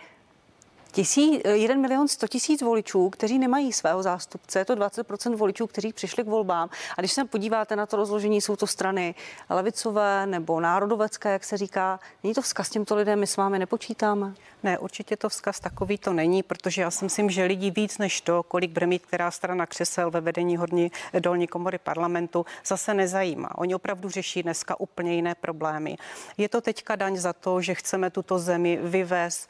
tisí, 0.92 1.42
1 1.54 1.76
milion 1.76 2.08
100 2.08 2.28
tisíc 2.28 2.62
voličů, 2.62 3.10
kteří 3.10 3.40
nemají 3.40 3.74
svého 3.74 4.04
zástupce, 4.04 4.60
je 4.60 4.66
to 4.66 4.76
20% 4.76 5.36
voličů, 5.36 5.68
kteří 5.68 5.94
přišli 5.94 6.24
k 6.24 6.28
volbám. 6.28 6.70
A 6.98 7.02
když 7.02 7.12
se 7.12 7.26
podíváte 7.26 7.76
na 7.76 7.86
to 7.86 7.98
rozložení, 7.98 8.42
jsou 8.42 8.56
to 8.56 8.68
strany 8.68 9.16
levicové 9.50 10.26
nebo 10.26 10.60
národovecké, 10.60 11.32
jak 11.32 11.44
se 11.44 11.58
říká, 11.58 12.00
není 12.24 12.34
to 12.34 12.42
vzkaz 12.42 12.70
těmto 12.70 12.96
lidem, 12.96 13.20
my 13.20 13.28
s 13.28 13.38
vámi 13.38 13.60
nepočítáme? 13.60 14.34
Ne, 14.64 14.78
určitě 14.78 15.18
to 15.18 15.30
vzkaz 15.30 15.60
takový 15.60 15.98
to 15.98 16.14
není, 16.14 16.44
protože 16.44 16.82
já 16.82 16.92
si 16.92 17.06
myslím, 17.06 17.30
že 17.30 17.44
lidí 17.44 17.72
víc 17.72 17.98
než 17.98 18.22
to, 18.22 18.44
kolik 18.44 18.72
bude 18.72 18.86
mít 18.86 19.06
která 19.06 19.32
strana 19.32 19.66
křesel 19.66 20.12
ve 20.12 20.22
vedení 20.22 20.58
horní 20.58 20.92
dolní 21.20 21.48
komory 21.48 21.78
parlamentu, 21.78 22.46
zase 22.66 22.94
nezajímá. 22.94 23.58
Oni 23.58 23.76
opravdu 23.76 24.10
řeší 24.10 24.44
dneska 24.44 24.80
úplně 24.80 25.16
jiné 25.16 25.36
problémy. 25.36 25.98
Je 26.38 26.50
to 26.50 26.62
teďka 26.62 26.96
daň 26.96 27.18
za 27.18 27.34
to, 27.34 27.62
že 27.62 27.76
chceme 27.76 28.10
tuto 28.10 28.40
zemi 28.40 28.80
vyvést 28.82 29.50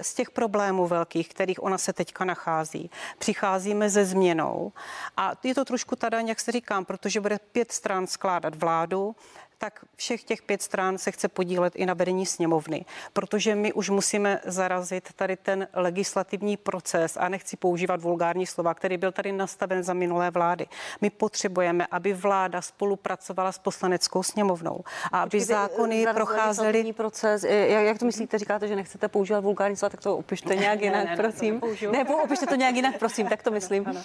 z 0.00 0.14
těch 0.14 0.30
problémů 0.30 0.71
velkých, 0.80 1.28
kterých 1.28 1.62
ona 1.62 1.78
se 1.78 1.92
teďka 1.92 2.24
nachází. 2.24 2.90
Přicházíme 3.18 3.90
ze 3.90 4.04
změnou 4.04 4.72
a 5.16 5.32
je 5.42 5.54
to 5.54 5.64
trošku 5.64 5.96
ta 5.96 6.08
daň, 6.08 6.28
jak 6.28 6.40
se 6.40 6.52
říkám, 6.52 6.84
protože 6.84 7.20
bude 7.20 7.38
pět 7.52 7.72
stran 7.72 8.06
skládat 8.06 8.54
vládu, 8.54 9.16
tak 9.62 9.84
všech 9.96 10.24
těch 10.24 10.42
pět 10.42 10.62
stran 10.62 10.98
se 10.98 11.10
chce 11.10 11.28
podílet 11.28 11.76
i 11.76 11.86
na 11.86 11.94
vedení 11.94 12.26
sněmovny, 12.26 12.84
protože 13.12 13.54
my 13.54 13.72
už 13.72 13.90
musíme 13.90 14.40
zarazit 14.44 15.12
tady 15.12 15.36
ten 15.36 15.68
legislativní 15.72 16.56
proces 16.56 17.16
a 17.20 17.28
nechci 17.28 17.56
používat 17.56 18.00
vulgární 18.00 18.46
slova, 18.46 18.74
který 18.74 18.96
byl 18.96 19.12
tady 19.12 19.32
nastaven 19.32 19.82
za 19.82 19.94
minulé 19.94 20.30
vlády. 20.30 20.66
My 21.00 21.10
potřebujeme, 21.10 21.86
aby 21.90 22.12
vláda 22.12 22.62
spolupracovala 22.62 23.52
s 23.52 23.58
poslaneckou 23.58 24.22
sněmovnou 24.22 24.80
a 25.12 25.22
aby 25.22 25.30
Počkejte, 25.30 25.54
zákony 25.54 26.06
procházely. 26.14 26.92
proces. 26.92 27.44
Jak, 27.44 27.84
jak 27.84 27.98
to 27.98 28.04
myslíte? 28.04 28.38
Říkáte, 28.38 28.68
že 28.68 28.76
nechcete 28.76 29.08
používat 29.08 29.40
vulgární 29.40 29.76
slova, 29.76 29.90
tak 29.90 30.00
to 30.00 30.16
opište 30.16 30.56
nějak 30.64 30.80
ne, 30.80 30.86
jinak, 30.86 31.04
ne, 31.04 31.10
ne, 31.10 31.16
prosím. 31.16 31.60
Ne, 31.92 32.04
ne, 32.04 32.16
opište 32.24 32.46
to 32.46 32.54
nějak 32.54 32.74
jinak, 32.74 32.98
prosím, 32.98 33.26
tak 33.28 33.42
to 33.42 33.50
myslím. 33.58 33.86
Ano. 33.86 34.00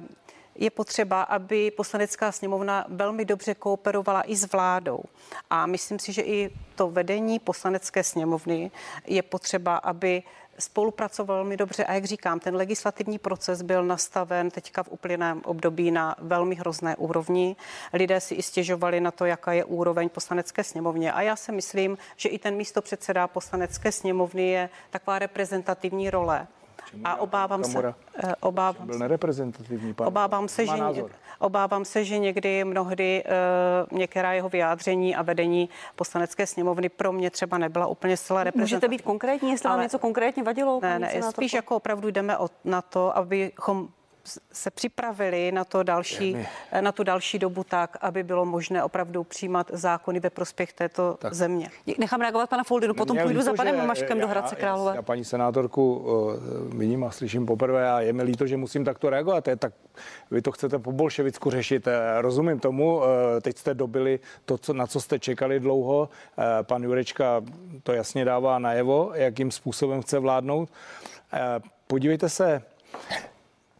Uh, 0.00 0.26
je 0.58 0.70
potřeba, 0.70 1.22
aby 1.22 1.70
poslanecká 1.70 2.32
sněmovna 2.32 2.84
velmi 2.88 3.24
dobře 3.24 3.54
kooperovala 3.54 4.22
i 4.22 4.36
s 4.36 4.52
vládou. 4.52 5.00
A 5.50 5.66
myslím 5.66 5.98
si, 5.98 6.12
že 6.12 6.22
i 6.22 6.50
to 6.74 6.90
vedení 6.90 7.38
poslanecké 7.38 8.04
sněmovny 8.04 8.70
je 9.06 9.22
potřeba, 9.22 9.76
aby 9.76 10.22
spolupracoval 10.58 11.36
velmi 11.36 11.56
dobře 11.56 11.84
a 11.84 11.92
jak 11.92 12.04
říkám, 12.04 12.40
ten 12.40 12.56
legislativní 12.56 13.18
proces 13.18 13.62
byl 13.62 13.84
nastaven 13.84 14.50
teďka 14.50 14.82
v 14.82 14.88
uplyném 14.88 15.42
období 15.44 15.90
na 15.90 16.16
velmi 16.18 16.54
hrozné 16.54 16.96
úrovni. 16.96 17.56
Lidé 17.92 18.20
si 18.20 18.34
i 18.34 18.42
stěžovali 18.42 19.00
na 19.00 19.10
to, 19.10 19.24
jaká 19.24 19.52
je 19.52 19.64
úroveň 19.64 20.08
poslanecké 20.08 20.64
sněmovně 20.64 21.12
a 21.12 21.22
já 21.22 21.36
si 21.36 21.52
myslím, 21.52 21.98
že 22.16 22.28
i 22.28 22.38
ten 22.38 22.56
místo 22.56 22.82
předseda 22.82 23.28
poslanecké 23.28 23.92
sněmovny 23.92 24.48
je 24.48 24.68
taková 24.90 25.18
reprezentativní 25.18 26.10
role 26.10 26.46
A 27.04 27.16
obávám 27.16 27.64
se, 27.64 27.94
eh, 28.24 28.34
obávám, 28.40 28.86
byl 28.86 28.98
nereprezentativní 28.98 29.94
pan. 29.94 30.06
Obávám 30.06 30.48
se, 30.48 30.66
že, 30.66 30.72
obávám 31.38 31.84
se, 31.84 32.04
že 32.04 32.18
někdy 32.18 32.64
mnohdy 32.64 33.24
uh, 33.90 33.98
některá 33.98 34.32
jeho 34.32 34.48
vyjádření 34.48 35.16
a 35.16 35.22
vedení 35.22 35.68
poslanecké 35.96 36.46
sněmovny 36.46 36.88
pro 36.88 37.12
mě 37.12 37.30
třeba 37.30 37.58
nebyla 37.58 37.86
úplně 37.86 38.16
zcela 38.16 38.44
reprezentativní. 38.44 38.76
Můžete 38.76 38.88
být 38.88 39.02
konkrétní, 39.02 39.50
jestli 39.50 39.68
vám 39.68 39.80
něco 39.80 39.98
konkrétně 39.98 40.42
vadilo? 40.42 40.80
Ne, 40.82 40.98
ne, 40.98 41.22
spíš 41.22 41.52
jako 41.52 41.76
opravdu 41.76 42.10
jdeme 42.10 42.38
o, 42.38 42.48
na 42.64 42.82
to, 42.82 43.16
abychom 43.16 43.88
se 44.52 44.70
připravili 44.70 45.52
na, 45.52 45.64
to 45.64 45.82
další, 45.82 46.36
na 46.80 46.92
tu 46.92 47.04
další 47.04 47.38
dobu 47.38 47.64
tak, 47.64 47.96
aby 48.00 48.22
bylo 48.22 48.44
možné 48.44 48.84
opravdu 48.84 49.24
přijímat 49.24 49.70
zákony 49.72 50.20
ve 50.20 50.30
prospěch 50.30 50.72
této 50.72 51.16
tak. 51.20 51.34
země. 51.34 51.70
Nechám 51.98 52.20
reagovat 52.20 52.50
pana 52.50 52.64
Foldinu, 52.64 52.94
potom 52.94 53.18
půjdu 53.18 53.42
za 53.42 53.52
panem 53.52 53.86
Maškem 53.86 54.20
do 54.20 54.28
Hradce 54.28 54.56
Králové. 54.56 54.90
Já, 54.90 54.96
já 54.96 55.02
paní 55.02 55.24
senátorku 55.24 56.06
vidím 56.68 57.04
a 57.04 57.10
slyším 57.10 57.46
poprvé 57.46 57.90
a 57.90 58.00
je 58.00 58.12
mi 58.12 58.22
líto, 58.22 58.46
že 58.46 58.56
musím 58.56 58.84
takto 58.84 59.10
reagovat. 59.10 59.48
Je 59.48 59.56
tak, 59.56 59.72
vy 60.30 60.42
to 60.42 60.52
chcete 60.52 60.78
po 60.78 60.92
bolševicku 60.92 61.50
řešit. 61.50 61.86
Eh, 61.86 62.22
rozumím 62.22 62.60
tomu, 62.60 63.02
eh, 63.04 63.40
teď 63.40 63.58
jste 63.58 63.74
dobili 63.74 64.20
to, 64.44 64.58
co, 64.58 64.72
na 64.72 64.86
co 64.86 65.00
jste 65.00 65.18
čekali 65.18 65.60
dlouho. 65.60 66.08
Eh, 66.38 66.62
pan 66.62 66.82
Jurečka 66.82 67.42
to 67.82 67.92
jasně 67.92 68.24
dává 68.24 68.58
najevo, 68.58 69.10
jakým 69.14 69.50
způsobem 69.50 70.02
chce 70.02 70.18
vládnout. 70.18 70.68
Podívejte 71.86 72.28
se, 72.28 72.62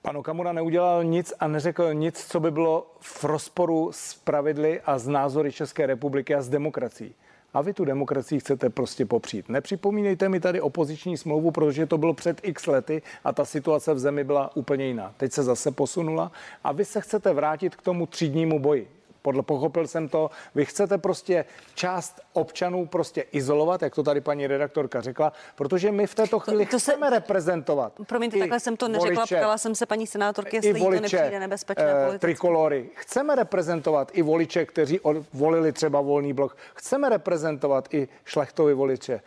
Pan 0.07 0.17
Okamura 0.17 0.53
neudělal 0.53 1.05
nic 1.05 1.33
a 1.41 1.49
neřekl 1.49 1.95
nic, 1.95 2.27
co 2.29 2.41
by 2.41 2.51
bylo 2.51 2.87
v 3.01 3.25
rozporu 3.25 3.91
s 3.93 4.15
pravidly 4.15 4.81
a 4.81 4.99
z 4.99 5.09
názory 5.09 5.53
České 5.53 5.87
republiky 5.87 6.35
a 6.35 6.43
s 6.43 6.49
demokracií. 6.49 7.15
A 7.55 7.63
vy 7.63 7.73
tu 7.73 7.85
demokracii 7.85 8.41
chcete 8.41 8.71
prostě 8.71 9.07
popřít. 9.07 9.49
Nepřipomínejte 9.49 10.29
mi 10.29 10.41
tady 10.41 10.61
opoziční 10.61 11.17
smlouvu, 11.17 11.51
protože 11.51 11.87
to 11.87 11.99
bylo 11.99 12.15
před 12.15 12.41
x 12.43 12.67
lety 12.67 13.03
a 13.25 13.33
ta 13.33 13.45
situace 13.45 13.95
v 13.95 13.99
zemi 13.99 14.25
byla 14.25 14.57
úplně 14.57 14.87
jiná. 14.87 15.15
Teď 15.17 15.33
se 15.33 15.43
zase 15.43 15.71
posunula 15.71 16.33
a 16.65 16.73
vy 16.73 16.85
se 16.85 17.01
chcete 17.01 17.33
vrátit 17.33 17.77
k 17.77 17.83
tomu 17.83 18.07
třídnímu 18.07 18.59
boji 18.59 18.96
podle 19.27 19.43
pochopil 19.43 19.87
jsem 19.87 20.09
to, 20.09 20.31
vy 20.55 20.65
chcete 20.65 20.99
prostě 20.99 21.45
část 21.75 22.21
občanů 22.33 22.87
prostě 22.87 23.25
izolovat, 23.33 23.83
jak 23.83 23.95
to 23.95 24.03
tady 24.03 24.21
paní 24.21 24.47
redaktorka 24.47 25.01
řekla, 25.01 25.33
protože 25.55 25.93
my 25.93 26.07
v 26.07 26.15
této 26.15 26.39
chvíli 26.39 26.67
to, 26.67 26.71
to 26.71 26.79
chceme 26.79 27.07
se, 27.07 27.15
reprezentovat. 27.15 27.93
Promiňte, 28.07 28.39
takhle 28.39 28.61
jsem 28.61 28.77
to 28.77 28.89
neřekla, 28.89 29.15
voliče, 29.15 29.37
ptala 29.37 29.59
jsem 29.59 29.75
se 29.75 29.87
paní 29.87 30.07
senátorky, 30.07 30.57
jestli 30.57 30.81
voliče, 30.81 31.17
to 31.17 31.17
nepřijde 31.17 31.41
nebezpečné 31.41 31.93
eh, 32.15 32.19
trikolory. 32.19 32.91
Chceme 32.95 33.35
reprezentovat 33.35 34.11
i 34.13 34.23
voliče, 34.23 34.65
kteří 34.65 35.01
volili 35.33 35.73
třeba 35.73 36.01
volný 36.01 36.33
blok. 36.33 36.57
Chceme 36.75 37.09
reprezentovat 37.09 37.95
i 37.95 38.09
šlechtovi 38.25 38.75
voliče 38.75 39.21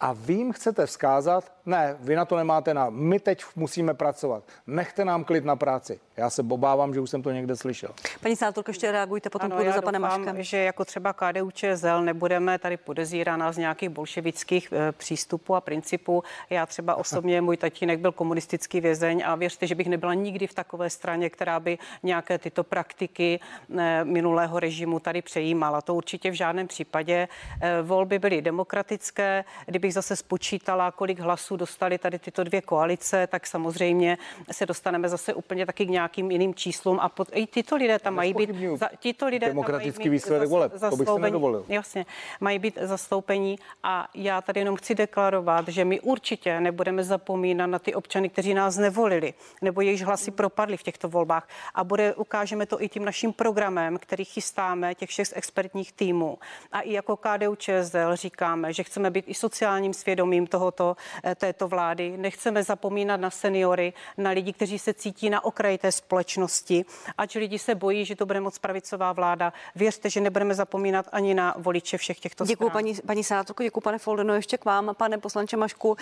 a 0.00 0.12
vy 0.12 0.34
jim 0.34 0.52
chcete 0.52 0.86
vzkázat, 0.86 1.52
ne, 1.66 1.96
vy 2.00 2.16
na 2.16 2.24
to 2.24 2.36
nemáte 2.36 2.74
na, 2.74 2.90
my 2.90 3.20
teď 3.20 3.44
musíme 3.56 3.94
pracovat, 3.94 4.44
nechte 4.66 5.04
nám 5.04 5.24
klid 5.24 5.44
na 5.44 5.56
práci. 5.56 6.00
Já 6.16 6.30
se 6.30 6.42
obávám, 6.42 6.94
že 6.94 7.00
už 7.00 7.10
jsem 7.10 7.22
to 7.22 7.30
někde 7.30 7.56
slyšel. 7.56 7.90
Paní 8.20 8.36
senátorko, 8.36 8.70
ještě 8.70 8.92
reagujte, 8.92 9.30
potom 9.30 9.46
ano, 9.46 9.56
půjdu 9.56 9.72
za 9.72 9.82
panem 9.82 10.02
Maškem. 10.02 10.42
že 10.42 10.58
jako 10.58 10.84
třeba 10.84 11.12
KDU 11.12 11.50
ČSL 11.50 12.02
nebudeme 12.02 12.58
tady 12.58 12.76
podezírána 12.76 13.52
z 13.52 13.56
nějakých 13.56 13.88
bolševických 13.88 14.72
e, 14.72 14.92
přístupů 14.92 15.54
a 15.54 15.60
principů. 15.60 16.22
Já 16.50 16.66
třeba 16.66 16.94
osobně, 17.06 17.40
můj 17.40 17.56
tatínek 17.56 18.00
byl 18.00 18.12
komunistický 18.12 18.80
vězeň 18.80 19.22
a 19.26 19.34
věřte, 19.34 19.66
že 19.66 19.74
bych 19.74 19.86
nebyla 19.86 20.14
nikdy 20.14 20.46
v 20.46 20.54
takové 20.54 20.90
straně, 20.90 21.30
která 21.30 21.60
by 21.60 21.78
nějaké 22.02 22.38
tyto 22.38 22.64
praktiky 22.64 23.40
e, 23.78 24.04
minulého 24.04 24.60
režimu 24.60 25.00
tady 25.00 25.22
přejímala. 25.22 25.80
To 25.80 25.94
určitě 25.94 26.30
v 26.30 26.34
žádném 26.34 26.68
případě. 26.68 27.28
E, 27.60 27.82
volby 27.82 28.18
byly 28.18 28.42
demokratické. 28.42 29.44
Kdybych 29.86 29.94
zase 29.94 30.16
spočítala, 30.16 30.90
kolik 30.90 31.18
hlasů 31.18 31.56
dostali 31.56 31.98
tady 31.98 32.18
tyto 32.18 32.44
dvě 32.44 32.60
koalice, 32.60 33.26
tak 33.26 33.46
samozřejmě 33.46 34.18
se 34.52 34.66
dostaneme 34.66 35.08
zase 35.08 35.34
úplně 35.34 35.66
taky 35.66 35.86
k 35.86 35.88
nějak 35.88 36.06
nějakým 36.06 36.30
jiným 36.30 36.54
číslům 36.54 36.98
a 37.00 37.08
pod, 37.08 37.28
i 37.32 37.46
tyto 37.46 37.76
lidé 37.76 37.98
tam 37.98 38.14
mají 38.14 38.34
být, 38.34 38.50
za, 38.76 38.88
tyto 39.02 39.26
lidé 39.26 39.46
demokratický 39.46 40.02
tam 40.02 40.10
mají 40.10 40.10
výsledek 40.10 40.48
voleb, 40.48 40.72
to 40.90 40.96
bych 40.96 41.08
se 41.08 41.18
nedovolil. 41.18 41.64
Jasně, 41.68 42.06
mají 42.40 42.58
být 42.58 42.78
zastoupení 42.80 43.58
a 43.82 44.08
já 44.14 44.40
tady 44.40 44.60
jenom 44.60 44.76
chci 44.76 44.94
deklarovat, 44.94 45.68
že 45.68 45.84
my 45.84 46.00
určitě 46.00 46.60
nebudeme 46.60 47.04
zapomínat 47.04 47.70
na 47.70 47.78
ty 47.78 47.94
občany, 47.94 48.28
kteří 48.28 48.54
nás 48.54 48.76
nevolili, 48.76 49.34
nebo 49.62 49.80
jejichž 49.80 50.02
hlasy 50.02 50.30
propadly 50.30 50.76
v 50.76 50.82
těchto 50.82 51.08
volbách 51.08 51.48
a 51.74 51.84
bude, 51.84 52.14
ukážeme 52.14 52.66
to 52.66 52.82
i 52.82 52.88
tím 52.88 53.04
naším 53.04 53.32
programem, 53.32 53.98
který 53.98 54.24
chystáme, 54.24 54.94
těch 54.94 55.08
všech 55.08 55.28
expertních 55.34 55.92
týmů. 55.92 56.38
A 56.72 56.80
i 56.80 56.92
jako 56.92 57.16
KDU 57.16 57.54
ČSL 57.54 58.16
říkáme, 58.16 58.72
že 58.72 58.82
chceme 58.82 59.10
být 59.10 59.24
i 59.28 59.34
sociálním 59.76 59.94
svědomím 59.94 60.46
tohoto, 60.46 60.96
eh, 61.24 61.34
této 61.34 61.68
vlády. 61.68 62.16
Nechceme 62.16 62.62
zapomínat 62.62 63.20
na 63.20 63.30
seniory, 63.30 63.92
na 64.16 64.30
lidi, 64.30 64.52
kteří 64.52 64.78
se 64.78 64.94
cítí 64.94 65.30
na 65.30 65.44
okraji 65.44 65.78
té 65.78 65.92
společnosti. 65.92 66.84
Ať 67.18 67.36
lidi 67.36 67.58
se 67.58 67.74
bojí, 67.74 68.04
že 68.04 68.16
to 68.16 68.26
bude 68.26 68.40
moc 68.40 68.58
pravicová 68.58 69.12
vláda, 69.12 69.52
věřte, 69.74 70.10
že 70.10 70.20
nebudeme 70.20 70.54
zapomínat 70.54 71.08
ani 71.12 71.34
na 71.34 71.54
voliče 71.58 71.98
všech 71.98 72.20
těchto 72.20 72.44
Děkuji, 72.44 72.70
paní, 72.70 72.94
paní 73.06 73.24
senátorko, 73.24 73.62
děkuji, 73.62 73.80
pane 73.80 73.98
Foldeno, 73.98 74.34
ještě 74.34 74.58
k 74.58 74.64
vám, 74.64 74.94
pane 74.96 75.18
poslanče 75.18 75.56
Mašku. 75.56 75.88
Uh, 75.88 75.96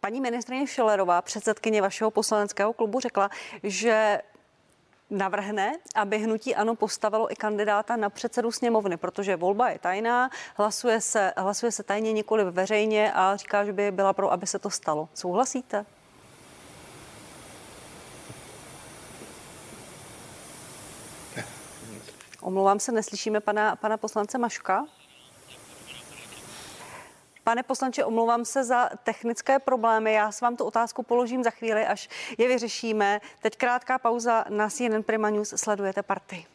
Paní 0.00 0.20
ministrině 0.20 0.66
Šelerová, 0.66 1.22
předsedkyně 1.22 1.82
vašeho 1.82 2.10
poslaneckého 2.10 2.72
klubu, 2.72 3.00
řekla, 3.00 3.30
že 3.62 4.20
navrhne, 5.10 5.72
aby 5.94 6.18
hnutí 6.18 6.54
ano 6.54 6.74
postavilo 6.74 7.32
i 7.32 7.36
kandidáta 7.36 7.96
na 7.96 8.10
předsedu 8.10 8.52
sněmovny, 8.52 8.96
protože 8.96 9.36
volba 9.36 9.70
je 9.70 9.78
tajná, 9.78 10.30
hlasuje 10.56 11.00
se, 11.00 11.32
hlasuje 11.36 11.72
se 11.72 11.82
tajně 11.82 12.12
nikoli 12.12 12.44
veřejně 12.50 13.12
a 13.12 13.36
říká, 13.36 13.64
že 13.64 13.72
by 13.72 13.90
byla 13.90 14.12
pro, 14.12 14.32
aby 14.32 14.46
se 14.46 14.58
to 14.58 14.70
stalo. 14.70 15.08
Souhlasíte? 15.14 15.86
Omlouvám 22.40 22.80
se, 22.80 22.92
neslyšíme 22.92 23.40
pana, 23.40 23.76
pana 23.76 23.96
poslance 23.96 24.38
Maška. 24.38 24.86
Pane 27.44 27.62
poslanče, 27.62 28.04
omlouvám 28.04 28.44
se 28.44 28.64
za 28.64 28.90
technické 29.02 29.58
problémy. 29.58 30.12
Já 30.12 30.32
s 30.32 30.40
vám 30.40 30.56
tu 30.56 30.64
otázku 30.64 31.02
položím 31.02 31.44
za 31.44 31.50
chvíli, 31.50 31.86
až 31.86 32.08
je 32.38 32.48
vyřešíme. 32.48 33.20
Teď 33.40 33.56
krátká 33.56 33.98
pauza 33.98 34.44
na 34.48 34.70
CNN 34.70 35.02
Prima 35.02 35.30
News. 35.30 35.54
Sledujete 35.56 36.02
partii. 36.02 36.53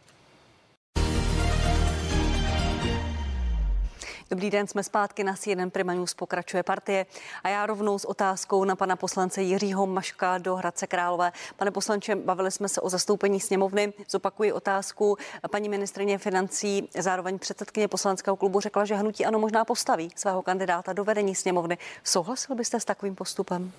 Dobrý 4.32 4.50
den, 4.50 4.68
jsme 4.68 4.84
zpátky 4.84 5.24
na 5.24 5.36
CNN 5.36 5.70
Prima 5.70 5.94
News, 5.94 6.14
pokračuje 6.14 6.64
partie. 6.64 7.06
A 7.44 7.50
já 7.50 7.66
rovnou 7.66 8.00
s 8.00 8.06
otázkou 8.06 8.64
na 8.64 8.76
pana 8.76 8.96
poslance 8.96 9.42
Jiřího 9.42 9.88
Maška 9.88 10.38
do 10.38 10.56
Hradce 10.56 10.88
Králové. 10.88 11.32
Pane 11.56 11.72
poslanče, 11.72 12.16
bavili 12.16 12.52
jsme 12.52 12.70
se 12.70 12.82
o 12.82 12.90
zastoupení 12.90 13.40
sněmovny. 13.40 13.94
Zopakuji 14.10 14.52
otázku. 14.52 15.18
Paní 15.52 15.70
ministrině 15.70 16.18
financí, 16.18 16.90
zároveň 17.00 17.40
předsedkyně 17.40 17.88
poslaneckého 17.88 18.36
klubu, 18.36 18.60
řekla, 18.60 18.86
že 18.86 18.96
hnutí 18.96 19.26
ano 19.26 19.40
možná 19.40 19.66
postaví 19.66 20.12
svého 20.16 20.42
kandidáta 20.42 20.94
do 20.94 21.04
vedení 21.04 21.36
sněmovny. 21.36 21.78
Souhlasil 22.04 22.56
byste 22.56 22.80
s 22.80 22.86
takovým 22.86 23.16
postupem? 23.16 23.72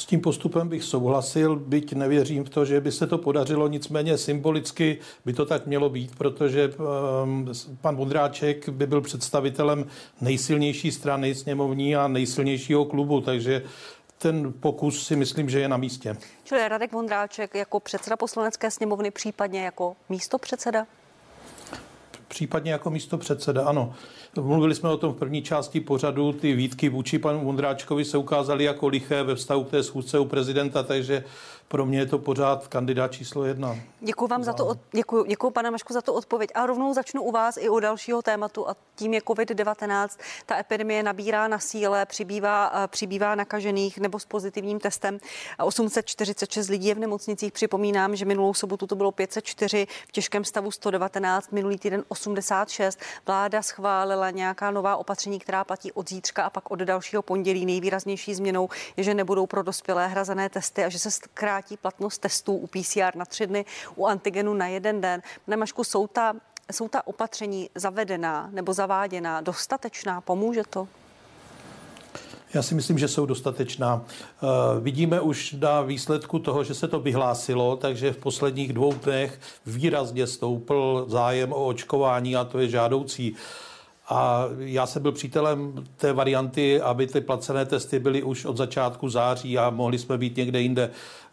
S 0.00 0.06
tím 0.06 0.20
postupem 0.20 0.68
bych 0.68 0.84
souhlasil, 0.84 1.56
byť 1.56 1.92
nevěřím 1.92 2.44
v 2.44 2.50
to, 2.50 2.64
že 2.64 2.80
by 2.80 2.92
se 2.92 3.06
to 3.06 3.18
podařilo, 3.18 3.68
nicméně 3.68 4.18
symbolicky 4.18 4.98
by 5.24 5.32
to 5.32 5.46
tak 5.46 5.66
mělo 5.66 5.90
být, 5.90 6.16
protože 6.18 6.72
um, 7.24 7.52
pan 7.80 7.96
Vondráček 7.96 8.68
by 8.68 8.86
byl 8.86 9.00
představitelem 9.00 9.86
nejsilnější 10.20 10.92
strany 10.92 11.34
sněmovní 11.34 11.96
a 11.96 12.08
nejsilnějšího 12.08 12.84
klubu, 12.84 13.20
takže 13.20 13.62
ten 14.18 14.52
pokus 14.60 15.06
si 15.06 15.16
myslím, 15.16 15.50
že 15.50 15.60
je 15.60 15.68
na 15.68 15.76
místě. 15.76 16.16
Čili 16.44 16.68
Radek 16.68 16.92
Vondráček 16.92 17.54
jako 17.54 17.80
předseda 17.80 18.16
poslanecké 18.16 18.70
sněmovny, 18.70 19.10
případně 19.10 19.64
jako 19.64 19.96
místo 20.08 20.38
předseda? 20.38 20.86
Případně 22.30 22.72
jako 22.72 22.90
místo 22.90 23.18
předseda, 23.18 23.64
ano. 23.64 23.92
Mluvili 24.40 24.74
jsme 24.74 24.88
o 24.88 24.96
tom 24.96 25.12
v 25.12 25.16
první 25.16 25.42
části 25.42 25.80
pořadu. 25.80 26.32
Ty 26.32 26.54
výtky 26.54 26.88
vůči 26.88 27.18
panu 27.18 27.44
Vondráčkovi 27.44 28.04
se 28.04 28.18
ukázaly 28.18 28.64
jako 28.64 28.88
liché 28.88 29.22
ve 29.22 29.34
vztahu 29.34 29.64
k 29.64 29.70
té 29.70 29.82
schůzce 29.82 30.18
u 30.18 30.24
prezidenta, 30.24 30.82
takže 30.82 31.24
pro 31.70 31.86
mě 31.86 31.98
je 31.98 32.06
to 32.06 32.18
pořád 32.18 32.68
kandidát 32.68 33.12
číslo 33.12 33.44
jedna. 33.44 33.76
Děkuji 34.00 34.26
vám 34.26 34.44
za 34.44 34.52
to, 34.52 34.74
děkuji, 34.92 35.24
děkuji 35.24 35.50
pane 35.50 35.70
Mašku 35.70 35.92
za 35.92 36.02
to 36.02 36.14
odpověď. 36.14 36.50
A 36.54 36.66
rovnou 36.66 36.94
začnu 36.94 37.22
u 37.22 37.30
vás 37.30 37.56
i 37.56 37.68
u 37.68 37.80
dalšího 37.80 38.22
tématu 38.22 38.68
a 38.68 38.76
tím 38.94 39.14
je 39.14 39.20
COVID-19. 39.20 40.08
Ta 40.46 40.58
epidemie 40.58 41.02
nabírá 41.02 41.48
na 41.48 41.58
síle, 41.58 42.06
přibývá, 42.06 42.72
eh, 42.74 42.88
přibývá 42.88 43.34
nakažených 43.34 43.98
nebo 43.98 44.18
s 44.18 44.24
pozitivním 44.24 44.80
testem. 44.80 45.18
846 45.58 46.68
lidí 46.68 46.88
je 46.88 46.94
v 46.94 46.98
nemocnicích. 46.98 47.52
Připomínám, 47.52 48.16
že 48.16 48.24
minulou 48.24 48.54
sobotu 48.54 48.86
to 48.86 48.96
bylo 48.96 49.12
504, 49.12 49.86
v 50.08 50.12
těžkém 50.12 50.44
stavu 50.44 50.70
119, 50.70 51.52
minulý 51.52 51.78
týden 51.78 52.04
86. 52.08 52.98
Vláda 53.26 53.62
schválila 53.62 54.30
nějaká 54.30 54.70
nová 54.70 54.96
opatření, 54.96 55.38
která 55.38 55.64
platí 55.64 55.92
od 55.92 56.08
zítřka 56.08 56.44
a 56.44 56.50
pak 56.50 56.70
od 56.70 56.78
dalšího 56.78 57.22
pondělí. 57.22 57.66
Nejvýraznější 57.66 58.34
změnou 58.34 58.68
je, 58.96 59.04
že 59.04 59.14
nebudou 59.14 59.46
pro 59.46 59.62
dospělé 59.62 60.08
hrazené 60.08 60.48
testy 60.48 60.84
a 60.84 60.88
že 60.88 60.98
se 60.98 61.10
zkrátí 61.10 61.59
zkrátí 61.60 61.76
platnost 61.76 62.18
testů 62.18 62.56
u 62.56 62.66
PCR 62.66 63.16
na 63.16 63.24
tři 63.24 63.46
dny, 63.46 63.64
u 63.96 64.06
antigenu 64.06 64.54
na 64.54 64.66
jeden 64.66 65.00
den. 65.00 65.22
Nemašku, 65.46 65.84
jsou 65.84 66.06
ta, 66.06 66.34
jsou 66.72 66.88
ta 66.88 67.06
opatření 67.06 67.70
zavedená 67.74 68.48
nebo 68.52 68.72
zaváděná 68.72 69.40
dostatečná? 69.40 70.20
Pomůže 70.20 70.62
to? 70.70 70.88
Já 72.54 72.62
si 72.62 72.74
myslím, 72.74 72.98
že 72.98 73.08
jsou 73.08 73.26
dostatečná. 73.26 74.02
Eh, 74.02 74.46
vidíme 74.80 75.20
už 75.20 75.52
na 75.52 75.82
výsledku 75.82 76.38
toho, 76.38 76.64
že 76.64 76.74
se 76.74 76.88
to 76.88 77.00
vyhlásilo, 77.00 77.76
takže 77.76 78.12
v 78.12 78.16
posledních 78.16 78.72
dvou 78.72 78.92
dnech 78.92 79.40
výrazně 79.66 80.26
stoupl 80.26 81.04
zájem 81.08 81.52
o 81.52 81.66
očkování 81.66 82.36
a 82.36 82.44
to 82.44 82.58
je 82.58 82.68
žádoucí. 82.68 83.36
A 84.10 84.44
já 84.58 84.86
jsem 84.86 85.02
byl 85.02 85.12
přítelem 85.12 85.84
té 85.96 86.12
varianty, 86.12 86.80
aby 86.80 87.06
ty 87.06 87.20
placené 87.20 87.66
testy 87.66 87.98
byly 87.98 88.22
už 88.22 88.44
od 88.44 88.56
začátku 88.56 89.08
září 89.08 89.58
a 89.58 89.70
mohli 89.70 89.98
jsme 89.98 90.18
být 90.18 90.36
někde 90.36 90.60
jinde. 90.60 90.90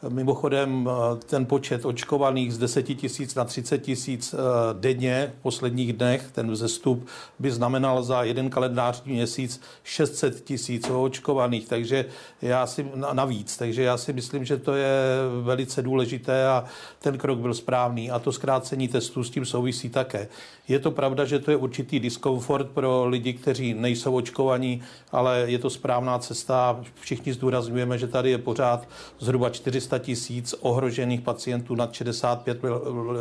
Mimochodem 0.10 0.90
ten 1.26 1.46
počet 1.46 1.86
očkovaných 1.86 2.54
z 2.54 2.58
10 2.58 2.84
tisíc 2.84 3.36
na 3.36 3.46
30 3.46 3.78
tisíc 3.78 4.34
eh, 4.34 4.38
denně 4.74 5.34
v 5.40 5.42
posledních 5.42 5.94
dnech, 5.94 6.30
ten 6.32 6.52
vzestup 6.52 7.08
by 7.40 7.52
znamenal 7.52 8.04
za 8.04 8.24
jeden 8.24 8.50
kalendářní 8.50 9.14
měsíc 9.14 9.62
600 9.84 10.44
tisíc 10.44 10.90
očkovaných, 10.90 11.68
takže 11.68 12.06
já 12.42 12.68
si 12.68 12.86
navíc, 13.14 13.58
takže 13.58 13.84
já 13.84 13.98
si 13.98 14.14
myslím, 14.14 14.46
že 14.46 14.58
to 14.58 14.76
je 14.76 14.94
velice 15.42 15.82
důležité 15.82 16.48
a 16.48 16.64
ten 17.00 17.18
krok 17.18 17.40
byl 17.40 17.54
správný 17.54 18.12
a 18.12 18.20
to 18.20 18.32
zkrácení 18.32 18.88
testů 18.88 19.24
s 19.24 19.30
tím 19.30 19.46
souvisí 19.46 19.90
také. 19.90 20.28
Je 20.68 20.80
to 20.80 20.92
pravda, 20.92 21.26
že 21.26 21.40
to 21.40 21.52
je 21.52 21.58
určitý 21.58 22.00
diskomfort 22.00 22.70
pro 22.70 23.06
lidi, 23.06 23.34
kteří 23.34 23.74
nejsou 23.74 24.16
očkovaní, 24.16 24.82
ale 25.12 25.44
je 25.46 25.60
to 25.60 25.70
správná 25.70 26.20
cesta. 26.20 26.80
Všichni 27.00 27.34
zdůrazňujeme, 27.34 27.98
že 27.98 28.08
tady 28.08 28.30
je 28.30 28.38
pořád 28.38 28.88
zhruba 29.20 29.50
400 29.50 29.87
tisíc 30.00 30.56
ohrožených 30.60 31.22
pacientů 31.22 31.76
nad 31.76 31.94
65 31.94 32.60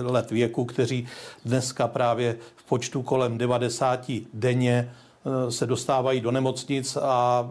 let 0.02 0.30
věku, 0.30 0.64
kteří 0.64 1.06
dneska 1.44 1.88
právě 1.88 2.36
v 2.56 2.64
počtu 2.64 3.02
kolem 3.02 3.38
90 3.38 4.10
denně 4.34 4.92
eh, 4.92 5.50
se 5.50 5.66
dostávají 5.66 6.20
do 6.20 6.30
nemocnic 6.30 6.96
a 6.96 7.48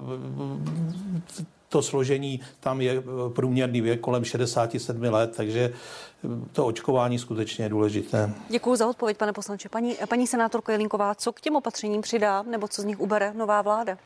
to 1.70 1.82
složení 1.82 2.40
tam 2.60 2.82
je 2.82 3.04
průměrný 3.36 3.82
věk 3.82 4.00
kolem 4.00 4.24
67 4.24 5.02
let, 5.04 5.34
takže 5.36 5.74
to 6.52 6.66
očkování 6.66 7.20
skutečně 7.20 7.66
je 7.66 7.70
důležité. 7.70 8.34
Děkuji 8.50 8.76
za 8.76 8.88
odpověď, 8.88 9.18
pane 9.18 9.34
poslanče. 9.34 9.70
Paní, 9.70 9.96
paní 10.10 10.28
senátorko 10.28 10.72
Jelinková, 10.72 11.16
co 11.16 11.32
k 11.32 11.42
těm 11.42 11.56
opatřením 11.56 12.02
přidá 12.02 12.44
nebo 12.44 12.68
co 12.68 12.82
z 12.82 12.86
nich 12.86 13.00
ubere 13.00 13.34
nová 13.34 13.62
vláda? 13.62 13.98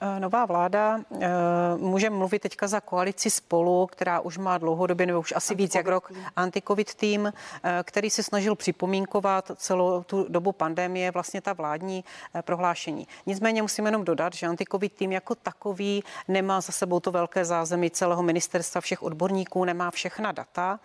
Eh, 0.00 0.20
nová 0.20 0.46
vláda 0.46 1.00
eh, 1.20 1.28
může 1.76 2.10
mluvit 2.10 2.42
teďka 2.42 2.66
za 2.66 2.80
koalici 2.80 3.30
spolu, 3.30 3.86
která 3.86 4.20
už 4.20 4.38
má 4.38 4.58
dlouhodobě 4.58 5.06
nebo 5.06 5.20
už 5.20 5.32
asi 5.36 5.54
víc 5.54 5.74
jak 5.74 5.86
rok 5.86 6.12
antikovid 6.36 6.94
tým, 6.94 7.32
eh, 7.62 7.82
který 7.82 8.10
se 8.10 8.22
snažil 8.22 8.54
připomínkovat 8.54 9.50
celou 9.56 10.02
tu 10.02 10.26
dobu 10.28 10.52
pandemie 10.52 11.10
vlastně 11.10 11.40
ta 11.40 11.52
vládní 11.52 12.04
prohlášení. 12.40 13.08
Nicméně 13.26 13.62
musím 13.62 13.86
jenom 13.86 14.04
dodat, 14.04 14.34
že 14.34 14.46
antikovid 14.46 14.92
tým 14.92 15.12
jako 15.12 15.34
takový 15.34 16.04
nemá 16.28 16.60
za 16.60 16.72
sebou 16.72 17.00
to 17.00 17.10
velké 17.10 17.44
zázemí 17.44 17.90
celého 17.90 18.22
ministerstva 18.22 18.80
všech 18.80 19.02
odborníků, 19.02 19.64
nemá 19.64 19.90
všechna 19.90 20.32
data 20.32 20.80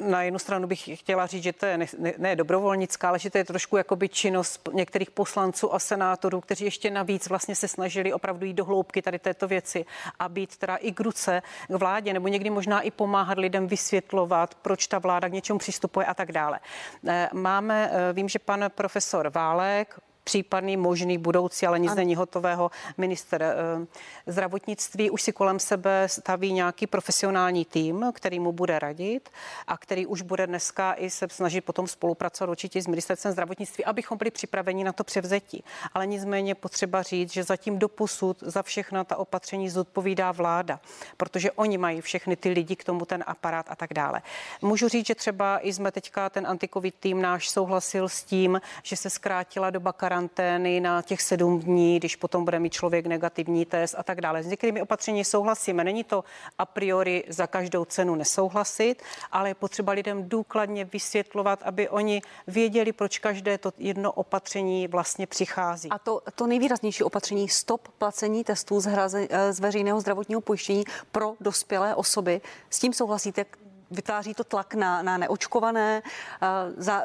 na 0.00 0.22
jednu 0.22 0.38
stranu 0.38 0.66
bych 0.66 0.98
chtěla 0.98 1.26
říct, 1.26 1.42
že 1.42 1.52
to 1.52 1.66
je 1.66 1.78
ne, 1.78 1.86
ne, 1.98 2.12
ne 2.18 2.36
dobrovolnická, 2.36 3.08
ale 3.08 3.18
že 3.18 3.30
to 3.30 3.38
je 3.38 3.44
trošku 3.44 3.76
jakoby 3.76 4.08
činnost 4.08 4.68
některých 4.72 5.10
poslanců 5.10 5.74
a 5.74 5.78
senátorů, 5.78 6.40
kteří 6.40 6.64
ještě 6.64 6.90
navíc 6.90 7.28
vlastně 7.28 7.54
se 7.54 7.68
snažili 7.68 8.12
opravdu 8.12 8.46
jít 8.46 8.54
do 8.54 8.64
hloubky 8.64 9.02
tady 9.02 9.18
této 9.18 9.48
věci 9.48 9.86
a 10.18 10.28
být 10.28 10.56
teda 10.56 10.76
i 10.76 10.92
k 10.92 11.00
ruce 11.00 11.42
k 11.68 11.74
vládě, 11.74 12.12
nebo 12.12 12.28
někdy 12.28 12.50
možná 12.50 12.80
i 12.80 12.90
pomáhat 12.90 13.38
lidem 13.38 13.66
vysvětlovat, 13.66 14.54
proč 14.54 14.86
ta 14.86 14.98
vláda 14.98 15.28
k 15.28 15.32
něčemu 15.32 15.58
přistupuje 15.58 16.06
a 16.06 16.14
tak 16.14 16.32
dále. 16.32 16.60
Eh, 17.08 17.28
máme, 17.32 17.90
eh, 17.92 18.12
vím, 18.12 18.28
že 18.28 18.38
pan 18.38 18.64
profesor 18.74 19.30
Válek 19.30 20.00
případný 20.26 20.76
možný 20.76 21.18
budoucí, 21.18 21.66
ale 21.66 21.78
nic 21.78 21.90
ano. 21.90 21.96
není 21.96 22.14
hotového 22.16 22.70
minister 22.96 23.42
eh, 23.42 23.86
zdravotnictví 24.26 25.10
už 25.10 25.22
si 25.22 25.32
kolem 25.32 25.58
sebe 25.58 26.08
staví 26.08 26.52
nějaký 26.52 26.86
profesionální 26.86 27.64
tým, 27.64 28.10
který 28.12 28.40
mu 28.40 28.52
bude 28.52 28.78
radit 28.78 29.30
a 29.66 29.78
který 29.78 30.06
už 30.06 30.22
bude 30.22 30.46
dneska 30.46 30.94
i 30.98 31.10
se 31.10 31.26
snažit 31.30 31.60
potom 31.60 31.86
spolupracovat 31.86 32.50
určitě 32.50 32.82
s 32.82 32.86
ministerstvem 32.86 33.32
zdravotnictví, 33.32 33.84
abychom 33.84 34.18
byli 34.18 34.30
připraveni 34.30 34.84
na 34.84 34.92
to 34.92 35.04
převzetí. 35.04 35.64
Ale 35.94 36.06
nicméně 36.06 36.54
potřeba 36.54 37.02
říct, 37.02 37.32
že 37.32 37.44
zatím 37.44 37.78
do 37.78 37.88
posud 37.88 38.42
za 38.42 38.62
všechna 38.62 39.04
ta 39.04 39.16
opatření 39.16 39.70
zodpovídá 39.70 40.32
vláda, 40.32 40.80
protože 41.16 41.52
oni 41.52 41.78
mají 41.78 42.00
všechny 42.00 42.36
ty 42.36 42.48
lidi 42.48 42.76
k 42.76 42.84
tomu 42.84 43.04
ten 43.04 43.24
aparát 43.26 43.66
a 43.68 43.76
tak 43.76 43.94
dále. 43.94 44.22
Můžu 44.62 44.88
říct, 44.88 45.06
že 45.06 45.14
třeba 45.14 45.58
i 45.66 45.72
jsme 45.72 45.92
teďka 45.92 46.30
ten 46.30 46.46
antikovid 46.46 46.94
tým 47.00 47.22
náš 47.22 47.48
souhlasil 47.48 48.08
s 48.08 48.24
tím, 48.24 48.60
že 48.82 48.96
se 48.96 49.10
zkrátila 49.10 49.70
doba 49.70 49.92
karantény 49.92 50.15
karantény 50.16 50.80
na 50.80 51.02
těch 51.02 51.22
sedm 51.22 51.60
dní, 51.60 51.96
když 51.98 52.16
potom 52.16 52.44
bude 52.44 52.58
mít 52.58 52.72
člověk 52.72 53.06
negativní 53.06 53.64
test 53.64 53.94
a 53.98 54.02
tak 54.02 54.20
dále. 54.20 54.42
S 54.42 54.46
některými 54.46 54.82
opatření 54.82 55.24
souhlasíme. 55.24 55.84
Není 55.84 56.04
to 56.04 56.24
a 56.58 56.66
priori 56.66 57.24
za 57.28 57.46
každou 57.46 57.84
cenu 57.84 58.14
nesouhlasit, 58.14 59.02
ale 59.32 59.48
je 59.48 59.54
potřeba 59.54 59.92
lidem 59.92 60.28
důkladně 60.28 60.84
vysvětlovat, 60.84 61.62
aby 61.62 61.88
oni 61.88 62.22
věděli, 62.46 62.92
proč 62.92 63.18
každé 63.18 63.58
to 63.58 63.72
jedno 63.78 64.12
opatření 64.12 64.88
vlastně 64.88 65.26
přichází. 65.26 65.88
A 65.90 65.98
to, 65.98 66.22
to 66.34 66.46
nejvýraznější 66.46 67.04
opatření 67.04 67.48
stop 67.48 67.88
placení 67.98 68.44
testů 68.44 68.80
z, 68.80 68.84
hraze, 68.84 69.26
eh, 69.30 69.52
z 69.52 69.60
veřejného 69.60 70.00
zdravotního 70.00 70.40
pojištění 70.40 70.84
pro 71.12 71.34
dospělé 71.40 71.94
osoby. 71.94 72.40
S 72.70 72.78
tím 72.78 72.92
souhlasíte? 72.92 73.44
Vytváří 73.90 74.34
to 74.34 74.44
tlak 74.44 74.74
na, 74.74 75.02
na 75.02 75.18
neočkované, 75.18 76.02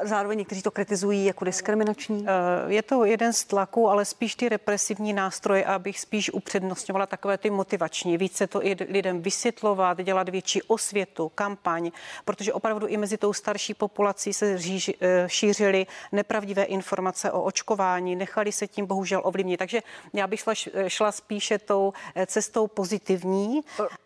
zároveň 0.02 0.38
někteří 0.38 0.62
to 0.62 0.70
kritizují 0.70 1.24
jako 1.24 1.44
diskriminační? 1.44 2.26
Eh, 2.28 2.72
je 2.72 2.82
to 2.82 3.04
jeden 3.04 3.32
z 3.32 3.44
tlaků, 3.44 3.88
ale 3.88 4.04
spíš 4.04 4.34
ty 4.34 4.48
represivní 4.48 5.12
nástroje, 5.12 5.64
abych 5.64 6.00
spíš 6.00 6.30
upřednostňovala 6.32 7.06
takové 7.06 7.38
ty 7.38 7.50
motivační. 7.50 8.16
Více 8.16 8.46
to 8.46 8.66
i 8.66 8.76
lidem 8.88 9.22
vysvětlovat, 9.22 10.02
dělat 10.02 10.28
větší 10.28 10.62
osvětu, 10.62 11.28
kampaň, 11.34 11.90
protože 12.24 12.52
opravdu 12.52 12.86
i 12.86 12.96
mezi 12.96 13.16
tou 13.16 13.32
starší 13.32 13.74
populací 13.74 14.32
se 14.32 14.58
eh, 15.00 15.24
šířily 15.26 15.86
nepravdivé 16.12 16.64
informace 16.64 17.32
o 17.32 17.42
očkování, 17.42 18.16
nechali 18.16 18.52
se 18.52 18.66
tím 18.66 18.86
bohužel 18.86 19.20
ovlivnit. 19.24 19.58
Takže 19.58 19.82
já 20.12 20.26
bych 20.26 20.40
šla, 20.40 20.54
šla 20.88 21.12
spíše 21.12 21.58
tou 21.58 21.92
eh, 22.14 22.26
cestou 22.26 22.66
pozitivní 22.66 23.60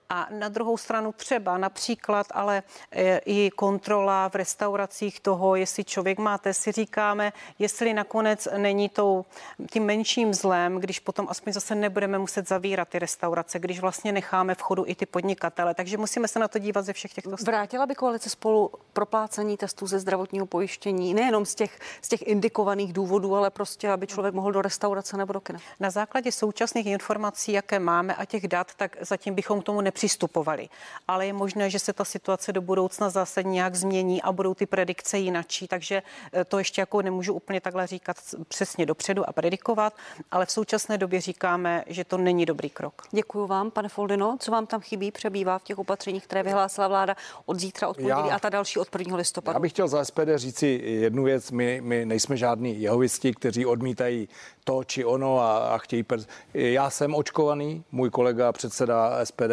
a 0.08 0.28
na 0.30 0.48
druhou 0.48 0.76
stranu 0.76 1.12
třeba 1.12 1.58
například 1.58 2.26
ale 2.30 2.62
e, 2.92 3.18
i 3.18 3.50
kontrola 3.50 4.28
v 4.28 4.34
restauracích 4.34 5.20
toho, 5.20 5.56
jestli 5.56 5.84
člověk 5.84 6.18
má 6.18 6.38
test, 6.38 6.58
si 6.58 6.72
říkáme, 6.72 7.32
jestli 7.58 7.94
nakonec 7.94 8.48
není 8.56 8.88
tou, 8.88 9.24
tím 9.70 9.84
menším 9.84 10.34
zlem, 10.34 10.76
když 10.76 11.00
potom 11.00 11.26
aspoň 11.30 11.52
zase 11.52 11.74
nebudeme 11.74 12.18
muset 12.18 12.48
zavírat 12.48 12.88
ty 12.88 12.98
restaurace, 12.98 13.58
když 13.58 13.80
vlastně 13.80 14.12
necháme 14.12 14.54
v 14.54 14.60
chodu 14.60 14.84
i 14.86 14.94
ty 14.94 15.06
podnikatele. 15.06 15.74
Takže 15.74 15.96
musíme 15.96 16.28
se 16.28 16.38
na 16.38 16.48
to 16.48 16.58
dívat 16.58 16.84
ze 16.84 16.92
všech 16.92 17.14
těchto. 17.14 17.36
Vrátila 17.44 17.86
by 17.86 17.94
koalice 17.94 18.30
spolu 18.30 18.70
proplácení 18.92 19.56
testů 19.56 19.86
ze 19.86 19.98
zdravotního 19.98 20.46
pojištění, 20.46 21.14
nejenom 21.14 21.46
z 21.46 21.54
těch, 21.54 21.78
z 22.02 22.08
těch 22.08 22.22
indikovaných 22.26 22.92
důvodů, 22.92 23.36
ale 23.36 23.50
prostě, 23.50 23.90
aby 23.90 24.06
člověk 24.06 24.34
mohl 24.34 24.52
do 24.52 24.62
restaurace 24.62 25.16
nebo 25.16 25.32
do 25.32 25.40
kina. 25.40 25.58
Na 25.80 25.90
základě 25.90 26.32
současných 26.32 26.86
informací, 26.86 27.52
jaké 27.52 27.78
máme 27.78 28.14
a 28.14 28.24
těch 28.24 28.48
dat, 28.48 28.74
tak 28.74 28.96
zatím 29.00 29.34
bychom 29.34 29.60
k 29.60 29.64
tomu 29.64 29.80
ne 29.80 29.90
nepřistupovali. 29.96 30.68
Ale 31.08 31.26
je 31.26 31.32
možné, 31.32 31.70
že 31.70 31.78
se 31.78 31.92
ta 31.92 32.04
situace 32.04 32.52
do 32.52 32.60
budoucna 32.60 33.10
zásadně 33.10 33.52
nějak 33.52 33.74
změní 33.74 34.22
a 34.22 34.32
budou 34.32 34.54
ty 34.54 34.66
predikce 34.66 35.18
jinačí, 35.18 35.68
takže 35.68 36.02
eh, 36.32 36.44
to 36.44 36.58
ještě 36.58 36.82
jako 36.82 37.02
nemůžu 37.02 37.34
úplně 37.34 37.60
takhle 37.60 37.86
říkat 37.86 38.16
přesně 38.48 38.86
dopředu 38.86 39.28
a 39.28 39.32
predikovat, 39.32 39.92
ale 40.30 40.46
v 40.46 40.50
současné 40.50 40.98
době 40.98 41.20
říkáme, 41.20 41.84
že 41.86 42.04
to 42.04 42.18
není 42.18 42.46
dobrý 42.46 42.70
krok. 42.70 43.02
Děkuji 43.10 43.46
vám, 43.46 43.70
pane 43.70 43.88
Foldino. 43.88 44.36
Co 44.40 44.50
vám 44.50 44.66
tam 44.66 44.80
chybí, 44.80 45.10
přebývá 45.10 45.58
v 45.58 45.62
těch 45.62 45.78
opatřeních, 45.78 46.24
které 46.24 46.42
vyhlásila 46.42 46.88
vláda 46.88 47.16
od 47.46 47.60
zítra, 47.60 47.88
od 47.88 47.96
pondělí 47.96 48.30
a 48.30 48.38
ta 48.38 48.48
další 48.48 48.78
od 48.78 48.88
1. 48.98 49.16
listopadu? 49.16 49.56
Já 49.56 49.60
bych 49.60 49.72
chtěl 49.72 49.88
za 49.88 50.04
SPD 50.04 50.28
říci 50.36 50.66
jednu 50.84 51.24
věc. 51.24 51.50
My, 51.50 51.80
my 51.84 52.04
nejsme 52.04 52.36
žádní 52.36 52.80
jehovisti, 52.80 53.32
kteří 53.32 53.66
odmítají 53.66 54.28
to 54.66 54.84
či 54.84 55.04
ono 55.04 55.40
a, 55.40 55.58
a 55.58 55.78
chtějí... 55.78 56.02
Per... 56.02 56.20
Já 56.54 56.90
jsem 56.90 57.14
očkovaný, 57.14 57.84
můj 57.92 58.10
kolega 58.10 58.52
předseda 58.52 59.24
SPD 59.24 59.52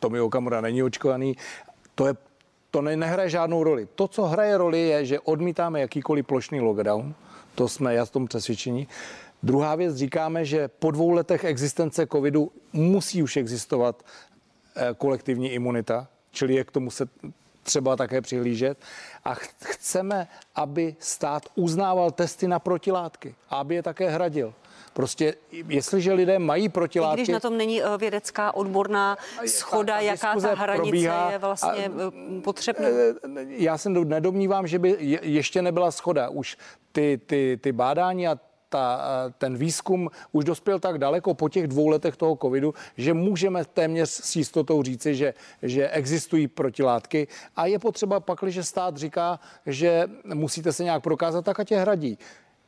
Tomi 0.00 0.20
Okamura 0.20 0.60
není 0.60 0.82
očkovaný. 0.82 1.36
To 1.94 2.06
je 2.06 2.14
to 2.70 2.82
ne, 2.82 2.96
nehraje 2.96 3.30
žádnou 3.30 3.64
roli. 3.64 3.88
To, 3.94 4.08
co 4.08 4.22
hraje 4.22 4.58
roli, 4.58 4.80
je, 4.80 5.04
že 5.04 5.20
odmítáme 5.20 5.80
jakýkoliv 5.80 6.26
plošný 6.26 6.60
lockdown. 6.60 7.14
To 7.54 7.68
jsme 7.68 7.94
já 7.94 8.06
tom 8.06 8.26
přesvědčení. 8.26 8.88
Druhá 9.42 9.74
věc, 9.74 9.96
říkáme, 9.96 10.44
že 10.44 10.68
po 10.68 10.90
dvou 10.90 11.10
letech 11.10 11.44
existence 11.44 12.06
covidu 12.06 12.52
musí 12.72 13.22
už 13.22 13.36
existovat 13.36 14.02
eh, 14.76 14.94
kolektivní 14.98 15.52
imunita, 15.52 16.08
čili 16.30 16.54
je 16.54 16.64
k 16.64 16.70
tomu 16.70 16.90
se 16.90 17.08
třeba 17.62 17.96
také 17.96 18.20
přihlížet. 18.20 18.78
A 19.24 19.34
chceme, 19.64 20.28
aby 20.54 20.96
stát 20.98 21.42
uznával 21.54 22.10
testy 22.10 22.48
na 22.48 22.58
protilátky 22.58 23.34
a 23.50 23.56
aby 23.56 23.74
je 23.74 23.82
také 23.82 24.10
hradil. 24.10 24.54
Prostě 24.92 25.34
jestliže 25.68 26.12
lidé 26.12 26.38
mají 26.38 26.68
protilátky... 26.68 27.20
I 27.20 27.22
když 27.22 27.32
na 27.32 27.40
tom 27.40 27.56
není 27.56 27.82
eh, 27.82 27.86
vědecká 27.98 28.54
odborná 28.54 29.18
schoda, 29.46 29.94
ta, 29.94 29.98
ta 29.98 30.04
jaká 30.04 30.40
ta 30.40 30.54
hranice 30.54 30.82
probíhá, 30.82 31.30
je 31.30 31.38
vlastně 31.38 31.86
a, 31.86 32.12
eh, 32.36 32.40
potřebná? 32.40 32.88
Eh, 32.88 33.44
já 33.48 33.78
se 33.78 33.90
nedomnívám, 33.90 34.66
že 34.66 34.78
by 34.78 34.96
ještě 35.22 35.62
nebyla 35.62 35.90
schoda. 35.90 36.28
Už 36.28 36.56
ty, 36.92 37.20
ty, 37.26 37.58
ty 37.62 37.72
bádání 37.72 38.28
a 38.28 38.38
ta, 38.72 39.00
ten 39.38 39.56
výzkum 39.56 40.08
už 40.32 40.44
dospěl 40.44 40.80
tak 40.80 40.98
daleko 40.98 41.34
po 41.34 41.48
těch 41.48 41.66
dvou 41.68 41.88
letech 41.88 42.16
toho 42.16 42.36
covidu, 42.36 42.74
že 42.96 43.14
můžeme 43.14 43.64
téměř 43.64 44.08
s 44.08 44.36
jistotou 44.36 44.82
říci, 44.82 45.14
že, 45.14 45.34
že 45.62 45.88
existují 45.88 46.48
protilátky 46.48 47.28
a 47.56 47.66
je 47.66 47.78
potřeba 47.78 48.20
pak, 48.20 48.38
že 48.46 48.64
stát 48.64 48.96
říká, 48.96 49.40
že 49.66 50.08
musíte 50.34 50.72
se 50.72 50.84
nějak 50.84 51.02
prokázat, 51.02 51.44
tak 51.44 51.60
ať 51.60 51.70
je 51.70 51.78
hradí. 51.78 52.18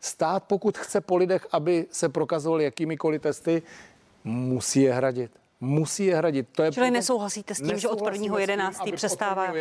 Stát, 0.00 0.44
pokud 0.44 0.78
chce 0.78 1.00
po 1.00 1.16
lidech, 1.16 1.46
aby 1.52 1.86
se 1.90 2.08
prokazovaly 2.08 2.64
jakýmikoliv 2.64 3.22
testy, 3.22 3.62
musí 4.24 4.82
je 4.82 4.92
hradit 4.92 5.43
musí 5.64 6.04
je 6.04 6.16
hradit. 6.16 6.48
To 6.52 6.62
je 6.62 6.72
Čili 6.72 6.90
nesouhlasíte 6.90 7.54
s 7.54 7.58
tím, 7.58 7.78
že 7.78 7.88
od 7.88 8.00
1.11. 8.00 8.94
přestává 8.94 9.52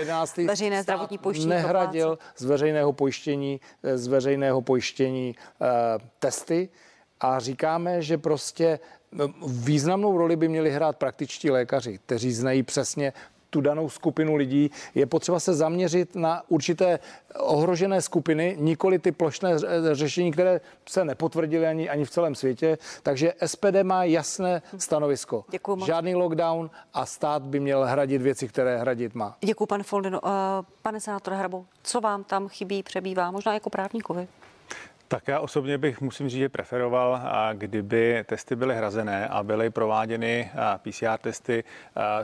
veřejné 0.46 0.84
zdravotní 0.84 1.18
pojištění 1.18 1.50
Nehradil 1.50 2.18
z 2.38 2.46
veřejného 2.46 2.94
pojištění, 2.94 3.62
z 3.96 4.08
veřejného 4.08 4.62
pojištění 4.62 5.36
uh, 5.60 5.68
testy 6.20 6.70
a 7.20 7.40
říkáme, 7.40 8.02
že 8.02 8.18
prostě 8.18 8.80
významnou 9.48 10.18
roli 10.18 10.36
by 10.36 10.48
měli 10.48 10.72
hrát 10.72 10.98
praktičtí 10.98 11.52
lékaři, 11.52 11.98
kteří 11.98 12.34
znají 12.34 12.64
přesně 12.64 13.14
tu 13.54 13.62
danou 13.62 13.90
skupinu 13.90 14.36
lidí. 14.36 14.72
Je 14.96 15.06
potřeba 15.06 15.40
se 15.40 15.54
zaměřit 15.54 16.16
na 16.16 16.42
určité 16.48 17.00
ohrožené 17.40 18.02
skupiny, 18.02 18.58
nikoli 18.60 19.00
ty 19.00 19.12
plošné 19.12 19.50
řešení, 19.94 20.32
které 20.32 20.62
se 20.90 21.06
nepotvrdily 21.06 21.68
ani, 21.68 21.90
ani 21.90 22.06
v 22.06 22.10
celém 22.10 22.36
světě. 22.36 22.78
Takže 23.04 23.34
SPD 23.46 23.84
má 23.84 24.04
jasné 24.04 24.62
stanovisko. 24.78 25.46
Děkuju 25.50 25.78
moc. 25.78 25.86
Žádný 25.88 26.16
lockdown 26.16 26.70
a 26.94 27.06
stát 27.06 27.44
by 27.44 27.60
měl 27.60 27.86
hradit 27.86 28.22
věci, 28.22 28.48
které 28.48 28.78
hradit 28.78 29.16
má. 29.16 29.38
Děkuji, 29.46 29.66
pane 29.66 29.84
Foldeno. 29.84 30.22
Uh, 30.22 30.30
pane 30.82 31.00
senátore 31.00 31.38
Hrabou, 31.38 31.66
co 31.84 32.02
vám 32.02 32.24
tam 32.24 32.48
chybí, 32.48 32.84
přebývá, 32.84 33.32
možná 33.32 33.54
jako 33.54 33.70
právníkovi? 33.70 34.28
Tak 35.14 35.28
já 35.28 35.40
osobně 35.40 35.78
bych, 35.78 36.02
musím 36.02 36.30
říct, 36.30 36.40
že 36.40 36.50
preferoval, 36.50 37.22
kdyby 37.54 38.24
testy 38.26 38.56
byly 38.56 38.76
hrazené 38.76 39.28
a 39.28 39.44
byly 39.44 39.70
prováděny 39.70 40.52
PCR 40.78 41.18
testy 41.22 41.64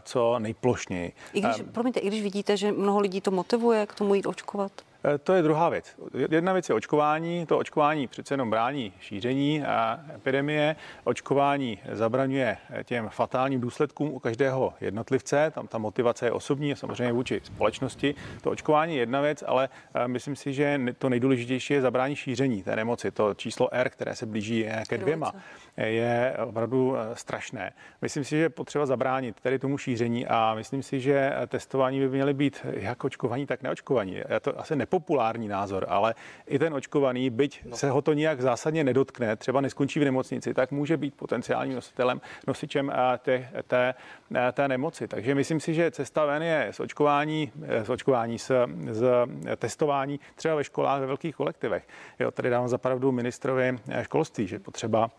co 0.02 0.40
nejplošněji. 0.40 1.14
I 1.34 1.42
když, 1.42 1.64
promiňte, 1.72 2.00
i 2.00 2.08
když 2.08 2.22
vidíte, 2.22 2.58
že 2.58 2.72
mnoho 2.72 3.00
lidí 3.00 3.22
to 3.22 3.32
motivuje 3.32 3.86
k 3.86 3.94
tomu 3.94 4.16
jít 4.16 4.26
očkovat? 4.26 4.72
Eh, 5.04 5.18
to 5.18 5.34
je 5.34 5.42
druhá 5.42 5.70
věc. 5.70 5.96
Jedna 6.32 6.54
věc 6.54 6.70
je 6.70 6.76
očkování. 6.76 7.46
To 7.46 7.58
očkování 7.58 8.08
přece 8.08 8.34
jenom 8.34 8.50
brání 8.50 8.94
šíření 9.00 9.64
a 9.64 10.00
epidemie. 10.16 10.76
Očkování 11.04 11.80
zabraňuje 11.92 12.58
těm 12.84 13.10
fatálním 13.10 13.62
důsledkům 13.62 14.10
u 14.10 14.20
každého 14.20 14.74
jednotlivce. 14.82 15.52
Tam 15.56 15.68
ta 15.68 15.78
motivace 15.78 16.26
je 16.26 16.32
osobní 16.32 16.72
a 16.72 16.76
samozřejmě 16.76 17.14
vůči 17.14 17.42
společnosti. 17.44 18.16
To 18.42 18.52
očkování 18.52 18.96
je 18.96 19.02
jedna 19.02 19.22
věc, 19.22 19.44
ale 19.48 19.70
eh, 19.94 20.08
myslím 20.08 20.36
si, 20.36 20.54
že 20.54 20.80
to 20.98 21.10
nejdůležitější 21.10 21.74
je 21.74 21.82
zabrání 21.82 22.16
šíření 22.16 22.64
té 22.64 22.76
nemoci. 22.76 23.12
To 23.12 23.34
číslo 23.34 23.74
R, 23.74 23.90
které 23.90 24.16
se 24.16 24.26
blíží 24.26 24.66
ke 24.88 24.98
dvěma, 24.98 25.34
je 25.78 26.38
opravdu 26.46 26.98
eh, 26.98 27.16
strašné. 27.16 27.74
Myslím 28.02 28.24
si, 28.24 28.30
že 28.30 28.38
je 28.38 28.50
potřeba 28.50 28.86
zabránit 28.86 29.40
tedy 29.42 29.60
tomu 29.60 29.78
šíření 29.78 30.28
a 30.28 30.54
myslím 30.56 30.84
si, 30.84 31.00
že 31.00 31.34
testování 31.48 32.00
by 32.00 32.10
měly 32.10 32.34
být 32.34 32.66
jak 32.74 33.04
očkování, 33.04 33.46
tak 33.46 33.64
neočkování. 33.64 34.22
Já 34.30 34.40
to 34.40 34.60
asi 34.60 34.76
nepopulární 34.90 35.48
názor, 35.48 35.86
ale 35.90 36.16
i 36.48 36.60
ten 36.60 36.74
očkovaný, 36.74 37.30
byť 37.30 37.62
no. 37.66 37.78
se 37.78 37.90
ho 37.90 38.02
to 38.02 38.14
nijak 38.14 38.42
zásadně 38.42 38.84
nedotkne, 38.84 39.36
třeba 39.36 39.62
neskončí 39.62 40.00
v 40.00 40.04
nemocnici, 40.04 40.54
tak 40.54 40.72
může 40.72 40.98
být 40.98 41.16
potenciálním 41.16 41.76
nositelem, 41.76 42.22
nosičem 42.48 42.90
eh, 42.90 43.18
té, 43.18 43.50
té, 43.68 43.94
eh, 44.36 44.52
té 44.52 44.68
nemoci. 44.68 45.08
Takže 45.08 45.36
myslím 45.36 45.60
si, 45.60 45.74
že 45.74 45.92
cesta 45.92 46.26
ven 46.26 46.44
je 46.44 46.68
z 46.72 46.80
očkování, 46.80 47.52
z 47.84 47.90
očkování, 47.90 48.40
z, 48.40 48.52
z 48.92 49.10
testování 49.58 50.20
třeba 50.36 50.56
ve 50.56 50.64
školách, 50.64 51.02
ve 51.02 51.08
velkých 51.08 51.36
kolektivech. 51.36 51.88
Jo, 52.20 52.32
tady 52.32 52.50
dávám 52.50 52.68
zapravdu 52.68 53.12
ministrovi 53.12 53.78
školství, 54.02 54.48
že 54.48 54.60
potřeba 54.60 55.10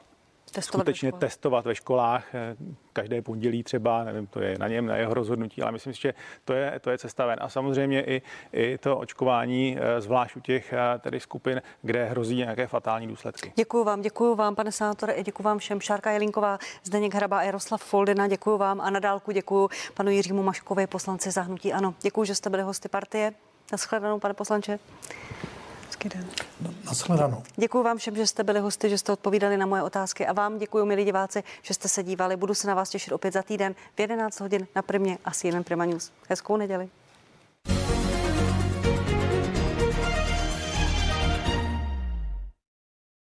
testovat 0.51 0.85
skutečně 0.85 1.13
ve 1.13 1.19
testovat 1.19 1.65
ve 1.65 1.75
školách 1.75 2.35
eh, 2.35 2.57
každé 2.93 3.23
pondělí 3.23 3.63
třeba, 3.63 4.05
nevím, 4.05 4.27
to 4.27 4.41
je 4.41 4.59
na 4.59 4.69
něm, 4.69 4.87
na 4.87 4.97
jeho 4.97 5.15
rozhodnutí, 5.15 5.63
ale 5.63 5.73
myslím 5.73 5.95
si, 5.95 6.01
že 6.01 6.15
to 6.45 6.53
je, 6.53 6.81
to 6.81 6.91
je 6.91 6.99
cesta 6.99 7.27
ven. 7.27 7.39
A 7.41 7.49
samozřejmě 7.49 8.03
i, 8.05 8.23
i 8.53 8.79
to 8.79 8.99
očkování, 8.99 9.77
eh, 9.81 10.01
zvlášť 10.01 10.37
u 10.37 10.41
těch 10.41 10.73
eh, 10.73 10.99
tedy 10.99 11.21
skupin, 11.21 11.63
kde 11.83 12.05
hrozí 12.05 12.37
nějaké 12.37 12.67
fatální 12.67 13.07
důsledky. 13.07 13.53
Děkuji 13.57 13.85
vám, 13.85 14.03
děkuji 14.03 14.35
vám, 14.35 14.55
pane 14.55 14.73
senátore, 14.73 15.13
i 15.13 15.23
děkuji 15.23 15.43
vám 15.43 15.59
všem. 15.59 15.81
Šárka 15.81 16.11
Jelinková, 16.11 16.59
Zdeněk 16.85 17.15
Hraba 17.15 17.39
a 17.39 17.43
Jaroslav 17.43 17.83
Foldina, 17.83 18.29
děkuji 18.29 18.59
vám 18.59 18.81
a 18.81 18.91
nadálku 18.91 19.33
děkuji 19.33 19.69
panu 19.95 20.11
Jiřímu 20.11 20.43
Maškovi, 20.43 20.87
poslanci 20.87 21.31
zahnutí. 21.31 21.73
Ano, 21.73 21.95
děkuji, 22.03 22.25
že 22.25 22.35
jste 22.35 22.51
byli 22.51 22.63
hosty 22.63 22.89
partie. 22.89 23.33
Naschledanou, 23.73 24.19
pane 24.19 24.35
poslanče. 24.35 24.79
Hezký 25.91 26.09
den. 26.09 26.27
Naschledanou. 26.85 27.43
Děkuji 27.57 27.83
vám 27.83 27.99
všem, 27.99 28.17
že 28.17 28.27
jste 28.27 28.45
byli 28.45 28.61
hosty, 28.61 28.91
že 28.91 28.99
jste 28.99 29.13
odpovídali 29.13 29.57
na 29.57 29.67
moje 29.67 29.83
otázky 29.83 30.27
a 30.27 30.33
vám 30.33 30.59
děkuji, 30.59 30.85
milí 30.85 31.05
diváci, 31.05 31.43
že 31.63 31.75
jste 31.75 31.89
se 31.89 32.03
dívali. 32.03 32.37
Budu 32.37 32.55
se 32.55 32.69
na 32.69 32.75
vás 32.75 32.91
těšit 32.91 33.13
opět 33.13 33.35
za 33.35 33.43
týden 33.43 33.75
v 33.97 34.01
11 34.01 34.41
hodin 34.41 34.67
na 34.77 34.83
Primě 34.83 35.19
a 35.25 35.31
CNN 35.31 35.65
Prima 35.65 35.85
News. 35.85 36.13
Hezkou 36.29 36.57
neděli. 36.57 36.89